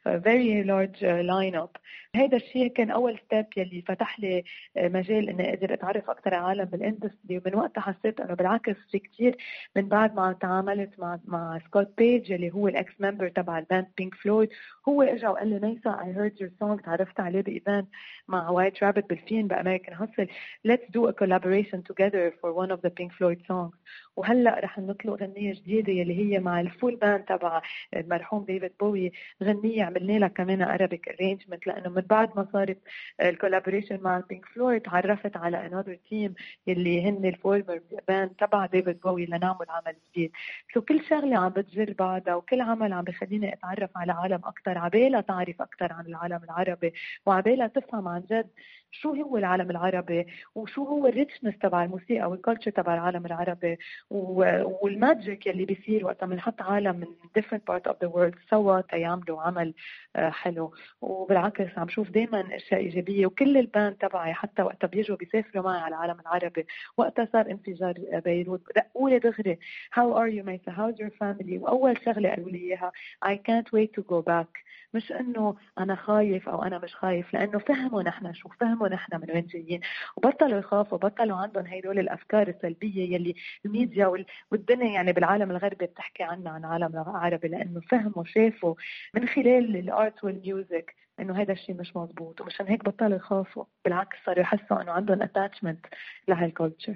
very 0.04 0.64
large 0.64 1.06
lineup 1.06 1.70
هذا 2.16 2.38
الشيء 2.38 2.68
كان 2.68 2.92
أول 2.92 3.20
step 3.26 3.46
يلي 3.58 3.82
فتح 3.82 4.20
لي 4.20 4.44
آه، 4.78 4.88
مجال 4.88 5.30
إني 5.30 5.50
أقدر 5.54 5.74
أتعرف 5.74 6.10
أكثر 6.10 6.34
على 6.34 6.46
عالم 6.48 6.66
بال 6.66 6.80
industry 6.80 7.38
ومن 7.38 7.56
وقتها 7.56 7.82
حسيت 7.82 8.20
إنه 8.20 8.34
بالعكس 8.34 8.76
في 8.92 9.00
كثير 9.00 9.38
من 9.76 9.88
بعد 9.90 10.16
ما 10.16 10.34
تعاملت 10.34 11.00
مع 11.00 11.20
مع 11.26 11.60
سكوت 11.66 11.94
بيج 11.98 12.32
اللي 12.32 12.52
هو 12.54 12.68
ال 12.68 12.76
ex 12.76 12.94
member 13.00 13.30
تبع 13.30 13.60
ال 13.60 13.65
band 13.65 13.88
بينك 13.98 14.16
فلويد 14.16 14.50
هو 14.88 15.02
اجى 15.02 15.28
وقال 15.28 15.48
لي 15.48 15.60
ميسا 15.60 15.90
I 15.90 16.16
heard 16.16 16.42
your 16.42 16.52
song 16.60 16.80
تعرفت 16.82 17.20
عليه 17.20 17.42
ب 17.42 17.49
event 17.49 17.88
مع 18.28 18.50
White 18.50 18.84
Rabbit 18.84 19.10
بالفيلم 19.10 19.48
ب 19.48 19.53
American 19.53 19.94
Hustle 19.96 20.28
let's 20.68 20.92
do 20.92 21.08
a 21.08 21.14
collaboration 21.14 21.84
together 21.92 22.34
for 22.42 22.54
one 22.54 22.72
of 22.72 22.82
the 22.82 22.90
Pink 22.90 23.12
Floyd 23.14 23.40
songs. 23.48 23.76
وهلأ 24.16 24.60
رح 24.60 24.80
نطلق 24.80 25.24
غنية 25.24 25.54
جديدة 25.54 25.94
يلي 25.94 26.20
هي 26.20 26.40
مع 26.40 26.62
ال 26.62 26.68
full 26.68 26.96
band 26.96 27.24
تبع 27.24 27.62
المرحوم 27.96 28.46
ديفيد 28.46 28.72
بوي 28.80 29.12
غنية 29.44 29.84
عملنا 29.84 30.20
لها 30.20 30.28
كمان 30.28 30.62
Arabic 30.62 31.10
arrangement 31.10 31.68
لأنه 31.68 31.90
من 32.00 32.06
بعد 32.08 32.30
ما 32.36 32.48
صارت 32.54 32.78
ال 33.22 33.27
collaboration 33.27 34.00
مع 34.02 34.20
بينك 34.30 34.46
فلويد 34.46 34.82
تعرفت 34.82 35.38
على 35.38 35.66
another 35.66 35.98
team 36.10 36.34
يلي 36.68 37.10
هن 37.10 37.26
ال 37.26 37.33
former 37.33 37.80
band 38.08 38.30
تبع 38.30 38.66
ديفيد 38.66 39.00
بوي 39.00 39.26
لنعمل 39.26 39.66
عمل 39.70 39.96
جديد. 40.12 40.32
so 40.74 40.82
كل 40.82 41.02
شغلة 41.10 41.38
عم 41.38 41.50
بتجر 41.50 41.94
بعضها 42.00 42.36
وكل 42.36 42.62
عمل 42.62 42.94
عم 42.94 43.04
بخليني 43.04 43.54
أتعرف 43.54 43.90
على 43.96 44.12
عالم 44.12 44.42
أكثر 44.46 44.78
عبالها 44.78 45.22
تعرف 45.22 45.62
أكثر 45.62 45.94
عن 45.94 46.06
العالم 46.06 46.40
العربي 46.44 46.94
وعبالها 47.26 47.68
تفهم 47.68 48.08
عن 48.08 48.22
جد 48.32 48.50
شو 48.92 49.14
هو 49.14 49.38
العالم 49.38 49.72
العربي 49.72 50.28
وشو 50.56 50.84
هو 50.84 51.08
ال 51.08 51.13
richness 51.13 51.58
تبع 51.58 51.84
الموسيقى 51.84 52.30
وال 52.30 52.39
culture 52.39 52.72
تبع 52.72 52.94
العالم 52.94 53.26
العربي 53.26 53.78
وال 54.10 54.49
magic 54.49 55.48
يلي 55.48 55.66
بيصير 55.66 56.06
وقتها 56.06 56.26
بنحط 56.26 56.62
عالم 56.62 56.96
من 56.96 57.08
different 57.40 57.62
part 57.72 57.92
of 57.92 57.96
the 58.04 58.10
world 58.12 58.50
سوا 58.50 58.82
تيعملوا 58.82 59.42
عمل 59.42 59.74
آه، 60.16 60.30
حلو. 60.30 60.74
وبالعكس 61.02 61.78
عم 61.78 61.89
شوف 61.90 62.10
دائما 62.10 62.56
أشياء 62.56 62.80
إيجابية 62.80 63.26
وكل 63.26 63.58
ال 63.58 63.65
band 63.65 63.96
تبعي 63.96 64.34
حتى 64.34 64.62
وقتها 64.62 64.88
بيجوا 64.88 65.18
بيسافروا 65.18 65.64
معي 65.64 65.80
على 65.80 65.96
العالم 65.96 66.20
العربي. 66.20 66.66
وقتها 66.98 67.28
صار 67.34 67.52
انفجار 67.52 67.94
بيروت. 68.26 68.62
دقوا 68.76 69.10
لي 69.10 69.20
دغري 69.20 69.60
how 69.94 70.18
are 70.18 70.28
you 70.28 70.44
ميسا 70.44 70.72
how's 70.72 71.02
your 71.02 71.10
family 71.10 71.58
وأول 71.58 71.98
شغلة 72.06 72.30
قالوا 72.30 72.50
لي 72.50 72.58
إياها 72.58 72.92
اي 73.28 73.38
كانت 73.38 73.74
ويت 73.74 73.96
تو 73.96 74.02
جو 74.02 74.22
باك 74.22 74.58
مش 74.94 75.12
إنه 75.12 75.56
أنا 75.80 75.96
خايف 75.96 76.50
أو 76.50 76.64
أنا 76.64 76.80
مش 76.80 76.96
خايف 76.96 77.34
لأنه 77.34 77.60
فهموا 77.60 78.04
نحن 78.04 78.34
شو 78.34 78.50
فهموا 78.50 78.88
نحن 78.88 79.16
من 79.16 79.32
وين 79.32 79.46
جايين. 79.46 79.82
وبطلوا 80.18 80.60
يخافوا 80.60 80.98
بطلوا 80.98 81.38
عندهم 81.38 81.66
هدول 81.68 82.00
الأفكار 82.00 82.48
السلبية 82.48 83.16
يلي 83.16 83.36
الميديا 83.66 84.08
وال- 84.08 84.26
والدنيا 84.52 84.94
يعني 84.94 85.14
بالعالم 85.14 85.52
الغربي 85.52 85.86
بتحكي 85.86 86.24
عنا 86.24 86.50
عن 86.50 86.66
العالم 86.66 86.96
العربي 87.10 87.48
لأنه 87.48 87.80
فهموا 87.82 88.24
شافوا 88.24 88.76
من 89.16 89.28
خلال 89.28 89.76
ال 89.78 89.89
art 89.89 90.24
وال 90.24 90.44
music 90.44 90.96
إنه 91.22 91.42
هذا 91.42 91.54
الشيء 91.54 91.76
مش 91.76 91.96
مزبوط 91.96 92.42
ومشان 92.42 92.68
هيك 92.68 92.86
بطلوا 92.86 93.18
يخافوا 93.18 93.64
بالعكس 93.86 94.18
صاروا 94.26 94.42
يحسوا 94.42 94.82
إنه 94.82 94.92
عندهم 94.92 95.22
attachment 95.22 95.86
لهال 96.28 96.48
culture 96.48 96.96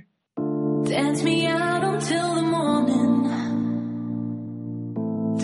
Dance 0.84 1.24
me 1.24 1.48
out 1.48 1.84
until 1.94 2.28
the 2.40 2.46
morning. 2.56 3.14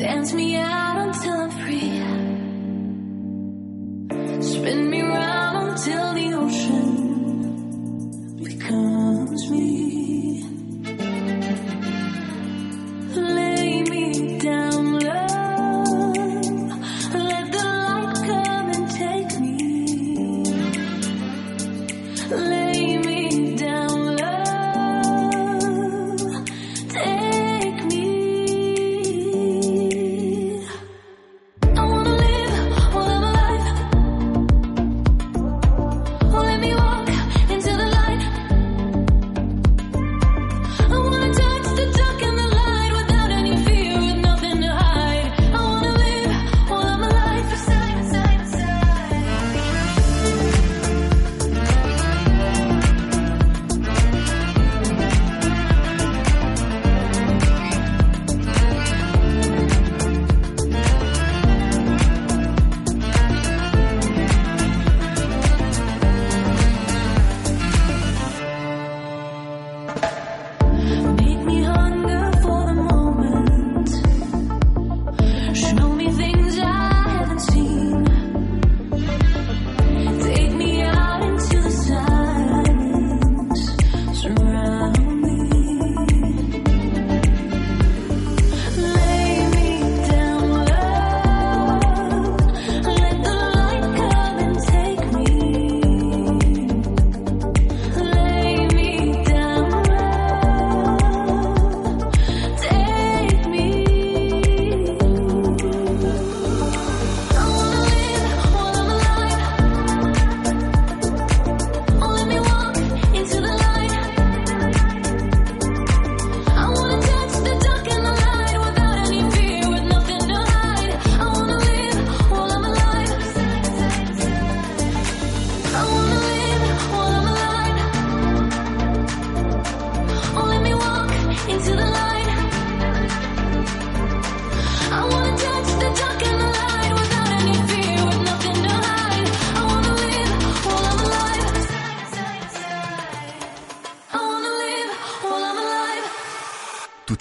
Dance 0.02 0.32
me 0.40 0.50
out 0.58 0.98
until 1.06 1.38
I'm 1.44 1.52
free. 1.62 1.92
Spin 4.52 4.80
me 4.94 5.02
round 5.02 5.70
until 5.70 6.06
the 6.20 6.28
ocean 6.44 6.90
becomes 8.44 9.42
me. 9.52 9.89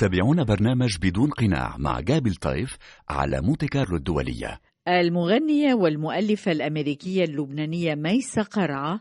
تتابعون 0.09 0.45
برنامج 0.45 0.97
بدون 1.03 1.31
قناع 1.31 1.77
مع 1.79 2.01
جابل 2.01 2.35
طيف 2.35 2.77
على 3.09 3.41
مونتي 3.41 3.67
كارلو 3.67 3.97
الدولية. 3.97 4.61
المغنية 4.89 5.75
والمؤلفة 5.75 6.53
الأمريكية 6.53 7.25
اللبنانية 7.25 7.95
ميسة 7.95 8.43
قرعة 8.43 9.01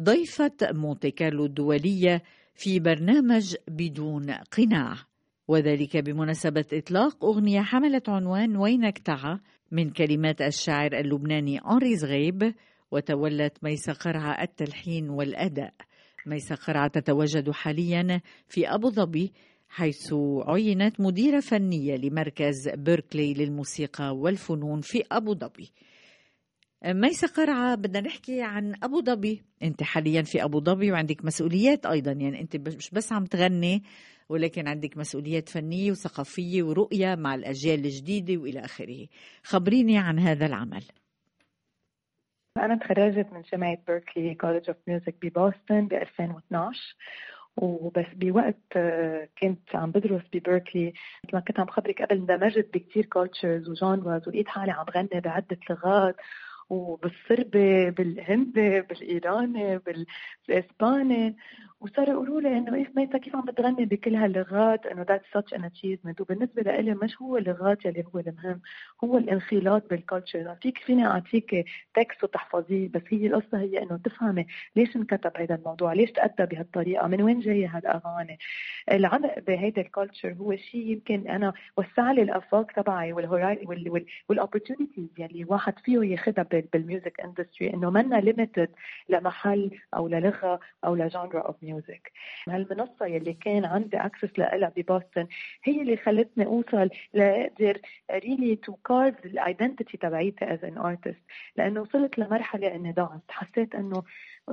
ضيفة 0.00 0.52
مونتي 0.62 1.10
كارلو 1.10 1.44
الدولية 1.44 2.22
في 2.54 2.80
برنامج 2.80 3.54
بدون 3.68 4.30
قناع. 4.30 4.94
وذلك 5.48 5.96
بمناسبة 5.96 6.64
إطلاق 6.72 7.24
أغنية 7.24 7.60
حملت 7.60 8.08
عنوان 8.08 8.56
وينك 8.56 8.98
تعا 8.98 9.40
من 9.72 9.90
كلمات 9.90 10.42
الشاعر 10.42 10.92
اللبناني 10.92 11.58
أنري 11.58 11.96
زغيب 11.96 12.54
وتولت 12.90 13.64
ميسة 13.64 13.92
قرعة 13.92 14.42
التلحين 14.42 15.10
والأداء. 15.10 15.74
ميسة 16.26 16.54
قرعة 16.54 16.88
تتواجد 16.88 17.50
حاليا 17.50 18.20
في 18.48 18.68
أبو 18.68 18.90
ظبي 18.90 19.32
حيث 19.68 20.14
عينت 20.46 21.00
مديرة 21.00 21.40
فنية 21.40 21.96
لمركز 21.96 22.68
بيركلي 22.68 23.34
للموسيقى 23.34 24.16
والفنون 24.16 24.80
في 24.80 25.04
أبو 25.12 25.34
ظبي. 25.34 25.72
ميسة 26.84 27.28
قرعة 27.28 27.74
بدنا 27.74 28.00
نحكي 28.00 28.42
عن 28.42 28.74
أبو 28.82 29.00
ظبي. 29.00 29.42
أنت 29.62 29.82
حاليا 29.82 30.22
في 30.22 30.44
أبو 30.44 30.60
ظبي 30.60 30.92
وعندك 30.92 31.24
مسؤوليات 31.24 31.86
أيضا. 31.86 32.12
يعني 32.12 32.40
أنت 32.40 32.56
مش 32.56 32.90
بس 32.90 33.12
عم 33.12 33.24
تغني 33.24 33.82
ولكن 34.28 34.68
عندك 34.68 34.96
مسؤوليات 34.96 35.48
فنية 35.48 35.90
وثقافية 35.90 36.62
ورؤية 36.62 37.14
مع 37.14 37.34
الأجيال 37.34 37.84
الجديدة 37.84 38.42
وإلى 38.42 38.60
آخره. 38.60 39.06
خبريني 39.42 39.98
عن 39.98 40.18
هذا 40.18 40.46
العمل. 40.46 40.84
أنا 42.56 42.76
تخرجت 42.76 43.32
من 43.32 43.42
جامعة 43.52 43.78
Berklee 43.86 44.34
College 44.34 44.68
of 44.68 44.76
Music 44.88 45.14
ببوسطن 45.22 45.86
ب 45.88 45.92
2012 45.92 46.96
وبس 47.62 48.06
بوقت 48.14 48.56
آه، 48.76 49.28
كنت 49.42 49.76
عم 49.76 49.90
بدرس 49.90 50.22
ببيركلي 50.32 50.92
مثل 51.24 51.34
ما 51.36 51.40
كنت 51.40 51.60
عم 51.60 51.66
خبرك 51.66 52.02
قبل 52.02 52.16
اندمجت 52.16 52.70
بكتير 52.74 53.04
cultures 53.06 53.68
و 53.68 53.77
genres 53.77 54.28
ولقيت 54.28 54.48
حالي 54.48 54.72
عم 54.72 54.86
غني 54.96 55.20
بعدة 55.20 55.58
لغات. 55.70 56.16
وبالصربي 56.70 57.90
بالهندي 57.90 58.80
بالايراني 58.80 59.78
بالإسباني. 59.78 61.36
وصاروا 61.80 62.12
يقولوا 62.12 62.40
لي 62.40 62.58
إنه 62.58 62.74
إيه 62.74 62.92
ميسا 62.96 63.18
كيف 63.18 63.36
عم 63.36 63.44
بتغني 63.44 63.84
بكل 63.84 64.14
هاللغات؟ 64.14 64.86
إنه 64.86 65.02
that's 65.02 65.22
such 65.38 65.58
an 65.58 65.60
achievement. 65.62 66.20
وبالنسبة 66.20 66.62
لإلي 66.62 66.94
مش 66.94 67.22
هو 67.22 67.36
اللغات 67.36 67.84
يلي 67.84 68.04
هو 68.14 68.18
المهم 68.18 68.60
هو 69.04 69.18
الانخلاط 69.18 69.90
بال 69.90 70.05
culture 70.05 70.56
فيك 70.62 70.78
فيني 70.78 71.06
أعطيك 71.06 71.64
text 71.94 72.24
وتحفظيه 72.24 72.88
بس 72.88 73.02
هي 73.08 73.26
القصة 73.26 73.58
هي 73.60 73.82
إنه 73.82 73.96
تفهمي 74.04 74.46
ليش 74.76 74.96
انكتب 74.96 75.32
هذا 75.36 75.54
الموضوع؟ 75.54 75.92
ليش 75.92 76.10
تأدى 76.12 76.46
بهالطريقة؟ 76.54 77.06
من 77.06 77.22
وين 77.22 77.40
جاية 77.40 77.76
هالأغاني؟ 77.76 78.38
العمق 78.92 79.38
بهيدا 79.46 79.82
ال 79.82 79.88
culture 79.88 80.32
هو 80.32 80.56
شيء 80.56 80.86
يمكن 80.86 81.28
أنا 81.28 81.52
وسع 81.76 82.12
لي 82.12 82.22
الأفاق 82.22 82.72
تبعي 82.72 83.12
وال 84.28 84.39
opportunities 84.39 85.08
يلي 85.18 85.42
الواحد 85.42 85.78
فيه 85.78 85.98
ياخذها 85.98 86.42
بال 86.72 86.86
music 86.86 87.20
industry 87.20 87.74
إنه 87.74 87.90
منا 87.90 88.16
limited 88.16 88.70
لمحل 89.08 89.70
أو 89.94 90.08
للغة 90.08 90.60
أو 90.84 90.94
ل 90.94 91.02
genre 91.02 91.40
of 91.40 91.56
music 91.62 92.12
هالمنصة 92.48 93.06
يلي 93.06 93.32
كان 93.34 93.64
عندي 93.64 93.96
access 93.96 94.38
لها 94.38 94.72
ببوسطن 94.76 95.26
هي 95.64 95.82
اللي 95.82 95.96
خلتني 95.96 96.46
أوصل 96.46 96.90
لأقدر 97.14 97.78
really 98.10 98.56
to 98.56 98.72
carve 98.72 99.26
ال 99.26 99.34
identity 99.34 99.96
تبعيتي 99.96 100.52
as 100.54 100.64
an 100.64 100.78
artist 100.78 101.22
لأنه 101.56 101.80
وصلت 101.80 102.18
لمرحلة 102.18 102.74
إني 102.74 102.92
ضعت 102.92 103.22
حسيت 103.28 103.74
إنه 103.74 104.02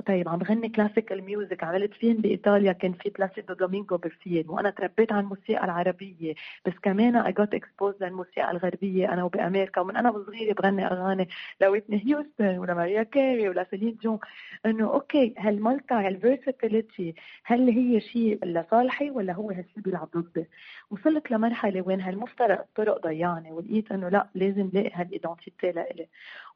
طيب 0.00 0.28
عم 0.28 0.42
غني 0.42 0.68
classical 0.68 1.22
music 1.24 1.64
عملت 1.64 1.94
فيلم 1.94 2.20
بإيطاليا 2.20 2.72
كان 2.72 2.92
في 2.92 3.10
بلاسيدو 3.10 3.54
دومينغو 3.54 3.96
بالفيلم 3.96 4.50
وأنا 4.50 4.70
تربيت 4.70 5.12
على 5.12 5.20
الموسيقى 5.20 5.64
العربية 5.64 6.34
بس 6.66 6.72
كمان 6.82 7.16
I 7.16 7.32
got 7.32 7.54
exposed 7.54 7.94
للموسيقى 8.02 8.50
الغربية 8.50 9.12
أنا 9.12 9.24
وبأمريكا. 9.24 9.80
ومن 9.80 9.96
أنا 9.96 10.10
وصغيرة 10.10 10.54
بغني 10.54 10.86
أغاني 10.86 11.28
لويتني 11.60 12.02
هيوستن 12.06 12.58
ولماريا 12.58 13.02
كاري 13.02 13.48
ولسيلين 13.48 13.98
ديون 14.02 14.18
إنه 14.66 14.92
okay 14.94 15.34
هال 15.38 15.54
multi 15.54 15.94
هال 16.06 16.23
versatility 16.23 17.14
هل 17.44 17.68
هي 17.70 18.00
شيء 18.00 18.44
لصالحي 18.44 19.10
ولا 19.10 19.32
هو 19.32 19.50
هالشيء 19.50 19.80
بيلعب 19.82 20.08
ضدي؟ 20.16 20.46
وصلت 20.90 21.30
لمرحلة 21.30 21.82
وين 21.82 22.00
هالمفترق 22.00 22.60
الطرق 22.60 23.02
ضيعني 23.06 23.52
ولقيت 23.52 23.92
إنه 23.92 24.08
لا 24.08 24.28
لازم 24.34 24.70
لاقي 24.72 24.90
هال 24.94 25.10
identity 25.10 25.72
لإلي. 25.72 26.08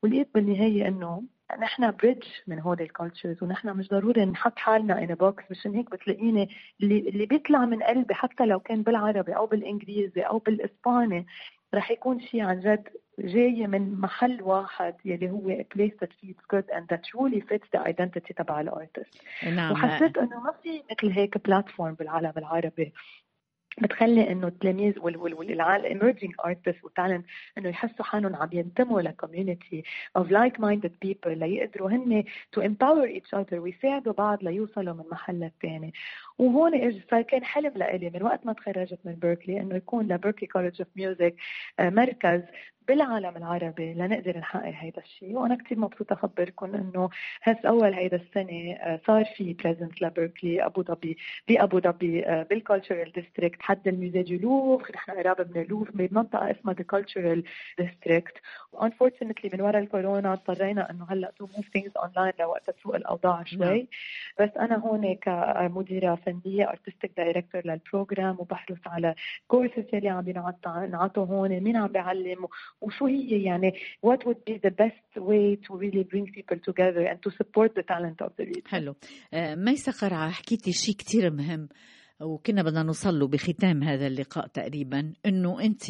ولقيت 0.02 0.28
بالنهاية 0.34 0.88
إنه 0.88 1.22
نحن 1.58 1.90
bridge 1.90 2.24
من 2.46 2.60
هول 2.60 2.80
ال 2.80 2.87
cultures 2.87 3.42
ونحن 3.42 3.68
مش 3.68 3.88
ضروري 3.88 4.24
نحط 4.24 4.58
حالنا 4.58 4.98
in 5.02 5.14
box 5.14 5.44
مشان 5.50 5.74
هيك 5.74 5.90
بتلاقيني 5.90 6.48
اللي, 6.82 6.98
اللي 6.98 7.26
بيطلع 7.26 7.64
من 7.64 7.82
قلبي 7.82 8.14
حتى 8.14 8.46
لو 8.46 8.60
كان 8.60 8.82
بالعربي 8.82 9.36
أو 9.36 9.46
بالإنجليزي 9.46 10.20
أو 10.20 10.38
بالإسباني 10.38 11.26
رح 11.74 11.90
يكون 11.90 12.20
شيء 12.20 12.42
عن 12.42 12.60
جد 12.60 12.88
جاي 13.18 13.66
من 13.66 14.00
محل 14.00 14.42
واحد 14.42 14.94
يلي 15.04 15.30
هو 15.30 15.50
a 15.50 15.64
place 15.76 15.94
that 16.02 16.10
feels 16.20 16.42
good 16.54 16.64
and 16.76 16.84
that 16.90 17.00
truly 17.04 17.40
fits 17.40 17.66
the 17.74 17.80
identity 17.80 18.34
تبع 18.36 18.60
ال 18.60 18.69
artist 18.69 19.22
نعم. 19.46 19.72
وحسيت 19.72 20.18
إنه 20.18 20.40
ما 20.40 20.52
في 20.62 20.82
مثل 20.90 21.12
هيك 21.12 21.46
platform 21.46 21.94
بالعالم 21.94 22.32
العربي. 22.36 22.92
بتخلي 23.78 24.32
إنه 24.32 24.46
التلاميذ 24.46 24.98
والعالم 24.98 26.00
emerging 26.00 26.46
artists 26.50 26.84
و 26.84 26.90
talent 26.90 27.26
إنه 27.58 27.68
يحسوا 27.68 28.04
حالهم 28.04 28.36
عم 28.36 28.48
ينتموا 28.52 29.00
ل 29.00 29.09
community 29.09 29.84
of 30.18 30.22
like 30.22 30.60
minded 30.60 30.90
people 31.06 31.28
ليقدروا 31.28 31.90
هن 31.90 32.24
to 32.56 32.60
empower 32.62 33.08
each 33.20 33.38
other 33.38 33.52
ويساعدوا 33.52 34.12
بعض 34.12 34.42
ليوصلوا 34.44 34.94
من 34.94 35.04
محل 35.12 35.34
للثاني 35.40 35.92
وهون 36.38 36.74
اجى 36.74 37.02
صار 37.10 37.22
كان 37.22 37.44
حلم 37.44 37.72
لإلي 37.76 38.10
من 38.10 38.22
وقت 38.22 38.46
ما 38.46 38.52
تخرجت 38.52 38.98
من 39.04 39.12
بيركلي 39.14 39.60
إنه 39.60 39.76
يكون 39.76 40.08
ل 40.08 40.13
Berklee 40.13 40.48
College 40.48 40.80
of 40.80 40.88
Music 40.96 41.34
مركز 41.80 42.42
بالعالم 42.88 43.36
العربي 43.36 43.94
لنقدر 43.94 44.38
نحقق 44.38 44.72
هيدا 44.74 45.02
الشيء. 45.02 45.32
وأنا 45.36 45.54
كثير 45.54 45.78
مبسوطة 45.78 46.14
اخبركم 46.14 46.74
إنه 46.74 47.10
هس 47.42 47.56
أول 47.66 47.94
هيدا 47.94 48.16
السنة 48.16 48.72
آه، 48.72 49.00
صار 49.06 49.24
في 49.24 49.54
presence 49.54 50.02
لبيركلي 50.02 50.66
أبو 50.66 50.82
ظبي 50.82 51.16
بأبو 51.48 51.80
ظبي 51.80 52.26
آه، 52.26 52.42
بال 52.42 52.56
cultural 52.56 53.12
district 53.12 53.59
حد 53.60 53.88
ال 53.88 53.94
musée 53.94 54.22
du 54.22 54.36
Louvre 54.36 54.92
نحن 54.94 55.12
قراب 55.12 55.56
من 55.56 55.62
اللوفر 55.62 55.90
بمنطقه 55.94 56.50
اسمها 56.50 56.74
the 56.74 56.82
cultural 56.82 57.44
district 57.78 58.32
unfortunately 58.76 59.54
من 59.54 59.60
وراء 59.60 59.82
الكورونا 59.82 60.32
اضطرينا 60.32 60.90
إنه 60.90 61.06
هلأ 61.10 61.32
to 61.38 61.46
move 61.46 61.68
things 61.72 61.92
online 61.96 62.32
لوقت 62.40 62.70
تروق 62.70 62.94
الأوضاع 62.94 63.44
شوي. 63.44 63.88
بس 64.40 64.50
أنا 64.60 64.78
هون 64.78 65.14
كمديرة 65.14 66.14
فنية 66.14 66.68
artistic 66.68 67.12
director 67.16 67.62
لل 67.64 67.80
program 67.80 68.36
وبحرص 68.38 68.78
على 68.86 69.14
كورسز 69.48 69.84
يلي 69.92 70.08
عم 70.08 70.28
ينعطوا 70.28 71.24
هون 71.24 71.60
مين 71.60 71.76
عم 71.76 71.86
بيعلم 71.86 72.46
وشو 72.80 73.06
هي 73.06 73.42
يعني 73.42 73.72
what 74.06 74.18
would 74.18 74.52
be 74.52 74.54
the 74.66 74.70
best 74.70 75.20
way 75.20 75.56
to 75.66 75.74
really 75.82 76.04
bring 76.12 76.26
people 76.36 76.58
together 76.68 77.04
and 77.10 77.18
to 77.26 77.30
support 77.30 77.70
the 77.74 77.82
talent 77.82 78.26
of 78.26 78.30
the 78.38 78.46
region. 78.46 78.68
حلو. 78.68 78.94
آه، 79.34 79.54
ميسة 79.54 79.92
قرعة 79.92 80.30
حكيتي 80.30 80.72
شيء 80.72 80.94
كتير 80.94 81.30
مهم. 81.30 81.68
وكنا 82.20 82.62
بدنا 82.62 82.82
نوصل 82.82 83.18
له 83.18 83.26
بختام 83.26 83.82
هذا 83.82 84.06
اللقاء 84.06 84.46
تقريبا 84.46 85.12
إنه 85.26 85.60
أنت 85.64 85.84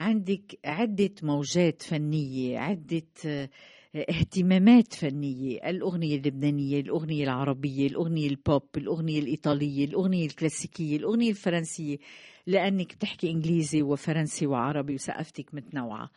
عندك 0.00 0.58
عدة 0.64 1.10
موجات 1.22 1.82
فنية 1.82 2.58
عدة 2.58 3.02
آه، 3.26 3.48
اهتمامات 3.96 4.94
فنية 4.94 5.70
الأغنية 5.70 6.16
اللبنانية 6.16 6.80
الأغنية 6.80 7.24
العربية 7.24 7.86
الأغنية 7.86 8.28
البوب 8.28 8.62
الأغنية 8.76 9.18
الإيطالية 9.18 9.84
الأغنية 9.84 10.26
الكلاسيكية 10.26 10.96
الأغنية 10.96 11.30
الفرنسية 11.30 11.96
لأنك 12.46 12.94
بتحكي 12.94 13.30
إنجليزي 13.30 13.82
وفرنسي 13.82 14.46
وعربي 14.46 14.94
وثقافتك 14.94 15.54
متنوعة. 15.54 16.10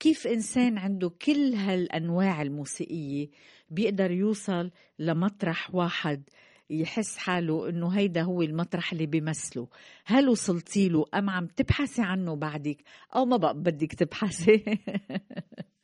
كيف 0.00 0.26
إنسان 0.26 0.78
عنده 0.78 1.08
كل 1.08 1.54
هالأنواع 1.54 2.42
الموسيقية 2.42 3.28
بيقدر 3.70 4.10
يوصل 4.10 4.70
لمطرح 4.98 5.74
واحد 5.74 6.22
يحس 6.70 7.16
حاله 7.16 7.68
إنه 7.68 7.88
هيدا 7.88 8.22
هو 8.22 8.42
المطرح 8.42 8.92
اللي 8.92 9.06
بيمثله. 9.06 9.68
هل 10.04 10.28
وصلتي 10.28 10.88
له 10.88 11.04
أم 11.14 11.30
عم 11.30 11.46
تبحثي 11.46 12.02
عنه 12.02 12.36
بعدك؟ 12.36 12.76
أو 13.16 13.24
ما 13.24 13.36
بقى 13.36 13.54
بدك 13.54 13.92
تبحثي؟ 13.94 14.64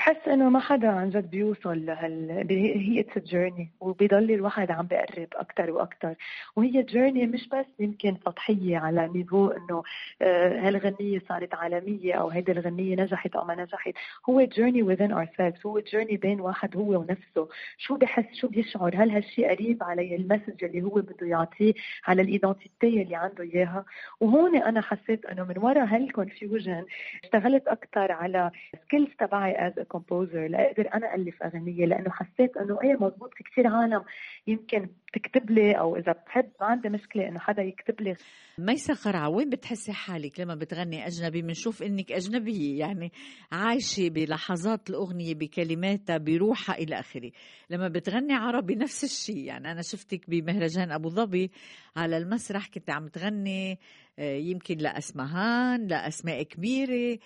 بحس 0.00 0.28
إنه 0.28 0.48
ما 0.50 0.60
حدا 0.60 0.88
عن 0.88 1.10
جد 1.10 1.30
بيوصل 1.30 1.86
لهال 1.86 2.46
هي 2.50 3.00
it's 3.00 3.18
journey 3.18 3.70
وبيضل 3.80 4.30
الواحد 4.30 4.70
عم 4.70 4.86
بقرب 4.86 5.28
أكثر 5.34 5.70
وأكثر 5.70 6.14
وهي 6.56 6.82
journey 6.82 7.26
مش 7.26 7.48
بس 7.48 7.66
يمكن 7.80 8.16
سطحية 8.26 8.78
على 8.78 9.08
niveau 9.14 9.48
إنه 9.48 9.82
آه، 10.22 10.68
هالغنية 10.68 11.22
صارت 11.28 11.54
عالمية 11.54 12.14
أو 12.14 12.28
هيدي 12.28 12.52
الغنية 12.52 12.96
نجحت 12.96 13.36
أو 13.36 13.44
ما 13.44 13.54
نجحت. 13.54 13.92
هو 14.28 14.40
journey 14.40 14.96
within 14.96 15.12
ourselves 15.12 15.66
هو 15.66 15.78
journey 15.80 16.16
بين 16.16 16.40
واحد 16.40 16.76
هو 16.76 17.00
ونفسه. 17.00 17.48
شو 17.78 17.96
بحس؟ 17.96 18.24
شو 18.34 18.48
بيشعر؟ 18.48 18.94
هل 18.96 19.10
هالشيء 19.10 19.50
قريب 19.50 19.82
علي 19.82 20.16
ال 20.16 20.22
message 20.22 20.64
اللي 20.64 20.82
هو 20.82 20.94
بده 20.94 21.26
يعطيه؟ 21.26 21.72
على 22.06 22.22
ال 22.22 22.31
identity 22.31 23.02
اللي 23.02 23.16
عنده 23.16 23.44
إياها؟ 23.44 23.84
وهون 24.20 24.56
أنا 24.56 24.80
حسيت 24.80 25.26
إنه 25.26 25.44
من 25.44 25.58
وراء 25.58 25.84
هال 25.84 26.02
confusion 26.02 26.84
اشتغلت 27.24 27.68
أكثر 27.68 28.12
على 28.12 28.50
skills 28.84 29.08
تبعي 29.18 29.72
composer 29.90 30.46
لاقدر 30.48 30.94
أنا 30.94 31.14
ألف 31.14 31.42
أغنية 31.42 31.86
لأنه 31.86 32.10
حسيت 32.10 32.56
إنه 32.56 32.78
إيه 32.82 32.94
مزبوط 32.94 33.34
في 33.34 33.44
كثير 33.44 33.66
عالم 33.66 34.02
يمكن 34.46 34.88
تكتب 35.12 35.50
لي 35.50 35.72
أو 35.72 35.96
إذا 35.96 36.12
بحب 36.26 36.50
ما 36.60 36.66
عندي 36.66 36.88
مشكلة 36.88 37.28
إنه 37.28 37.38
حدا 37.38 37.62
يكتب 37.62 38.00
لي. 38.00 38.14
ميسة 38.58 38.94
قرعة 38.94 39.28
وين 39.28 39.50
بتحسي 39.50 39.92
حالك 39.92 40.40
لما 40.40 40.54
بتغني 40.54 41.06
أجنبي؟ 41.06 41.42
بنشوف 41.42 41.82
إنك 41.82 42.12
أجنبية 42.12 42.78
يعني 42.78 43.12
عايشة 43.52 44.08
بلحظات 44.08 44.90
الأغنية 44.90 45.34
بكلماتها 45.34 46.18
بروحها 46.18 46.74
إلى 46.78 46.98
آخره. 46.98 47.30
لما 47.70 47.88
بتغني 47.88 48.32
عربي 48.34 48.74
نفس 48.74 49.04
الشيء 49.04 49.44
يعني 49.44 49.72
أنا 49.72 49.82
شفتك 49.82 50.30
بمهرجان 50.30 50.92
أبو 50.92 51.08
ظبي 51.08 51.50
على 51.96 52.16
المسرح 52.16 52.68
كنت 52.68 52.90
عم 52.90 53.08
تغني 53.08 53.78
آه، 54.18 54.36
يمكن 54.36 54.76
لأسمهان 54.76 55.86
لأسماء 55.86 56.42
كبيرة 56.42 57.18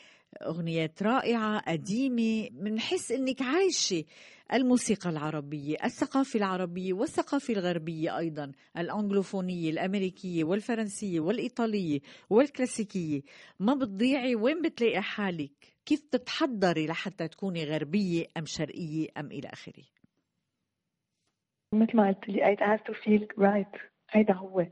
أغنيات 0.42 1.02
رائعة 1.02 1.58
قديمة 1.60 2.48
بنحس 2.52 3.12
إنك 3.12 3.42
عايشة 3.42 4.04
الموسيقى 4.52 5.10
العربية 5.10 5.76
الثقافة 5.84 6.36
العربية 6.38 6.92
والثقافة 6.92 7.54
الغربية 7.54 8.18
أيضا 8.18 8.52
الأنجلوفونية 8.78 9.70
الأمريكية 9.70 10.44
والفرنسية 10.44 11.20
والإيطالية 11.20 12.00
والكلاسيكية. 12.30 13.22
ما 13.60 13.74
بتضيعي 13.74 14.34
وين 14.34 14.62
بتلاقي 14.62 15.02
حالك؟ 15.02 15.74
كيف 15.86 16.00
تتحضري 16.00 16.86
لحتى 16.86 17.28
تكوني 17.28 17.64
غربية 17.64 18.26
أم 18.36 18.46
شرقية 18.46 19.08
أم 19.16 19.26
إلى 19.26 19.48
آخره؟ 19.48 19.84
مثل 21.74 21.96
ما 21.96 22.08
قلت 22.08 22.28
لي 22.28 22.56
it 22.56 22.60
has 22.60 22.80
to 22.92 22.94
feel 22.94 23.26
right. 23.44 23.80
هيدا 24.10 24.34
هو. 24.34 24.66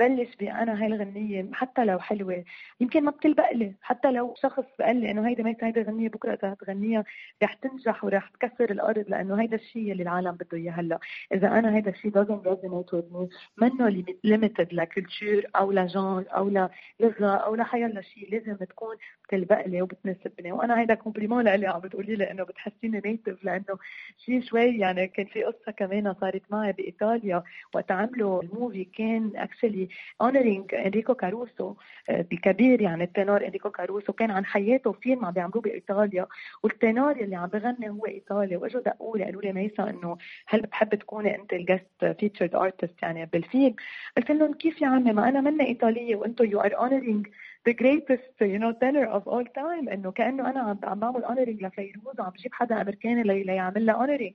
بلش 0.00 0.36
بانا 0.36 0.82
هاي 0.82 0.86
الغنية 0.86 1.48
حتى 1.52 1.84
لو 1.84 1.98
حلوة. 1.98 2.44
يمكن 2.80 3.04
ما 3.04 3.10
بتلبق 3.10 3.52
لي 3.52 3.74
حتى 3.82 4.10
لو 4.12 4.34
شخص 4.42 4.64
قال 4.80 4.96
لي 4.96 5.10
إنه 5.10 5.28
هيدا 5.28 5.42
ميت 5.42 5.64
هيدا 5.64 5.82
غنية 5.82 6.08
بكرة 6.08 6.38
إذا 6.42 6.54
تغنيها 6.54 7.04
رح 7.42 7.54
تنجح 7.54 8.04
ورح 8.04 8.28
تكسر 8.28 8.70
الأرض 8.70 9.04
لأنه 9.08 9.40
هيدا 9.40 9.56
الشيء 9.56 9.92
اللي 9.92 10.02
العالم 10.02 10.32
بده 10.32 10.58
إياه 10.58 10.72
هلأ. 10.72 10.98
إذا 11.34 11.48
أنا 11.48 11.76
هيدا 11.76 11.90
الشيء 11.90 12.10
doesn't 12.10 12.44
resonate 12.46 12.92
with 12.96 13.14
me 13.14 13.28
منه 13.56 14.04
limited 14.26 14.68
ل 14.72 14.81
culture 14.81 15.46
أو 15.56 15.72
ل 15.72 15.81
genre 15.81 16.24
أو 16.36 16.48
للغه 16.48 17.34
أو 17.36 17.54
لحيالله 17.54 18.00
شيء 18.00 18.30
لازم 18.32 18.56
تكون 18.56 18.96
بتلبق 19.24 19.66
لي 19.66 19.82
وبتناسبني. 19.82 20.52
وأنا 20.52 20.80
هيدا 20.80 20.94
compliment 20.94 21.44
لإلي 21.44 21.66
عم 21.66 21.80
بتقولي 21.80 22.16
لي 22.16 22.30
إنه 22.30 22.44
بتحسيني 22.44 23.02
native 23.04 23.44
لأنه 23.44 23.78
شيء 24.26 24.42
شوي 24.42 24.78
يعني 24.78 25.06
كان 25.08 25.26
في 25.26 25.44
قصة 25.44 25.72
كمان 25.72 26.14
صارت 26.20 26.42
معي 26.50 26.72
بإيطاليا 26.72 27.42
وقت 27.74 27.90
عملوا 27.90 28.42
ال 28.42 28.49
movie 28.49 28.84
كان 28.84 29.32
actually 29.36 29.88
honoring 30.20 30.74
انريكو 30.74 31.14
كاروسو 31.14 31.74
آه، 32.10 32.20
الكبير 32.30 32.80
يعني 32.82 33.04
التنور 33.04 33.46
انريكو 33.46 33.70
كاروسو 33.70 34.12
كان 34.12 34.30
عن 34.30 34.44
حياته 34.44 34.92
فيلم 34.92 35.24
عم 35.24 35.32
بيعملوه 35.32 35.60
بايطاليا 35.62 36.26
والتنور 36.62 37.12
اللي 37.16 37.36
عم 37.36 37.46
بغني 37.48 37.90
هو 37.90 38.06
ايطالي 38.06 38.56
واجوا 38.56 38.80
دقوا 38.80 39.18
لي 39.18 39.24
قالوا 39.24 39.42
لي 39.42 39.52
ميسا 39.52 39.90
انه 39.90 40.16
هل 40.46 40.60
بتحب 40.60 40.94
تكوني 40.94 41.34
انت 41.36 41.52
ال 41.52 41.61
guest 41.61 42.04
featured 42.20 42.54
artist 42.54 43.02
يعني 43.02 43.26
بالفيلم 43.26 43.74
قلت 44.16 44.30
لهم 44.30 44.54
كيف 44.54 44.82
يا 44.82 44.86
عمي 44.86 45.12
ما 45.12 45.28
أنا 45.28 45.40
مني 45.40 45.66
ايطاليه 45.66 46.16
وأنتم 46.16 46.44
you 46.44 46.60
are 46.60 46.78
honoring 46.78 47.26
the 47.68 47.72
greatest 47.72 48.34
you 48.42 48.58
know 48.62 48.72
tenor 48.82 49.06
of 49.16 49.24
all 49.32 49.44
time 49.58 49.92
انه 49.92 50.10
كانه 50.12 50.50
أنا 50.50 50.60
عم 50.60 50.78
عم 50.84 51.00
بعمل 51.00 51.24
honoring 51.24 51.62
لفيروز 51.64 52.20
وعم 52.20 52.30
بجيب 52.30 52.54
حدا 52.54 52.80
امريكاني 52.80 53.22
لي- 53.22 53.42
ليعمل 53.42 53.86
لها 53.86 54.06
honoring 54.06 54.32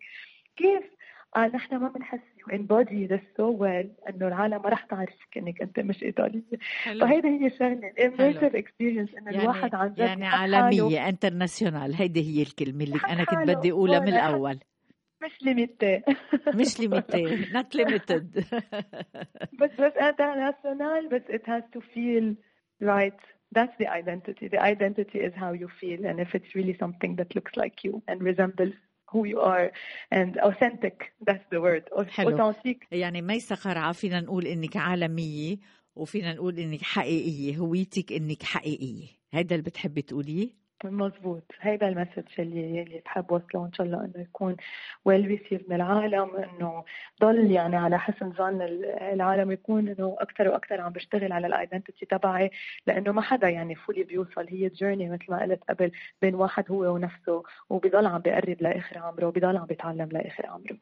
كيف 0.56 0.84
آه 1.36 1.48
نحن 1.48 1.76
ما 1.76 1.88
بنحس 1.90 2.20
you 2.20 2.54
embody 2.54 3.08
this 3.08 3.24
so 3.38 3.52
well 3.62 4.10
إنه 4.10 4.28
العالم 4.28 4.62
ما 4.62 4.70
رح 4.70 4.86
تعرفك 4.86 5.38
إنك 5.38 5.62
أنت 5.62 5.80
مش 5.80 6.04
إيطالية. 6.04 6.42
فهيدي 7.02 7.28
هي 7.28 7.48
الشغله 7.48 7.88
ال 7.88 7.95
immersive 7.95 8.56
experience 8.56 9.16
إنه 9.16 9.32
يعني 9.32 9.42
الواحد 9.44 9.76
عن 9.76 9.94
جد 9.94 10.00
يعني 10.00 10.26
عالمية 10.26 11.10
internationale 11.10 11.96
هيدي 11.96 12.38
هي 12.38 12.42
الكلمة 12.42 12.84
اللي 12.84 13.00
أنا 13.10 13.24
كنت 13.24 13.50
بدي 13.50 13.72
أقولها 13.72 14.00
من 14.00 14.08
الأول. 14.08 14.60
مش 15.24 15.42
limité 15.42 16.02
مش 16.60 16.80
limité 16.80 17.46
not 17.46 17.78
limited. 17.78 18.44
بس 19.60 19.72
بس 19.80 19.94
international 19.94 21.08
بس 21.12 21.22
it 21.22 21.46
has 21.46 21.64
to 21.76 21.82
feel 21.82 22.36
right. 22.84 23.20
That's 23.56 23.76
the 23.80 23.88
identity. 24.02 24.46
The 24.56 24.62
identity 24.74 25.20
is 25.28 25.34
how 25.44 25.52
you 25.62 25.70
feel. 25.82 26.00
And 26.10 26.20
if 26.26 26.30
it's 26.38 26.52
really 26.58 26.76
something 26.84 27.16
that 27.20 27.30
looks 27.38 27.54
like 27.64 27.78
you 27.86 27.94
and 28.10 28.18
resembles 28.32 28.76
who 29.16 29.26
you 29.26 29.40
are 29.40 29.72
and 30.12 30.38
authentic 30.50 30.96
that's 31.30 31.46
the 31.54 31.60
word. 31.62 32.10
حلو. 32.10 32.38
authentic 32.52 32.78
يعني 32.92 33.22
ميسة 33.22 33.56
قرعة 33.56 33.92
فينا 33.92 34.22
نقول 34.22 34.46
إنك 34.48 34.78
عالمية 34.78 35.58
وفينا 35.96 36.34
نقول 36.34 36.60
إنك 36.60 36.82
حقيقية 36.82 37.58
هويتك 37.58 38.12
إنك 38.14 38.44
حقيقية. 38.44 39.08
هيدا 39.34 39.56
اللي 39.56 39.64
بتحبي 39.66 40.02
تقوليه؟ 40.02 40.65
مزبوط 40.84 41.44
هيدا 41.62 41.88
ال 41.88 41.92
message 41.92 42.24
اللي 42.40 42.82
اللي 42.82 43.02
بحب 43.06 43.32
وصله 43.32 43.66
ان 43.66 43.74
شاء 43.74 43.88
الله 43.88 44.06
إنه 44.06 44.14
يكون 44.24 44.56
well 45.06 45.28
received 45.28 45.70
من 45.70 45.76
العالم 45.76 46.36
إنه 46.36 46.84
ضل 47.22 47.52
يعني 47.52 47.76
على 47.76 48.00
حسن 48.00 48.32
ظن 48.34 48.62
ال- 48.62 48.86
العالم 48.86 49.52
يكون 49.52 49.88
إنه 49.88 50.16
أكثر 50.20 50.48
وأكثر 50.48 50.82
عم 50.82 50.92
بشتغل 50.92 51.32
على 51.34 51.48
ال 51.48 51.54
identity 51.54 52.06
تبعي 52.06 52.52
لإنه 52.88 53.12
ما 53.12 53.22
حدا 53.22 53.50
يعني 53.50 53.76
fully 53.76 54.04
بيوصل. 54.04 54.46
هي 54.50 54.70
journey 54.70 55.10
مثل 55.10 55.26
ما 55.30 55.42
قلت 55.42 55.64
قبل 55.70 55.92
بين 56.22 56.36
واحد 56.36 56.72
هو 56.72 56.94
ونفسه 56.94 57.44
وبيضل 57.70 58.06
عم 58.06 58.20
بيقرب 58.22 58.62
لآخر 58.62 58.98
عمره 58.98 59.28
وبيضل 59.28 59.58
عم 59.58 59.66
بيتعلم 59.66 60.10
لآخر 60.12 60.48
عمره. 60.48 60.78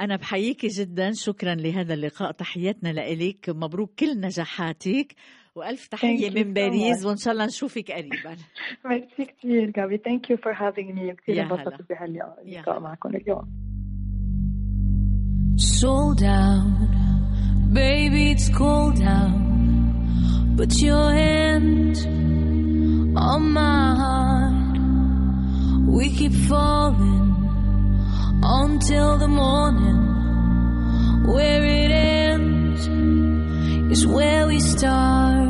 أنا 0.00 0.16
بحييكي 0.16 0.66
جدا. 0.66 1.10
شكرا 1.14 1.54
لهذا 1.54 1.94
اللقاء. 1.94 2.32
تحياتنا 2.32 2.88
لإلك 2.88 3.48
مبروك 3.48 3.94
كل 3.98 4.20
نجاحاتك. 4.20 5.12
وألف 5.56 5.86
تحية 5.88 6.30
Thank 6.30 6.32
you 6.32 6.36
من 6.36 6.42
so 6.52 6.54
باريس 6.54 7.02
much. 7.02 7.06
وإن 7.06 7.16
شاء 7.16 7.32
الله 7.32 7.46
نشوفك 7.46 7.90
قريبا 7.92 8.36
ميرسي 8.84 9.24
كثير 9.24 9.70
جابي 9.70 9.96
ثانك 9.96 10.30
يو 10.30 10.36
فور 10.36 10.52
هافينج 10.52 10.90
مي 10.98 11.12
كثير 11.14 11.36
يا 11.36 11.42
هلا. 11.44 11.54
انبسطت 11.54 11.88
بهاللقاء 11.90 12.38
يا 12.44 12.58
اللقاء 12.60 12.74
هلا. 12.78 12.80
معكم 12.84 13.10
اليوم 13.16 13.48
Sold 15.82 16.22
out, 16.22 16.92
baby, 17.80 18.22
it's 18.34 18.48
cold 18.60 18.98
out. 19.18 19.36
Put 20.56 20.72
your 20.88 21.08
hand 21.22 21.96
on 23.30 23.42
my 23.58 23.84
heart. 24.02 24.74
We 25.96 26.04
keep 26.18 26.34
falling 26.50 27.28
until 28.62 29.10
the 29.24 29.28
morning. 29.42 30.00
Where 31.34 31.62
it 31.82 31.90
ends 32.30 32.82
is 33.92 34.06
where 34.06 34.46
we 34.46 34.58
start. 34.58 35.48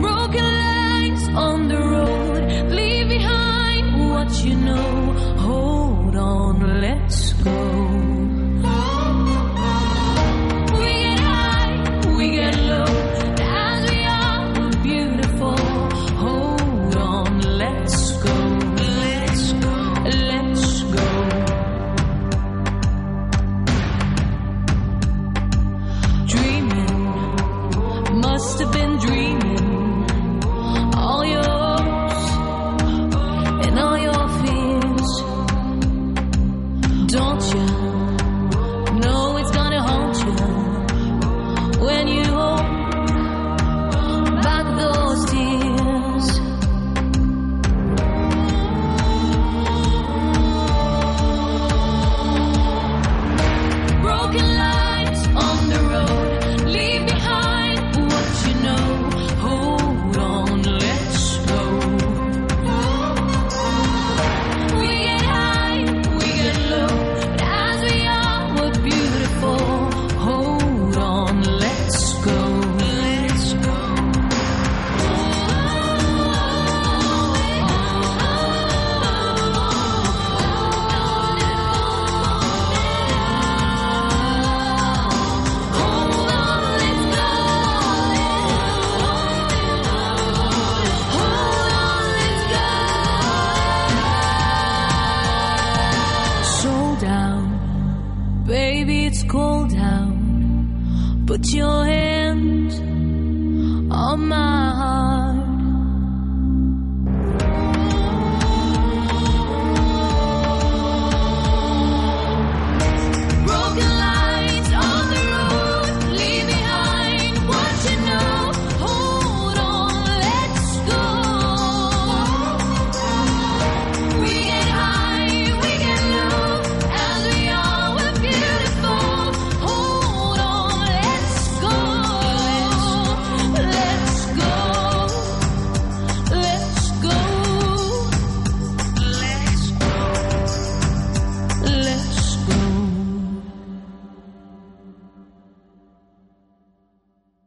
Broken 0.00 0.46
lines 0.66 1.28
on 1.46 1.68
the 1.68 1.78
road. 1.78 2.42
Leave 2.72 3.08
behind 3.08 4.10
what 4.10 4.44
you 4.44 4.56
know. 4.56 5.01